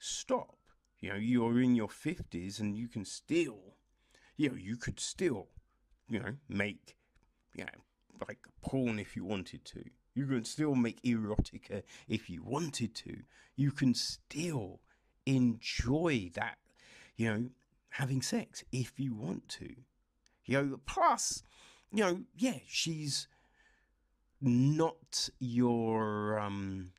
stop. 0.00 0.56
You 1.00 1.10
know, 1.10 1.16
you're 1.16 1.60
in 1.60 1.74
your 1.74 1.88
fifties 1.88 2.60
and 2.60 2.76
you 2.76 2.88
can 2.88 3.04
still, 3.04 3.76
you 4.36 4.50
know, 4.50 4.56
you 4.56 4.76
could 4.76 5.00
still, 5.00 5.48
you 6.08 6.20
know, 6.20 6.34
make, 6.48 6.96
you 7.54 7.64
know, 7.64 7.80
like 8.28 8.46
porn 8.62 8.98
if 8.98 9.16
you 9.16 9.24
wanted 9.24 9.64
to. 9.66 9.82
You 10.14 10.26
can 10.26 10.44
still 10.44 10.74
make 10.74 11.02
erotica 11.02 11.82
if 12.08 12.28
you 12.28 12.42
wanted 12.42 12.94
to. 12.96 13.18
You 13.56 13.70
can 13.70 13.94
still 13.94 14.80
enjoy 15.24 16.30
that, 16.34 16.58
you 17.16 17.32
know, 17.32 17.50
having 17.90 18.20
sex 18.20 18.64
if 18.72 19.00
you 19.00 19.14
want 19.14 19.48
to. 19.48 19.74
You 20.44 20.62
know, 20.62 20.80
plus, 20.84 21.42
you 21.92 22.04
know, 22.04 22.20
yeah, 22.36 22.58
she's 22.66 23.28
not 24.40 25.28
your 25.38 26.38
um 26.38 26.92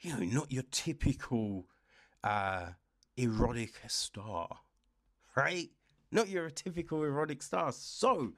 you 0.00 0.12
know, 0.12 0.40
not 0.40 0.52
your 0.52 0.64
typical 0.70 1.66
uh 2.24 2.70
erotic 3.16 3.74
star. 3.86 4.48
Right? 5.36 5.70
Not 6.10 6.28
your 6.28 6.50
typical 6.50 7.02
erotic 7.04 7.42
star. 7.42 7.72
So 7.72 8.32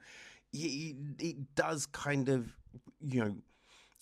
it, 0.53 0.95
it 1.19 1.55
does 1.55 1.85
kind 1.87 2.29
of 2.29 2.55
you 3.01 3.23
know, 3.23 3.35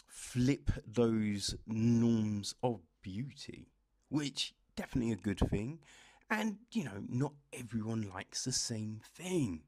flip 0.08 0.72
those 0.86 1.56
norms 1.68 2.56
of 2.64 2.82
beauty, 3.02 3.68
which 4.10 4.54
definitely 4.76 5.12
a 5.12 5.18
good 5.18 5.40
thing. 5.40 5.80
And, 6.30 6.58
you 6.72 6.84
know, 6.86 7.04
not 7.08 7.34
everyone 7.54 8.10
likes 8.14 8.46
the 8.46 8.52
same 8.52 9.02
thing. 9.16 9.62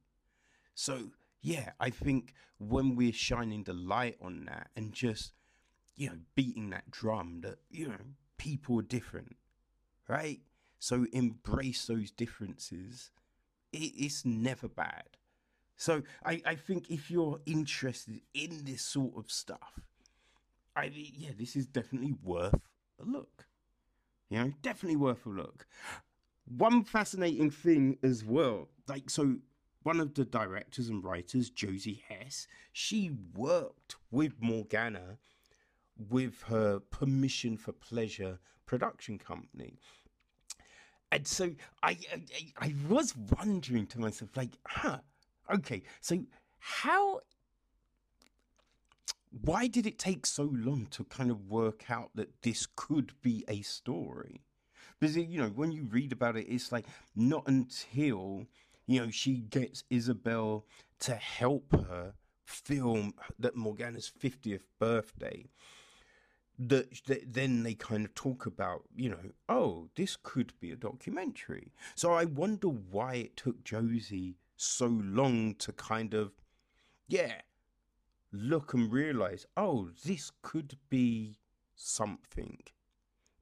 So, 0.73 1.11
yeah, 1.41 1.71
I 1.79 1.89
think 1.91 2.33
when 2.57 2.95
we're 2.95 3.13
shining 3.13 3.63
the 3.63 3.73
light 3.73 4.17
on 4.21 4.45
that 4.45 4.69
and 4.75 4.91
just 4.91 5.33
you 5.95 6.07
know, 6.09 6.17
beating 6.35 6.69
that 6.69 6.91
drum 6.91 7.41
that, 7.41 7.57
you 7.71 7.87
know, 7.87 7.97
people 8.37 8.79
are 8.79 8.83
different, 8.83 9.35
right? 10.07 10.39
So 10.79 11.05
embrace 11.11 11.85
those 11.85 12.11
differences. 12.11 13.11
It, 13.71 13.93
it's 13.95 14.25
never 14.25 14.67
bad. 14.67 15.17
So 15.75 16.01
I, 16.25 16.41
I 16.45 16.55
think 16.55 16.89
if 16.89 17.11
you're 17.11 17.39
interested 17.45 18.21
in 18.33 18.63
this 18.65 18.81
sort 18.81 19.13
of 19.17 19.31
stuff, 19.31 19.79
I 20.75 20.91
yeah, 20.93 21.31
this 21.37 21.55
is 21.55 21.67
definitely 21.67 22.15
worth 22.23 22.61
a 22.99 23.05
look. 23.05 23.45
You 24.29 24.39
know, 24.39 24.53
definitely 24.61 24.97
worth 24.97 25.25
a 25.25 25.29
look. 25.29 25.65
One 26.45 26.83
fascinating 26.83 27.51
thing 27.51 27.97
as 28.03 28.23
well, 28.23 28.69
like 28.87 29.09
so 29.09 29.37
one 29.83 29.99
of 29.99 30.15
the 30.15 30.25
directors 30.25 30.89
and 30.89 31.03
writers, 31.03 31.49
Josie 31.49 32.03
Hess, 32.07 32.47
she 32.73 33.11
worked 33.35 33.95
with 34.11 34.33
Morgana 34.39 35.17
with 35.97 36.43
her 36.43 36.79
Permission 36.79 37.57
for 37.57 37.71
Pleasure 37.71 38.39
production 38.65 39.17
company. 39.17 39.79
And 41.11 41.27
so 41.27 41.51
I, 41.81 41.97
I, 42.11 42.21
I 42.57 42.73
was 42.89 43.15
wondering 43.37 43.87
to 43.87 43.99
myself, 43.99 44.31
like, 44.35 44.51
huh, 44.65 44.99
okay, 45.53 45.83
so 46.01 46.19
how 46.59 47.21
why 49.41 49.67
did 49.67 49.85
it 49.85 49.99
take 49.99 50.25
so 50.25 50.43
long 50.43 50.87
to 50.91 51.03
kind 51.05 51.29
of 51.29 51.49
work 51.49 51.89
out 51.89 52.11
that 52.15 52.41
this 52.41 52.67
could 52.75 53.13
be 53.21 53.43
a 53.47 53.61
story? 53.61 54.41
Because 54.99 55.15
you 55.17 55.39
know, 55.41 55.49
when 55.49 55.71
you 55.71 55.83
read 55.83 56.11
about 56.11 56.37
it, 56.37 56.47
it's 56.49 56.71
like 56.71 56.85
not 57.15 57.43
until 57.47 58.45
you 58.87 59.01
know 59.01 59.11
she 59.11 59.37
gets 59.37 59.83
Isabel 59.89 60.65
to 60.99 61.15
help 61.15 61.71
her 61.87 62.13
film 62.45 63.13
that 63.37 63.55
Morgana's 63.55 64.07
fiftieth 64.07 64.63
birthday 64.79 65.45
that, 66.59 66.87
then 67.27 67.63
they 67.63 67.73
kind 67.75 68.05
of 68.05 68.13
talk 68.15 68.45
about, 68.45 68.83
you 68.95 69.09
know, 69.09 69.31
oh, 69.47 69.89
this 69.95 70.17
could 70.21 70.53
be 70.59 70.71
a 70.71 70.75
documentary. 70.75 71.71
So 71.95 72.13
I 72.13 72.25
wonder 72.25 72.67
why 72.67 73.15
it 73.15 73.37
took 73.37 73.63
Josie 73.63 74.37
so 74.55 74.87
long 74.87 75.55
to 75.55 75.71
kind 75.71 76.13
of, 76.13 76.31
yeah, 77.07 77.41
look 78.31 78.73
and 78.73 78.91
realize, 78.91 79.45
oh, 79.55 79.89
this 80.03 80.31
could 80.41 80.77
be 80.89 81.37
something. 81.75 82.59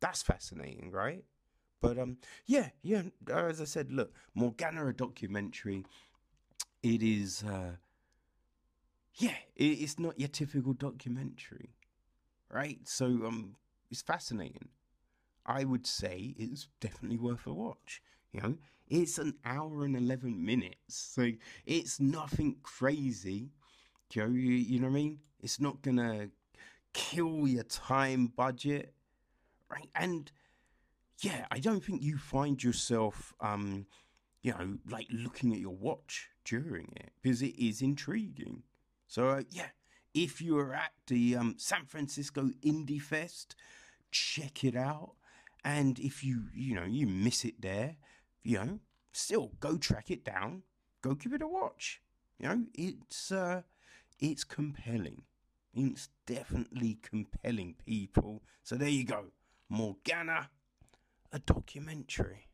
That's 0.01 0.21
fascinating, 0.21 0.91
right? 0.91 1.23
But 1.81 1.97
um, 1.97 2.17
yeah, 2.45 2.69
yeah. 2.81 3.03
As 3.31 3.61
I 3.61 3.65
said, 3.65 3.91
look, 3.91 4.13
Morgana 4.33 4.87
a 4.87 4.93
documentary. 4.93 5.85
It 6.83 7.01
is, 7.01 7.43
uh, 7.43 7.75
yeah, 9.15 9.35
it, 9.55 9.63
it's 9.63 9.99
not 9.99 10.19
your 10.19 10.29
typical 10.29 10.73
documentary 10.73 11.74
right? 12.55 12.79
So 12.85 13.05
um, 13.05 13.55
it's 13.91 14.01
fascinating. 14.01 14.69
I 15.45 15.63
would 15.65 15.87
say 15.87 16.35
it's 16.37 16.67
definitely 16.79 17.17
worth 17.17 17.47
a 17.47 17.53
watch. 17.53 18.01
You 18.33 18.41
know, 18.41 18.55
it's 18.89 19.17
an 19.17 19.35
hour 19.45 19.85
and 19.85 19.95
eleven 19.95 20.45
minutes, 20.45 20.95
so 20.95 21.31
it's 21.65 21.99
nothing 21.99 22.57
crazy. 22.63 23.51
Joe, 24.09 24.27
you, 24.27 24.51
you 24.51 24.79
know 24.79 24.87
what 24.87 24.93
I 24.93 24.95
mean? 24.95 25.19
It's 25.41 25.59
not 25.59 25.81
gonna 25.81 26.29
kill 26.93 27.47
your 27.47 27.63
time 27.63 28.27
budget, 28.27 28.93
right? 29.69 29.89
And 29.95 30.31
yeah, 31.21 31.45
I 31.51 31.59
don't 31.59 31.83
think 31.83 32.01
you 32.03 32.17
find 32.17 32.61
yourself, 32.63 33.33
um, 33.39 33.87
you 34.41 34.51
know, 34.53 34.77
like 34.89 35.07
looking 35.11 35.53
at 35.53 35.59
your 35.59 35.75
watch 35.75 36.29
during 36.45 36.93
it 36.97 37.11
because 37.21 37.41
it 37.41 37.57
is 37.57 37.81
intriguing. 37.81 38.63
So 39.07 39.29
uh, 39.29 39.43
yeah, 39.51 39.69
if 40.15 40.41
you're 40.41 40.73
at 40.73 40.93
the 41.07 41.35
um, 41.35 41.55
San 41.57 41.85
Francisco 41.85 42.49
Indie 42.63 43.01
Fest, 43.01 43.53
check 44.11 44.63
it 44.63 44.75
out. 44.75 45.11
And 45.63 45.99
if 45.99 46.23
you, 46.23 46.43
you 46.53 46.73
know, 46.73 46.85
you 46.85 47.05
miss 47.05 47.43
it 47.43 47.61
there, 47.61 47.97
you 48.41 48.57
know, 48.57 48.79
still 49.11 49.51
go 49.59 49.77
track 49.77 50.09
it 50.09 50.23
down, 50.23 50.63
go 51.01 51.13
give 51.15 51.33
it 51.33 51.41
a 51.41 51.47
watch. 51.47 52.01
You 52.39 52.47
know, 52.47 52.63
it's 52.73 53.31
uh, 53.31 53.63
it's 54.19 54.43
compelling. 54.45 55.23
It's 55.73 56.07
definitely 56.25 56.99
compelling, 57.01 57.75
people. 57.85 58.41
So 58.63 58.75
there 58.77 58.87
you 58.87 59.03
go, 59.03 59.25
Morgana, 59.69 60.49
a 61.33 61.39
documentary. 61.39 62.47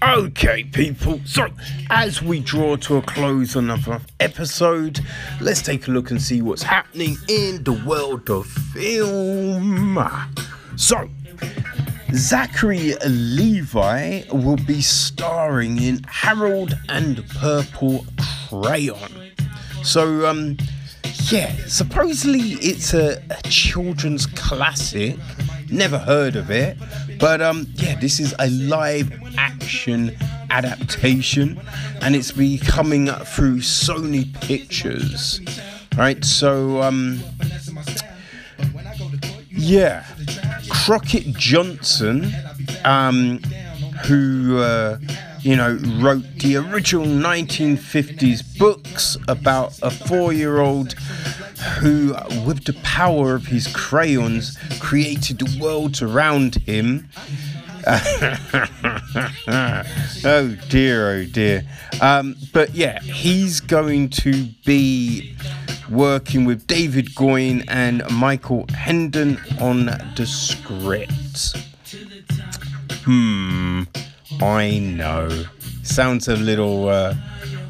Okay, 0.00 0.64
people. 0.64 1.20
So, 1.24 1.48
as 1.90 2.22
we 2.22 2.40
draw 2.40 2.76
to 2.76 2.98
a 2.98 3.02
close 3.02 3.56
another 3.56 4.00
episode, 4.20 5.00
let's 5.40 5.60
take 5.60 5.88
a 5.88 5.90
look 5.90 6.10
and 6.10 6.22
see 6.22 6.40
what's 6.40 6.62
happening 6.62 7.16
in 7.28 7.64
the 7.64 7.72
world 7.86 8.30
of 8.30 8.46
film. 8.46 9.98
So, 10.76 11.10
Zachary 12.14 12.94
Levi 13.06 14.22
will 14.32 14.56
be 14.56 14.80
starring 14.80 15.82
in 15.82 16.00
Harold 16.08 16.78
and 16.88 17.28
Purple 17.30 18.06
Crayon. 18.48 19.32
So, 19.82 20.26
um, 20.26 20.56
yeah, 21.30 21.52
supposedly 21.66 22.52
it's 22.60 22.94
a, 22.94 23.22
a 23.30 23.42
children's 23.48 24.26
classic. 24.26 25.16
Never 25.70 25.98
heard 25.98 26.36
of 26.36 26.50
it, 26.50 26.76
but 27.18 27.40
um, 27.40 27.66
yeah, 27.74 27.98
this 28.00 28.20
is 28.20 28.34
a 28.38 28.48
live 28.50 29.12
action 29.36 30.16
adaptation, 30.50 31.60
and 32.00 32.16
it's 32.16 32.32
be 32.32 32.58
coming 32.58 33.06
through 33.08 33.58
Sony 33.58 34.32
Pictures. 34.40 35.40
Right, 35.96 36.24
so 36.24 36.80
um, 36.82 37.20
yeah, 39.50 40.04
Crockett 40.70 41.34
Johnson, 41.34 42.32
um, 42.84 43.38
who 44.06 44.58
uh, 44.58 44.98
you 45.48 45.56
know 45.56 45.78
wrote 45.98 46.24
the 46.40 46.58
original 46.58 47.06
1950s 47.06 48.58
books 48.58 49.16
about 49.28 49.78
a 49.82 49.90
four-year-old 49.90 50.92
who, 51.80 52.14
with 52.44 52.64
the 52.64 52.74
power 52.82 53.34
of 53.34 53.46
his 53.46 53.66
crayons, 53.68 54.58
created 54.78 55.38
the 55.38 55.58
worlds 55.58 56.02
around 56.02 56.56
him. 56.66 57.08
oh 60.26 60.56
dear, 60.68 61.10
oh 61.12 61.24
dear. 61.24 61.62
Um, 62.02 62.36
but 62.52 62.74
yeah, 62.74 63.00
he's 63.00 63.60
going 63.60 64.10
to 64.10 64.48
be 64.66 65.34
working 65.90 66.44
with 66.44 66.66
David 66.66 67.14
Guion 67.14 67.64
and 67.68 68.02
Michael 68.12 68.66
Handelman 68.66 69.62
on 69.62 69.86
the 70.14 70.26
script. 70.26 71.56
Hmm, 73.04 73.84
I 74.40 74.78
know. 74.78 75.44
Sounds 75.82 76.28
a 76.28 76.36
little 76.36 76.88
uh, 76.88 77.14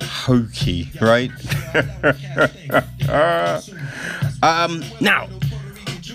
hokey, 0.03 0.91
right? 1.01 1.31
um, 4.43 4.85
now, 5.01 5.29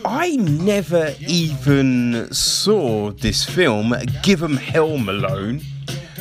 I 0.06 0.36
never 0.36 1.16
even 1.20 2.32
saw 2.34 3.12
this 3.12 3.46
film, 3.46 3.96
Give 4.22 4.44
'em 4.44 4.58
Hell 4.58 4.98
Malone. 4.98 5.62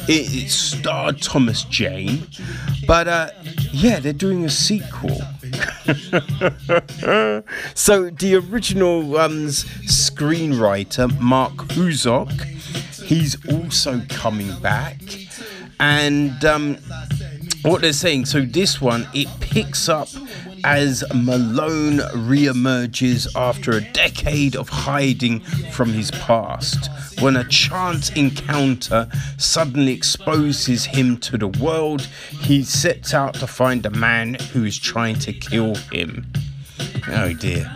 It, 0.08 0.34
it 0.34 0.50
starred 0.50 1.22
Thomas 1.22 1.62
Jane, 1.64 2.26
but 2.86 3.06
uh, 3.06 3.30
yeah, 3.72 4.00
they're 4.00 4.12
doing 4.12 4.44
a 4.44 4.50
sequel. 4.50 5.10
so 7.74 8.10
the 8.10 8.34
original 8.50 9.16
um, 9.18 9.46
screenwriter 9.46 11.18
Mark 11.20 11.52
Hosack, 11.54 12.30
he's 13.12 13.36
also 13.52 14.00
coming 14.08 14.58
back, 14.60 14.98
and 15.78 16.44
um, 16.44 16.76
what 17.62 17.82
they're 17.82 17.92
saying. 17.92 18.24
So 18.24 18.40
this 18.40 18.80
one 18.80 19.06
it 19.12 19.28
picks 19.40 19.88
up 19.88 20.08
as 20.64 21.04
Malone 21.14 21.98
reemerges 22.30 23.28
after 23.34 23.72
a 23.72 23.80
decade 23.80 24.56
of 24.56 24.68
hiding 24.68 25.40
from 25.72 25.90
his 25.90 26.10
past. 26.10 26.88
When 27.20 27.36
a 27.36 27.44
chance 27.48 28.10
encounter 28.10 29.08
suddenly 29.36 29.92
exposes 29.92 30.86
him 30.86 31.18
to 31.18 31.36
the 31.36 31.48
world, 31.48 32.02
he 32.30 32.62
sets 32.62 33.12
out 33.12 33.34
to 33.34 33.46
find 33.46 33.84
a 33.84 33.90
man 33.90 34.34
who 34.52 34.64
is 34.64 34.78
trying 34.78 35.18
to 35.20 35.32
kill 35.32 35.74
him. 35.74 36.26
Oh 37.08 37.34
dear. 37.34 37.70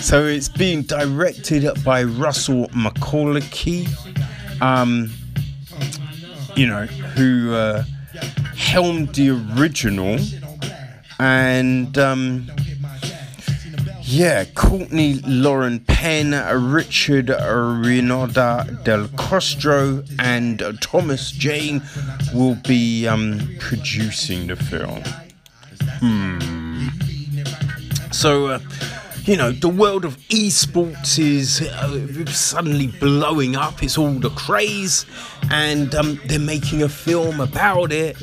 So 0.00 0.24
it's 0.24 0.48
being 0.48 0.82
directed 0.82 1.64
by 1.84 2.02
Russell 2.02 2.68
Mulcahy, 2.74 3.86
um, 4.62 5.10
you 6.56 6.66
know, 6.66 6.86
who 6.86 7.52
uh, 7.52 7.84
helmed 8.56 9.14
the 9.14 9.30
original 9.30 10.18
and 11.18 11.98
um, 11.98 12.50
yeah, 14.02 14.44
Courtney 14.44 15.14
Lauren 15.24 15.80
Penn, 15.80 16.32
Richard 16.72 17.26
Rionda 17.28 18.82
del 18.84 19.08
Castro, 19.16 20.04
and 20.18 20.62
Thomas 20.80 21.30
Jane 21.30 21.82
will 22.34 22.56
be 22.56 23.06
um, 23.06 23.56
producing 23.58 24.48
the 24.48 24.56
film. 24.56 25.02
Hmm. 26.00 26.88
So, 28.10 28.46
uh, 28.48 28.58
you 29.24 29.36
know, 29.36 29.52
the 29.52 29.68
world 29.68 30.04
of 30.04 30.18
esports 30.28 31.18
is 31.18 31.60
uh, 31.62 32.26
suddenly 32.26 32.88
blowing 32.88 33.54
up. 33.54 33.82
It's 33.82 33.96
all 33.96 34.12
the 34.12 34.30
craze, 34.30 35.06
and 35.50 35.94
um, 35.94 36.20
they're 36.26 36.38
making 36.38 36.82
a 36.82 36.88
film 36.88 37.40
about 37.40 37.92
it. 37.92 38.16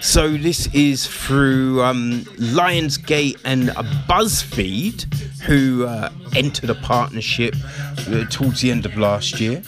So 0.00 0.36
this 0.36 0.66
is 0.74 1.06
through 1.06 1.82
um, 1.82 2.22
Lionsgate 2.38 3.40
and 3.44 3.68
BuzzFeed, 4.08 5.12
who 5.42 5.86
uh, 5.86 6.10
entered 6.34 6.70
a 6.70 6.74
partnership 6.74 7.54
uh, 8.08 8.24
towards 8.30 8.60
the 8.62 8.70
end 8.70 8.86
of 8.86 8.96
last 8.96 9.40
year, 9.40 9.62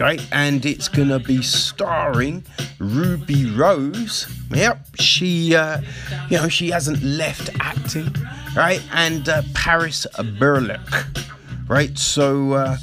right? 0.00 0.26
And 0.32 0.64
it's 0.64 0.88
gonna 0.88 1.18
be 1.18 1.42
starring 1.42 2.44
Ruby 2.78 3.46
Rose. 3.50 4.26
Yep, 4.50 4.96
she, 4.98 5.54
uh, 5.54 5.82
you 6.28 6.38
know, 6.38 6.48
she 6.48 6.70
hasn't 6.70 7.02
left 7.02 7.50
acting, 7.60 8.12
right? 8.56 8.82
And 8.92 9.28
uh, 9.28 9.42
Paris 9.54 10.06
Berelc, 10.14 11.28
right? 11.68 11.96
So, 11.98 12.54
uh, 12.54 12.76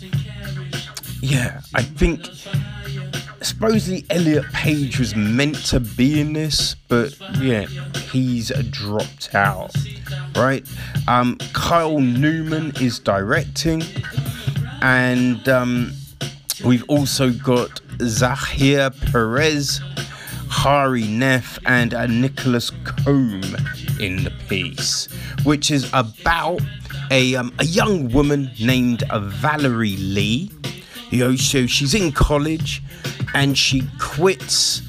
yeah, 1.22 1.62
I 1.74 1.82
think 1.82 2.30
supposedly 3.42 4.06
Elliot 4.10 4.46
Page 4.54 5.00
was 5.00 5.16
meant 5.16 5.56
to 5.66 5.80
be 5.80 6.20
in 6.22 6.34
this, 6.34 6.76
but 6.88 7.18
yeah, 7.40 7.66
he's 8.12 8.52
dropped 8.70 9.34
out. 9.34 9.74
Right? 10.36 10.68
Um, 11.08 11.38
Kyle 11.54 12.00
Newman 12.00 12.74
is 12.80 13.00
directing, 13.00 13.84
and 14.82 15.50
um, 15.50 15.94
we've 16.64 16.84
also 16.88 17.32
got 17.32 17.82
Zahir 18.02 18.90
Perez, 18.90 19.82
Hari 20.50 21.08
Nef, 21.08 21.60
and 21.66 21.94
uh, 21.94 22.08
Nicholas 22.08 22.72
Coombe 22.84 23.56
in 24.00 24.24
the 24.24 24.34
piece, 24.48 25.08
which 25.44 25.72
is 25.72 25.90
about 25.94 26.62
a, 27.12 27.36
um, 27.36 27.54
a 27.60 27.66
young 27.66 28.10
woman 28.10 28.52
named 28.60 29.04
Valerie 29.12 29.98
Lee. 29.98 30.52
You 31.10 31.38
so 31.38 31.68
she's 31.68 31.94
in 31.94 32.12
college 32.12 32.84
and 33.34 33.58
she 33.58 33.84
quits 34.00 34.82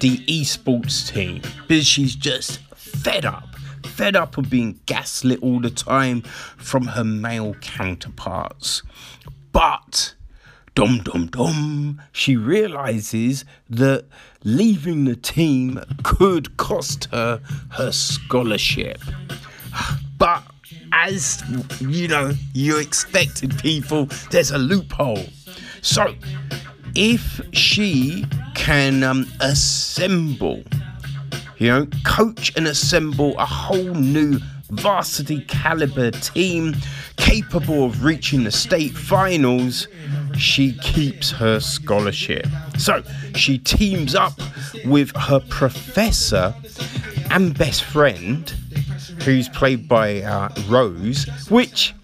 the 0.00 0.18
esports 0.26 1.12
team 1.12 1.42
because 1.68 1.86
she's 1.86 2.16
just 2.16 2.58
fed 2.74 3.24
up. 3.24 3.46
Fed 3.84 4.16
up 4.16 4.38
of 4.38 4.48
being 4.48 4.80
gaslit 4.86 5.42
all 5.42 5.60
the 5.60 5.70
time 5.70 6.22
from 6.22 6.86
her 6.86 7.04
male 7.04 7.54
counterparts. 7.60 8.82
But, 9.52 10.14
dum 10.74 10.98
dum 10.98 11.26
dum, 11.26 12.00
she 12.12 12.36
realizes 12.36 13.44
that 13.68 14.04
leaving 14.44 15.04
the 15.04 15.16
team 15.16 15.80
could 16.02 16.56
cost 16.56 17.06
her 17.12 17.40
her 17.70 17.92
scholarship. 17.92 19.00
But, 20.18 20.42
as 20.92 21.42
you 21.80 22.08
know, 22.08 22.32
you 22.54 22.78
expected 22.78 23.58
people, 23.58 24.06
there's 24.30 24.50
a 24.50 24.58
loophole. 24.58 25.24
So, 25.82 26.14
if 26.94 27.40
she 27.52 28.26
can 28.54 29.02
um, 29.02 29.26
assemble, 29.40 30.62
you 31.58 31.68
know, 31.68 31.86
coach 32.04 32.52
and 32.56 32.66
assemble 32.66 33.38
a 33.38 33.46
whole 33.46 33.94
new 33.94 34.40
varsity 34.70 35.42
caliber 35.42 36.10
team 36.10 36.76
capable 37.16 37.84
of 37.84 38.04
reaching 38.04 38.44
the 38.44 38.50
state 38.50 38.92
finals, 38.92 39.88
she 40.36 40.72
keeps 40.78 41.30
her 41.30 41.60
scholarship. 41.60 42.46
So 42.78 43.02
she 43.34 43.58
teams 43.58 44.14
up 44.14 44.40
with 44.84 45.14
her 45.16 45.40
professor 45.40 46.54
and 47.30 47.56
best 47.56 47.84
friend, 47.84 48.48
who's 49.24 49.48
played 49.48 49.88
by 49.88 50.22
uh, 50.22 50.48
Rose, 50.68 51.26
which 51.48 51.94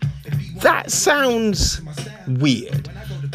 that 0.61 0.91
sounds 0.91 1.81
weird 2.27 2.89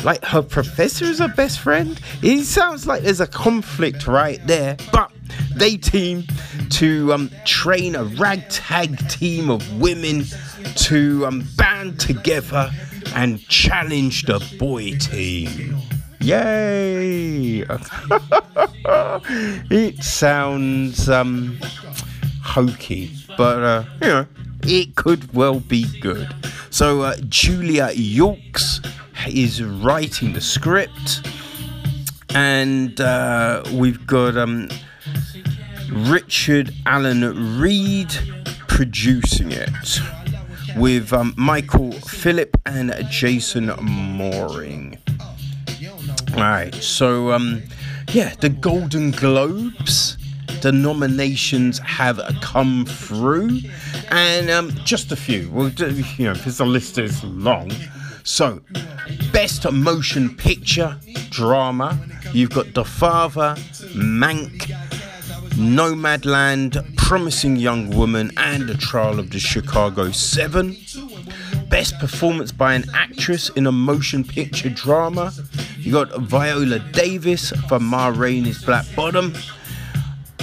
like 0.03 0.24
her 0.26 0.41
professor 0.41 1.06
is 1.06 1.20
her 1.20 1.28
best 1.28 1.60
friend. 1.60 1.99
It 2.22 2.44
sounds 2.45 2.88
like 2.88 3.03
there's 3.03 3.20
a 3.20 3.28
conflict 3.28 4.08
right 4.08 4.45
there, 4.48 4.78
but 4.91 5.11
they 5.56 5.78
team 5.78 6.24
to 6.72 7.14
um, 7.14 7.32
train 7.45 7.95
a 7.95 8.03
ragtag 8.03 8.98
team 9.10 9.49
of 9.49 9.82
women 9.82 10.26
to 10.76 11.26
um, 11.26 11.48
band 11.58 11.99
together 11.99 12.72
and 13.16 13.40
challenge 13.48 14.24
the 14.24 14.40
boy 14.58 14.95
team. 14.98 15.78
Yay! 16.20 17.60
it 19.70 20.03
sounds 20.03 21.10
um, 21.10 21.58
hokey, 22.44 23.12
but 23.38 23.64
uh, 23.64 23.84
you 24.02 24.08
know, 24.08 24.28
it 24.64 24.95
could 24.95 25.34
well 25.34 25.60
be 25.60 25.86
good. 25.99 26.34
So, 26.70 27.02
uh, 27.02 27.16
Julia 27.28 27.90
Yorks 27.94 28.82
is 29.28 29.64
writing 29.64 30.34
the 30.34 30.41
script, 30.41 31.28
and 32.36 33.02
uh, 33.02 33.64
we've 33.74 34.06
got 34.06 34.38
um, 34.38 34.70
Richard 35.92 36.74
Allen 36.86 37.60
Reed 37.60 38.10
producing 38.68 39.52
it 39.52 40.00
with 40.78 41.12
um, 41.12 41.34
Michael 41.36 41.92
Phillip 41.92 42.56
and 42.66 42.94
Jason 43.10 43.68
Mooring. 43.82 44.98
All 46.34 46.38
right, 46.38 46.74
so 46.76 47.34
um, 47.34 47.62
yeah, 48.12 48.34
the 48.40 48.50
Golden 48.50 49.12
Globes. 49.12 50.18
The 50.62 50.72
nominations 50.72 51.80
have 51.80 52.22
come 52.42 52.86
through, 52.86 53.62
and 54.12 54.50
um, 54.52 54.70
just 54.86 55.12
a 55.12 55.16
few. 55.16 55.50
Well, 55.50 55.70
you 55.70 56.26
know, 56.26 56.34
because 56.34 56.60
the 56.60 56.66
list 56.66 57.00
is 57.00 57.24
long. 57.24 57.72
So, 58.24 58.62
best 59.34 59.70
motion 59.72 60.36
picture 60.36 61.00
drama, 61.32 62.00
you've 62.32 62.52
got 62.52 62.74
The 62.76 62.86
Father, 62.86 63.56
Mank, 63.96 64.70
Nomadland, 65.56 66.95
Promising 66.98 67.57
Young 67.57 67.90
Woman, 67.90 68.32
and 68.38 68.68
The 68.68 68.76
Trial 68.76 69.19
of 69.19 69.32
the 69.32 69.40
Chicago 69.40 70.11
Seven. 70.11 70.78
Best 71.69 71.98
performance 71.99 72.52
by 72.52 72.73
an 72.73 72.86
actress 72.94 73.49
in 73.49 73.68
a 73.68 73.72
motion 73.72 74.23
picture 74.23 74.69
drama, 74.69 75.34
you 75.78 75.91
got 75.91 76.18
Viola 76.22 76.80
Davis 76.91 77.52
for 77.68 77.80
Ma 77.80 78.07
Rainey's 78.07 78.64
Black 78.64 78.86
Bottom. 78.95 79.34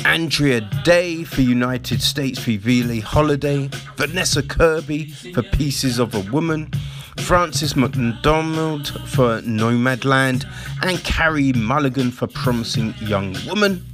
Andra 0.05 0.60
Day 0.85 1.24
for 1.24 1.43
United 1.43 2.01
States 2.01 2.39
v. 2.39 2.56
Billie 2.56 3.01
Holiday, 3.01 3.68
Vanessa 3.97 4.43
Kirby 4.43 5.10
for 5.10 5.43
Pieces 5.43 5.98
of 5.98 6.14
a 6.14 6.20
Woman, 6.30 6.70
Frances 7.18 7.74
McDormand 7.74 8.89
for 9.09 9.40
Nomadland, 9.43 10.47
and 10.82 11.02
Carey 11.02 11.52
Mulligan 11.52 12.10
for 12.10 12.26
Promising 12.26 12.94
Young 13.01 13.36
Woman. 13.47 13.85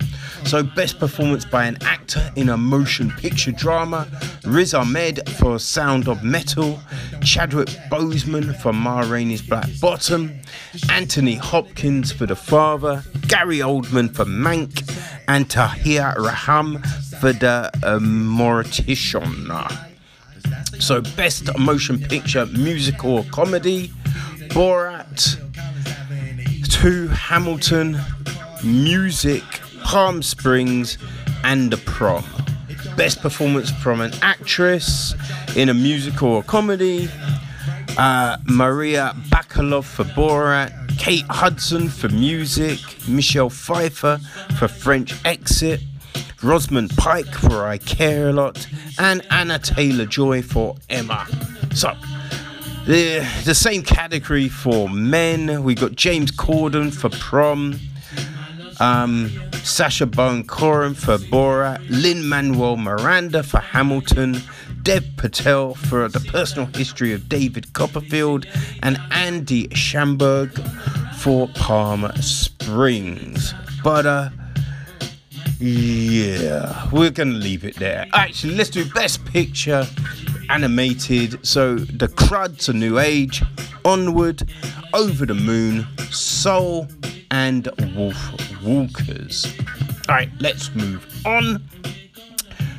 So, 0.45 0.63
best 0.63 0.99
performance 0.99 1.45
by 1.45 1.65
an 1.65 1.79
actor 1.83 2.21
in 2.37 2.51
a 2.51 2.57
motion 2.57 3.11
picture 3.11 3.51
drama 3.51 4.07
Riz 4.45 4.75
Ahmed 4.75 5.29
for 5.31 5.59
Sound 5.59 6.07
of 6.07 6.23
Metal, 6.23 6.79
Chadwick 7.23 7.69
Boseman 7.91 8.55
for 8.61 8.73
Ma 8.73 9.01
Rainey's 9.01 9.43
Black 9.43 9.69
Bottom, 9.81 10.39
Anthony 10.91 11.35
Hopkins 11.35 12.13
for 12.13 12.27
The 12.27 12.37
Father, 12.37 13.03
Gary 13.27 13.59
Oldman 13.59 14.15
for 14.15 14.27
Mank, 14.27 14.83
and 15.29 15.49
Tahar 15.49 16.15
Rahim 16.21 16.83
for 17.21 17.33
The 17.33 17.71
uh, 17.83 17.99
Mauritanian. 18.01 19.69
So, 20.79 21.01
best 21.17 21.57
motion 21.59 21.99
picture, 21.99 22.47
musical 22.47 23.19
or 23.19 23.25
comedy, 23.33 23.89
Borat, 24.51 25.41
2 26.71 27.09
Hamilton, 27.09 27.99
music, 28.63 29.43
Palm 29.85 30.23
Springs, 30.23 30.99
and 31.45 31.71
The 31.71 31.77
Prom. 31.77 32.25
Best 32.97 33.21
performance 33.21 33.71
from 33.71 34.01
an 34.01 34.13
actress 34.23 35.15
in 35.55 35.69
a 35.69 35.75
musical 35.75 36.29
or 36.29 36.43
comedy, 36.43 37.09
uh, 37.97 38.39
Maria 38.45 39.15
Bakalov 39.29 39.85
for 39.85 40.05
Borat, 40.05 40.73
Kate 40.99 41.27
Hudson 41.29 41.89
for 41.89 42.09
music, 42.09 42.81
Michelle 43.07 43.51
Pfeiffer 43.51 44.19
for 44.59 44.69
French 44.69 45.15
Exit, 45.25 45.81
Rosamund 46.43 46.97
Pike 46.97 47.33
for 47.35 47.67
I 47.67 47.79
Care 47.79 48.31
a 48.31 48.33
Lot, 48.33 48.67
and 48.99 49.25
Anya 49.31 49.59
Taylor-Joy 49.59 50.43
for 50.43 50.77
Emma. 50.89 51.27
So, 51.75 51.95
the, 52.87 53.27
the 53.45 53.55
same 53.55 53.83
category 53.83 54.49
for 54.49 54.89
men, 54.89 55.63
we 55.63 55.75
got 55.75 55.93
James 55.93 56.31
Corden 56.31 56.93
for 56.93 57.11
Prom, 57.11 57.79
um, 58.81 59.31
Sacha 59.65 60.05
Baron 60.05 60.45
Cohen 60.45 60.93
for 60.95 61.17
Borat, 61.17 61.85
Lin 61.89 62.29
Manuel 62.29 62.77
Miranda 62.77 63.43
for 63.43 63.61
Hamilton, 63.61 64.41
Dev 64.83 65.05
Patel 65.17 65.75
for 65.75 66.07
the 66.07 66.21
personal 66.21 66.67
history 66.67 67.13
of 67.13 67.29
David 67.31 67.73
Copperfield, 67.73 68.47
and 68.83 69.01
Andy 69.11 69.69
Samberg 69.69 70.53
for 71.15 71.49
Palm 71.55 72.13
Springs. 72.21 73.55
But 73.83 74.05
uh 74.05 74.29
yeah, 75.59 76.89
we're 76.93 77.11
gonna 77.11 77.33
leave 77.33 77.65
it 77.65 77.77
there. 77.77 78.07
Actually, 78.13 78.57
let's 78.57 78.71
do 78.71 78.85
best 78.91 79.25
picture 79.25 79.87
animated. 80.51 81.45
So 81.47 81.77
the 81.77 82.09
Croods, 82.09 82.67
to 82.67 82.73
new 82.73 82.99
age, 82.99 83.43
onward, 83.85 84.49
over 84.93 85.27
the 85.27 85.35
moon, 85.35 85.87
soul, 86.11 86.89
and 87.31 87.69
wolf 87.97 88.63
walkers. 88.63 89.47
All 90.09 90.15
right, 90.15 90.31
let's 90.41 90.75
move 90.75 91.07
on. 91.25 91.63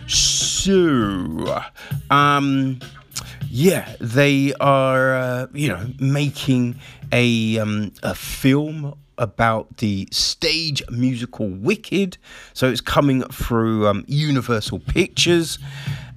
So, 0.08 1.64
um, 2.10 2.80
yeah, 3.50 3.96
they 4.00 4.54
are, 4.60 5.16
uh, 5.16 5.48
you 5.54 5.70
know, 5.70 5.88
making 6.00 6.80
a 7.12 7.58
um, 7.60 7.92
a 8.04 8.14
film 8.14 8.96
about 9.18 9.78
the 9.78 10.08
stage 10.12 10.84
musical 10.90 11.48
Wicked. 11.48 12.18
So 12.54 12.70
it's 12.70 12.82
coming 12.82 13.24
through 13.24 13.88
um, 13.88 14.04
Universal 14.08 14.80
Pictures. 14.80 15.58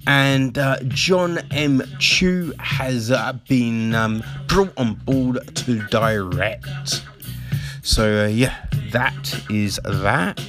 And 0.07 0.57
uh, 0.57 0.77
John 0.87 1.39
M. 1.51 1.83
Chu 1.99 2.53
has 2.59 3.11
uh, 3.11 3.33
been 3.47 3.93
um, 3.93 4.23
brought 4.47 4.73
on 4.77 4.95
board 4.95 5.55
to 5.55 5.85
direct. 5.87 7.03
So, 7.81 8.25
uh, 8.25 8.27
yeah, 8.27 8.65
that 8.91 9.41
is 9.49 9.79
that. 9.83 10.41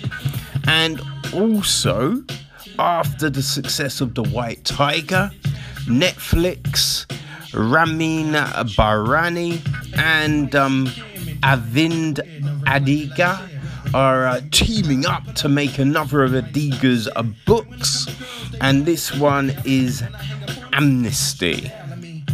And 0.66 1.00
also, 1.32 2.22
after 2.78 3.28
the 3.28 3.42
success 3.42 4.00
of 4.00 4.14
The 4.14 4.22
White 4.24 4.64
Tiger, 4.64 5.30
Netflix, 5.86 7.06
Ramin 7.52 8.32
Bahrani, 8.32 9.60
and 9.98 10.54
um, 10.54 10.86
Aravind 11.42 12.20
Adiga 12.64 13.48
are 13.94 14.26
uh, 14.26 14.40
teaming 14.50 15.06
up 15.06 15.34
to 15.34 15.48
make 15.48 15.78
another 15.78 16.22
of 16.22 16.32
Adiga's 16.32 17.08
uh, 17.16 17.22
books, 17.46 18.06
and 18.60 18.86
this 18.86 19.14
one 19.14 19.54
is 19.64 20.02
Amnesty. 20.72 21.70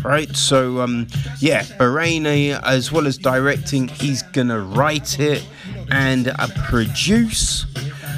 Right, 0.04 0.36
so 0.36 0.80
um, 0.80 1.08
yeah, 1.40 1.62
Bahrani, 1.62 2.60
as 2.62 2.92
well 2.92 3.06
as 3.06 3.18
directing, 3.18 3.88
he's 3.88 4.22
gonna 4.22 4.60
write 4.60 5.18
it 5.18 5.44
and 5.90 6.28
uh, 6.28 6.46
produce. 6.64 7.66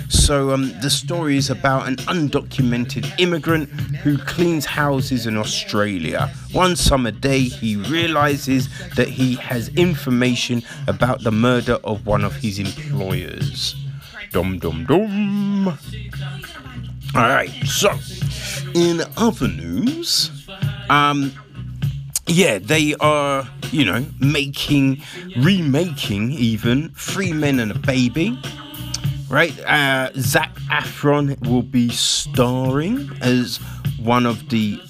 So 0.08 0.50
um, 0.52 0.72
the 0.80 0.90
story 0.90 1.36
is 1.36 1.50
about 1.50 1.86
an 1.86 1.96
undocumented 1.96 3.18
immigrant 3.20 3.68
who 4.02 4.18
cleans 4.18 4.64
houses 4.66 5.26
in 5.26 5.36
Australia. 5.36 6.30
One 6.52 6.76
summer 6.76 7.10
day, 7.10 7.42
he 7.42 7.76
realizes 7.76 8.68
that 8.96 9.08
he 9.08 9.36
has 9.36 9.68
information 9.70 10.62
about 10.86 11.22
the 11.22 11.32
murder 11.32 11.78
of 11.84 12.06
one 12.06 12.24
of 12.24 12.36
his 12.36 12.58
employers. 12.58 13.76
Dum 14.30 14.58
dum 14.58 14.84
dum. 14.84 15.78
All 17.14 17.28
right. 17.28 17.50
So, 17.66 17.92
in 18.74 19.02
other 19.16 19.48
news, 19.48 20.30
um, 20.90 21.32
yeah, 22.26 22.58
they 22.58 22.94
are, 22.96 23.48
you 23.70 23.84
know, 23.84 24.04
making, 24.20 25.02
remaking 25.36 26.32
even 26.32 26.90
Three 26.90 27.32
Men 27.32 27.60
and 27.60 27.72
a 27.72 27.78
Baby 27.78 28.38
right? 29.28 29.58
Uh, 29.64 30.10
Zac 30.16 30.54
Efron 30.70 31.38
will 31.46 31.62
be 31.62 31.90
starring 31.90 33.10
as 33.20 33.58
one 34.00 34.26
of 34.26 34.48
the 34.48 34.80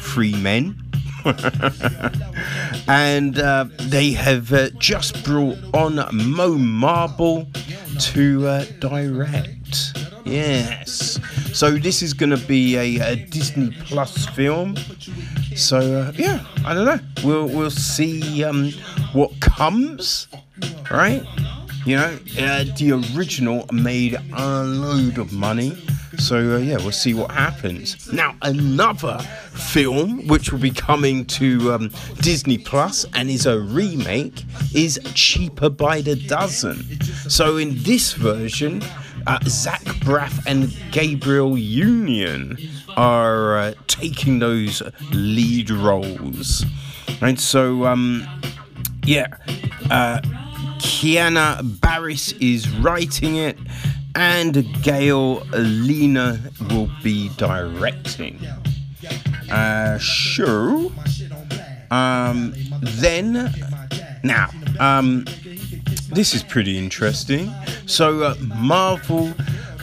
three 0.00 0.34
men. 0.36 0.82
and 2.88 3.38
uh, 3.38 3.64
they 3.78 4.12
have 4.12 4.52
uh, 4.52 4.70
just 4.78 5.24
brought 5.24 5.58
on 5.74 5.96
Mo 6.12 6.54
Marable 6.56 7.48
to 7.98 8.46
uh, 8.46 8.64
direct. 8.78 10.05
Yes. 10.26 11.20
So 11.52 11.70
this 11.78 12.02
is 12.02 12.12
going 12.12 12.30
to 12.30 12.46
be 12.46 12.76
a, 12.76 13.12
a, 13.12 13.16
Disney 13.16 13.70
Plus 13.84 14.26
film. 14.26 14.76
So 15.54 15.78
uh, 15.78 16.12
yeah, 16.16 16.44
I 16.64 16.74
don't 16.74 16.84
know. 16.84 16.98
We'll 17.24 17.48
we'll 17.48 17.70
see 17.70 18.44
um, 18.44 18.72
what 19.12 19.38
comes, 19.40 20.26
right? 20.90 21.22
You 21.86 21.96
know, 21.96 22.18
uh, 22.40 22.64
the 22.76 23.00
original 23.14 23.64
made 23.70 24.18
a 24.36 24.64
load 24.64 25.18
of 25.18 25.32
money. 25.32 25.78
So, 26.18 26.56
uh, 26.56 26.58
yeah, 26.58 26.78
we'll 26.78 26.90
see 26.90 27.14
what 27.14 27.30
happens. 27.30 28.12
Now, 28.12 28.34
another 28.42 29.18
film 29.52 30.26
which 30.26 30.50
will 30.50 30.58
be 30.58 30.70
coming 30.70 31.26
to 31.26 31.74
um, 31.74 31.90
Disney 32.22 32.58
Plus 32.58 33.04
and 33.14 33.28
is 33.28 33.46
a 33.46 33.60
remake 33.60 34.42
is 34.74 34.98
Cheaper 35.14 35.68
by 35.70 36.00
the 36.00 36.16
Dozen. 36.16 37.00
So, 37.28 37.58
in 37.58 37.80
this 37.82 38.14
version, 38.14 38.82
uh, 39.26 39.38
Zach 39.44 39.82
Braff 40.00 40.44
and 40.46 40.74
Gabrielle 40.92 41.58
Union 41.58 42.56
are 42.96 43.58
uh, 43.58 43.74
taking 43.86 44.38
those 44.38 44.82
lead 45.12 45.70
roles. 45.70 46.64
And 47.20 47.38
so, 47.40 47.86
um, 47.86 48.26
yeah. 49.04 49.26
Uh, 49.90 50.20
Kenya 50.78 51.60
Barris 51.62 52.32
is 52.32 52.68
writing 52.78 53.36
it, 53.36 53.58
and 54.14 54.66
Gail 54.82 55.40
Lerner 55.52 56.38
will 56.70 56.90
be 57.02 57.30
directing. 57.36 58.38
Uh, 59.50 59.98
sure. 59.98 60.90
Um, 61.90 62.54
then, 62.80 63.52
now, 64.22 64.50
um, 64.80 65.24
this 66.10 66.34
is 66.34 66.42
pretty 66.42 66.78
interesting. 66.78 67.52
So, 67.86 68.22
uh, 68.22 68.34
Marvel 68.56 69.32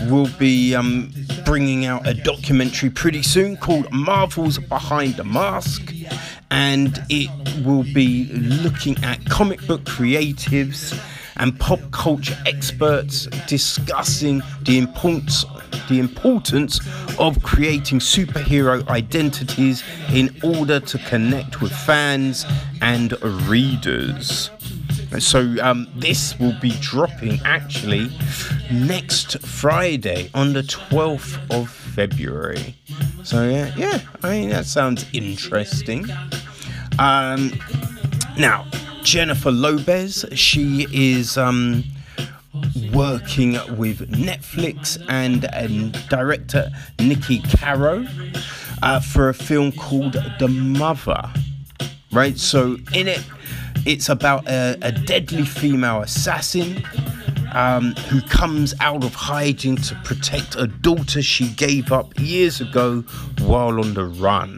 will 0.09 0.29
be 0.39 0.75
um, 0.75 1.13
bringing 1.45 1.85
out 1.85 2.07
a 2.07 2.13
documentary 2.13 2.89
pretty 2.89 3.23
soon 3.23 3.57
called 3.57 3.91
Marvel's 3.91 4.57
Behind 4.57 5.15
the 5.15 5.23
Mask 5.23 5.93
and 6.51 7.03
it 7.09 7.29
will 7.65 7.83
be 7.83 8.25
looking 8.33 9.01
at 9.03 9.25
comic 9.25 9.65
book 9.65 9.83
creatives 9.83 10.97
and 11.37 11.59
pop 11.59 11.79
culture 11.91 12.37
experts 12.45 13.25
discussing 13.47 14.41
the 14.61 14.77
importance 14.77 15.45
the 15.89 15.99
importance 15.99 16.79
of 17.19 17.41
creating 17.43 17.99
superhero 17.99 18.87
identities 18.87 19.83
in 20.13 20.33
order 20.41 20.79
to 20.79 20.97
connect 20.99 21.61
with 21.61 21.73
fans 21.73 22.45
and 22.81 23.21
readers. 23.49 24.49
So 25.19 25.55
um, 25.61 25.87
this 25.95 26.37
will 26.39 26.57
be 26.59 26.71
dropping 26.79 27.39
actually 27.45 28.09
next 28.71 29.39
Friday 29.39 30.29
on 30.33 30.53
the 30.53 30.63
12th 30.63 31.39
of 31.55 31.69
February. 31.69 32.75
So 33.23 33.47
yeah, 33.47 33.73
yeah, 33.75 33.99
I 34.23 34.29
mean 34.31 34.49
that 34.49 34.65
sounds 34.65 35.05
interesting. 35.13 36.05
Um, 36.99 37.51
now, 38.37 38.65
Jennifer 39.03 39.51
Lopez, 39.51 40.25
she 40.33 40.87
is 40.91 41.37
um, 41.37 41.83
working 42.93 43.53
with 43.77 44.09
Netflix 44.11 45.03
and, 45.09 45.45
and 45.53 45.93
director 46.09 46.71
Niki 46.97 47.43
Caro 47.59 48.05
uh, 48.81 48.99
for 48.99 49.29
a 49.29 49.33
film 49.33 49.71
called 49.71 50.13
The 50.39 50.47
Mother. 50.47 51.31
Right, 52.11 52.37
so 52.37 52.77
in 52.93 53.07
it, 53.07 53.23
it's 53.85 54.09
about 54.09 54.47
a, 54.47 54.77
a 54.81 54.91
deadly 54.91 55.43
female 55.43 56.01
assassin 56.01 56.83
um, 57.53 57.93
who 58.09 58.21
comes 58.21 58.73
out 58.79 59.03
of 59.03 59.13
hiding 59.13 59.75
to 59.75 59.95
protect 60.03 60.55
a 60.55 60.67
daughter 60.67 61.21
she 61.21 61.49
gave 61.49 61.91
up 61.91 62.17
years 62.19 62.61
ago 62.61 63.01
while 63.39 63.79
on 63.79 63.93
the 63.93 64.05
run 64.05 64.57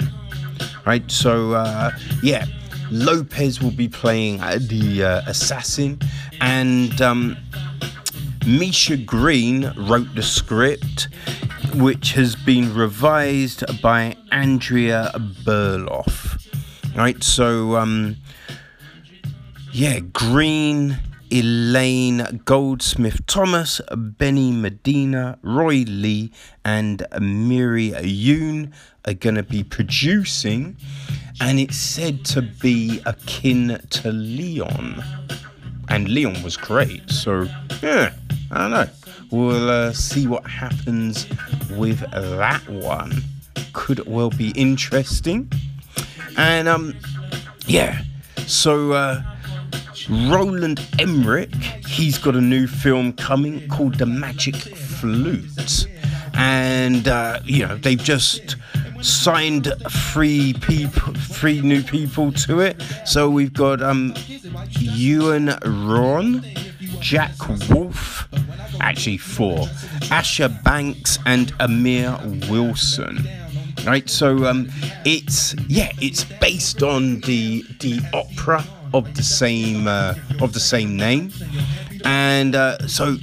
right? 0.86 1.10
So 1.10 1.54
uh, 1.54 1.92
yeah, 2.22 2.46
Lopez 2.92 3.62
will 3.62 3.72
be 3.72 3.88
playing 3.88 4.42
uh, 4.42 4.60
the 4.62 5.04
uh, 5.04 5.22
assassin, 5.28 6.00
and 6.42 7.02
um, 7.02 7.38
Misha 8.46 8.98
Green 8.98 9.74
wrote 9.76 10.14
the 10.16 10.24
script, 10.24 11.08
which 11.76 12.14
has 12.14 12.36
been 12.36 12.74
revised 12.74 13.64
by 13.82 14.16
Andrea 14.32 15.12
Berloff. 15.44 16.42
Right, 16.96 17.22
so 17.22 17.76
um, 17.76 18.16
yeah, 19.76 20.00
Green. 20.00 20.98
Elaine 21.32 22.42
Goldsmith 22.46 23.26
Thomas, 23.26 23.82
Benny 23.98 24.52
Medina, 24.52 25.40
Roy 25.42 25.84
Lee, 25.88 26.32
and 26.64 27.06
Miri 27.20 27.90
Yoon 27.90 28.72
are 29.06 29.16
going 29.16 29.34
to 29.34 29.44
be 29.44 29.64
producing, 29.64 30.78
and 31.42 31.60
it's 31.60 31.78
said 31.78 32.24
to 32.26 32.44
be 32.44 33.02
akin 33.08 33.82
to 33.90 34.12
Leon. 34.12 35.04
And 35.90 36.08
Leon 36.10 36.44
was 36.44 36.56
great, 36.58 37.10
so 37.10 37.48
yeah, 37.82 38.14
I 38.52 38.58
don't 38.58 38.72
know. 38.72 38.90
We'll 39.32 39.70
uh, 39.70 39.94
see 39.94 40.28
what 40.28 40.46
happens 40.48 41.28
with 41.72 42.00
that 42.12 42.62
one. 42.70 43.24
could 43.74 44.06
well 44.08 44.30
be 44.30 44.52
interesting. 44.52 45.52
And 46.38 46.68
um, 46.68 46.96
yeah, 47.66 48.04
so 48.46 48.92
uh, 48.92 49.35
Roland 50.10 50.86
Emmerich, 51.00 51.54
he's 51.88 52.18
got 52.18 52.36
a 52.36 52.42
new 52.42 52.68
film 52.68 53.14
coming 53.14 53.68
called 53.68 53.96
The 53.96 54.06
Magic 54.06 54.56
Flute, 54.56 55.88
and 56.34 57.08
uh, 57.08 57.40
you 57.44 57.66
know 57.66 57.78
they've 57.78 58.02
just 58.02 58.56
signed 59.02 59.72
three 59.90 60.54
people, 60.54 61.14
three 61.14 61.62
new 61.62 61.84
people 61.84 62.32
to 62.32 62.60
it. 62.60 62.82
So 63.06 63.30
we've 63.30 63.54
got 63.54 63.82
um, 63.82 64.14
Iwan 64.80 65.48
Rheon, 65.62 66.44
Jack 67.00 67.36
Wolfe, 67.70 68.28
actually 68.80 69.18
four, 69.18 69.60
Asha 70.10 70.64
Banks, 70.64 71.20
and 71.26 71.54
Amir 71.60 72.18
Wilson. 72.50 73.28
Right, 73.86 74.10
so 74.10 74.46
um, 74.46 74.70
it's 75.06 75.54
yeah, 75.68 75.92
it's 76.02 76.24
based 76.24 76.82
on 76.82 77.20
the 77.22 77.64
the 77.80 78.00
opera 78.14 78.64
of 78.94 79.14
the 79.16 79.24
same 79.24 79.88
uh, 79.88 80.16
of 80.42 80.54
the 80.54 80.60
same 80.60 80.96
name, 80.96 81.32
and 82.04 82.56
uh, 82.56 82.88
so 82.88 83.18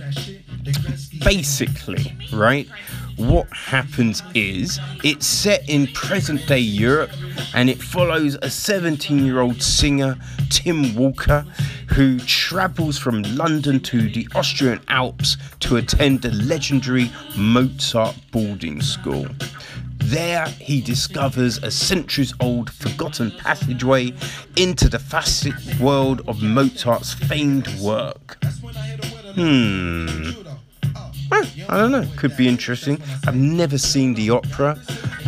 basically, 1.25 2.17
right, 2.33 2.69
what 3.17 3.49
happens 3.53 4.23
is 4.35 4.79
it's 5.05 5.27
set 5.27 5.69
in 5.69 5.87
present 5.89 6.47
day 6.47 6.59
Europe 6.59 7.11
and 7.55 7.69
it 7.69 7.81
follows 7.81 8.37
a 8.43 8.51
17 8.51 9.25
year 9.25 9.41
old 9.41 9.63
singer, 9.63 10.17
Tim 10.51 10.95
Walker, 10.95 11.45
who 11.89 12.19
travels 12.21 12.99
from 12.99 13.23
London 13.23 13.81
to 13.81 14.11
the 14.11 14.27
Austrian 14.35 14.81
Alps 14.89 15.37
to 15.61 15.77
attend 15.77 16.23
the 16.23 16.33
legendary 16.33 17.11
Mozart 17.37 18.17
boarding 18.31 18.81
school. 18.81 19.27
There, 20.05 20.47
he 20.47 20.81
discovers 20.81 21.59
a 21.59 21.70
centuries 21.70 22.35
old 22.41 22.70
forgotten 22.70 23.31
passageway 23.31 24.12
into 24.57 24.89
the 24.89 24.99
facet 24.99 25.55
world 25.81 26.23
of 26.29 26.43
Mozart's 26.43 27.15
famed 27.15 27.69
work. 27.81 28.39
Hmm. 29.35 30.31
I 31.69 31.79
don't 31.79 31.93
know. 31.93 32.07
Could 32.16 32.37
be 32.37 32.47
interesting. 32.47 33.01
I've 33.27 33.37
never 33.37 33.79
seen 33.79 34.15
the 34.15 34.31
opera, 34.31 34.79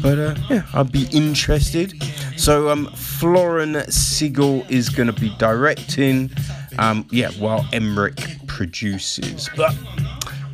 but 0.03 0.19
uh, 0.19 0.35
yeah, 0.51 0.67
I'd 0.75 0.93
be 0.93 1.09
interested. 1.13 1.95
So, 2.37 2.69
um, 2.69 2.87
Florian 2.95 3.75
Sigl 3.89 4.69
is 4.71 4.91
going 4.91 5.07
to 5.07 5.19
be 5.19 5.35
directing, 5.39 6.31
um, 6.79 7.07
yeah, 7.11 7.31
while 7.33 7.67
Emmerich 7.73 8.39
produces. 8.47 9.49
But 9.57 9.75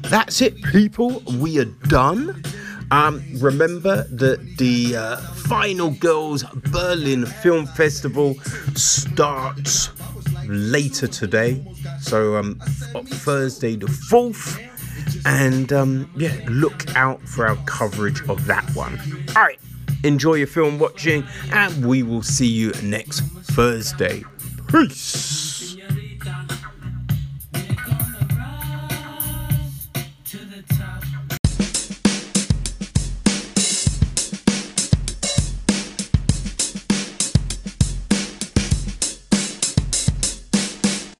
that's 0.02 0.40
it, 0.40 0.62
people. 0.62 1.22
We 1.38 1.58
are 1.58 1.64
done. 1.64 2.44
Um, 2.90 3.24
remember 3.38 4.04
that 4.10 4.56
the 4.58 4.96
uh, 4.96 5.16
Final 5.16 5.90
Girls 5.90 6.42
Berlin 6.72 7.24
Film 7.26 7.66
Festival 7.66 8.34
starts 8.74 9.90
later 10.46 11.06
today. 11.06 11.64
So, 12.00 12.36
um, 12.36 12.56
Thursday 13.06 13.76
the 13.76 13.86
4th 13.86 14.66
and 15.24 15.72
um, 15.72 16.10
yeah, 16.16 16.34
look 16.48 16.94
out 16.96 17.20
for 17.22 17.46
our 17.46 17.56
coverage 17.66 18.22
of 18.28 18.46
that 18.46 18.68
one. 18.74 18.98
All 19.36 19.42
right, 19.42 19.58
enjoy 20.04 20.34
your 20.34 20.46
film 20.46 20.78
watching, 20.78 21.24
and 21.52 21.84
we 21.86 22.02
will 22.02 22.22
see 22.22 22.46
you 22.46 22.72
next 22.82 23.20
Thursday. 23.20 24.24
Peace. 24.68 25.76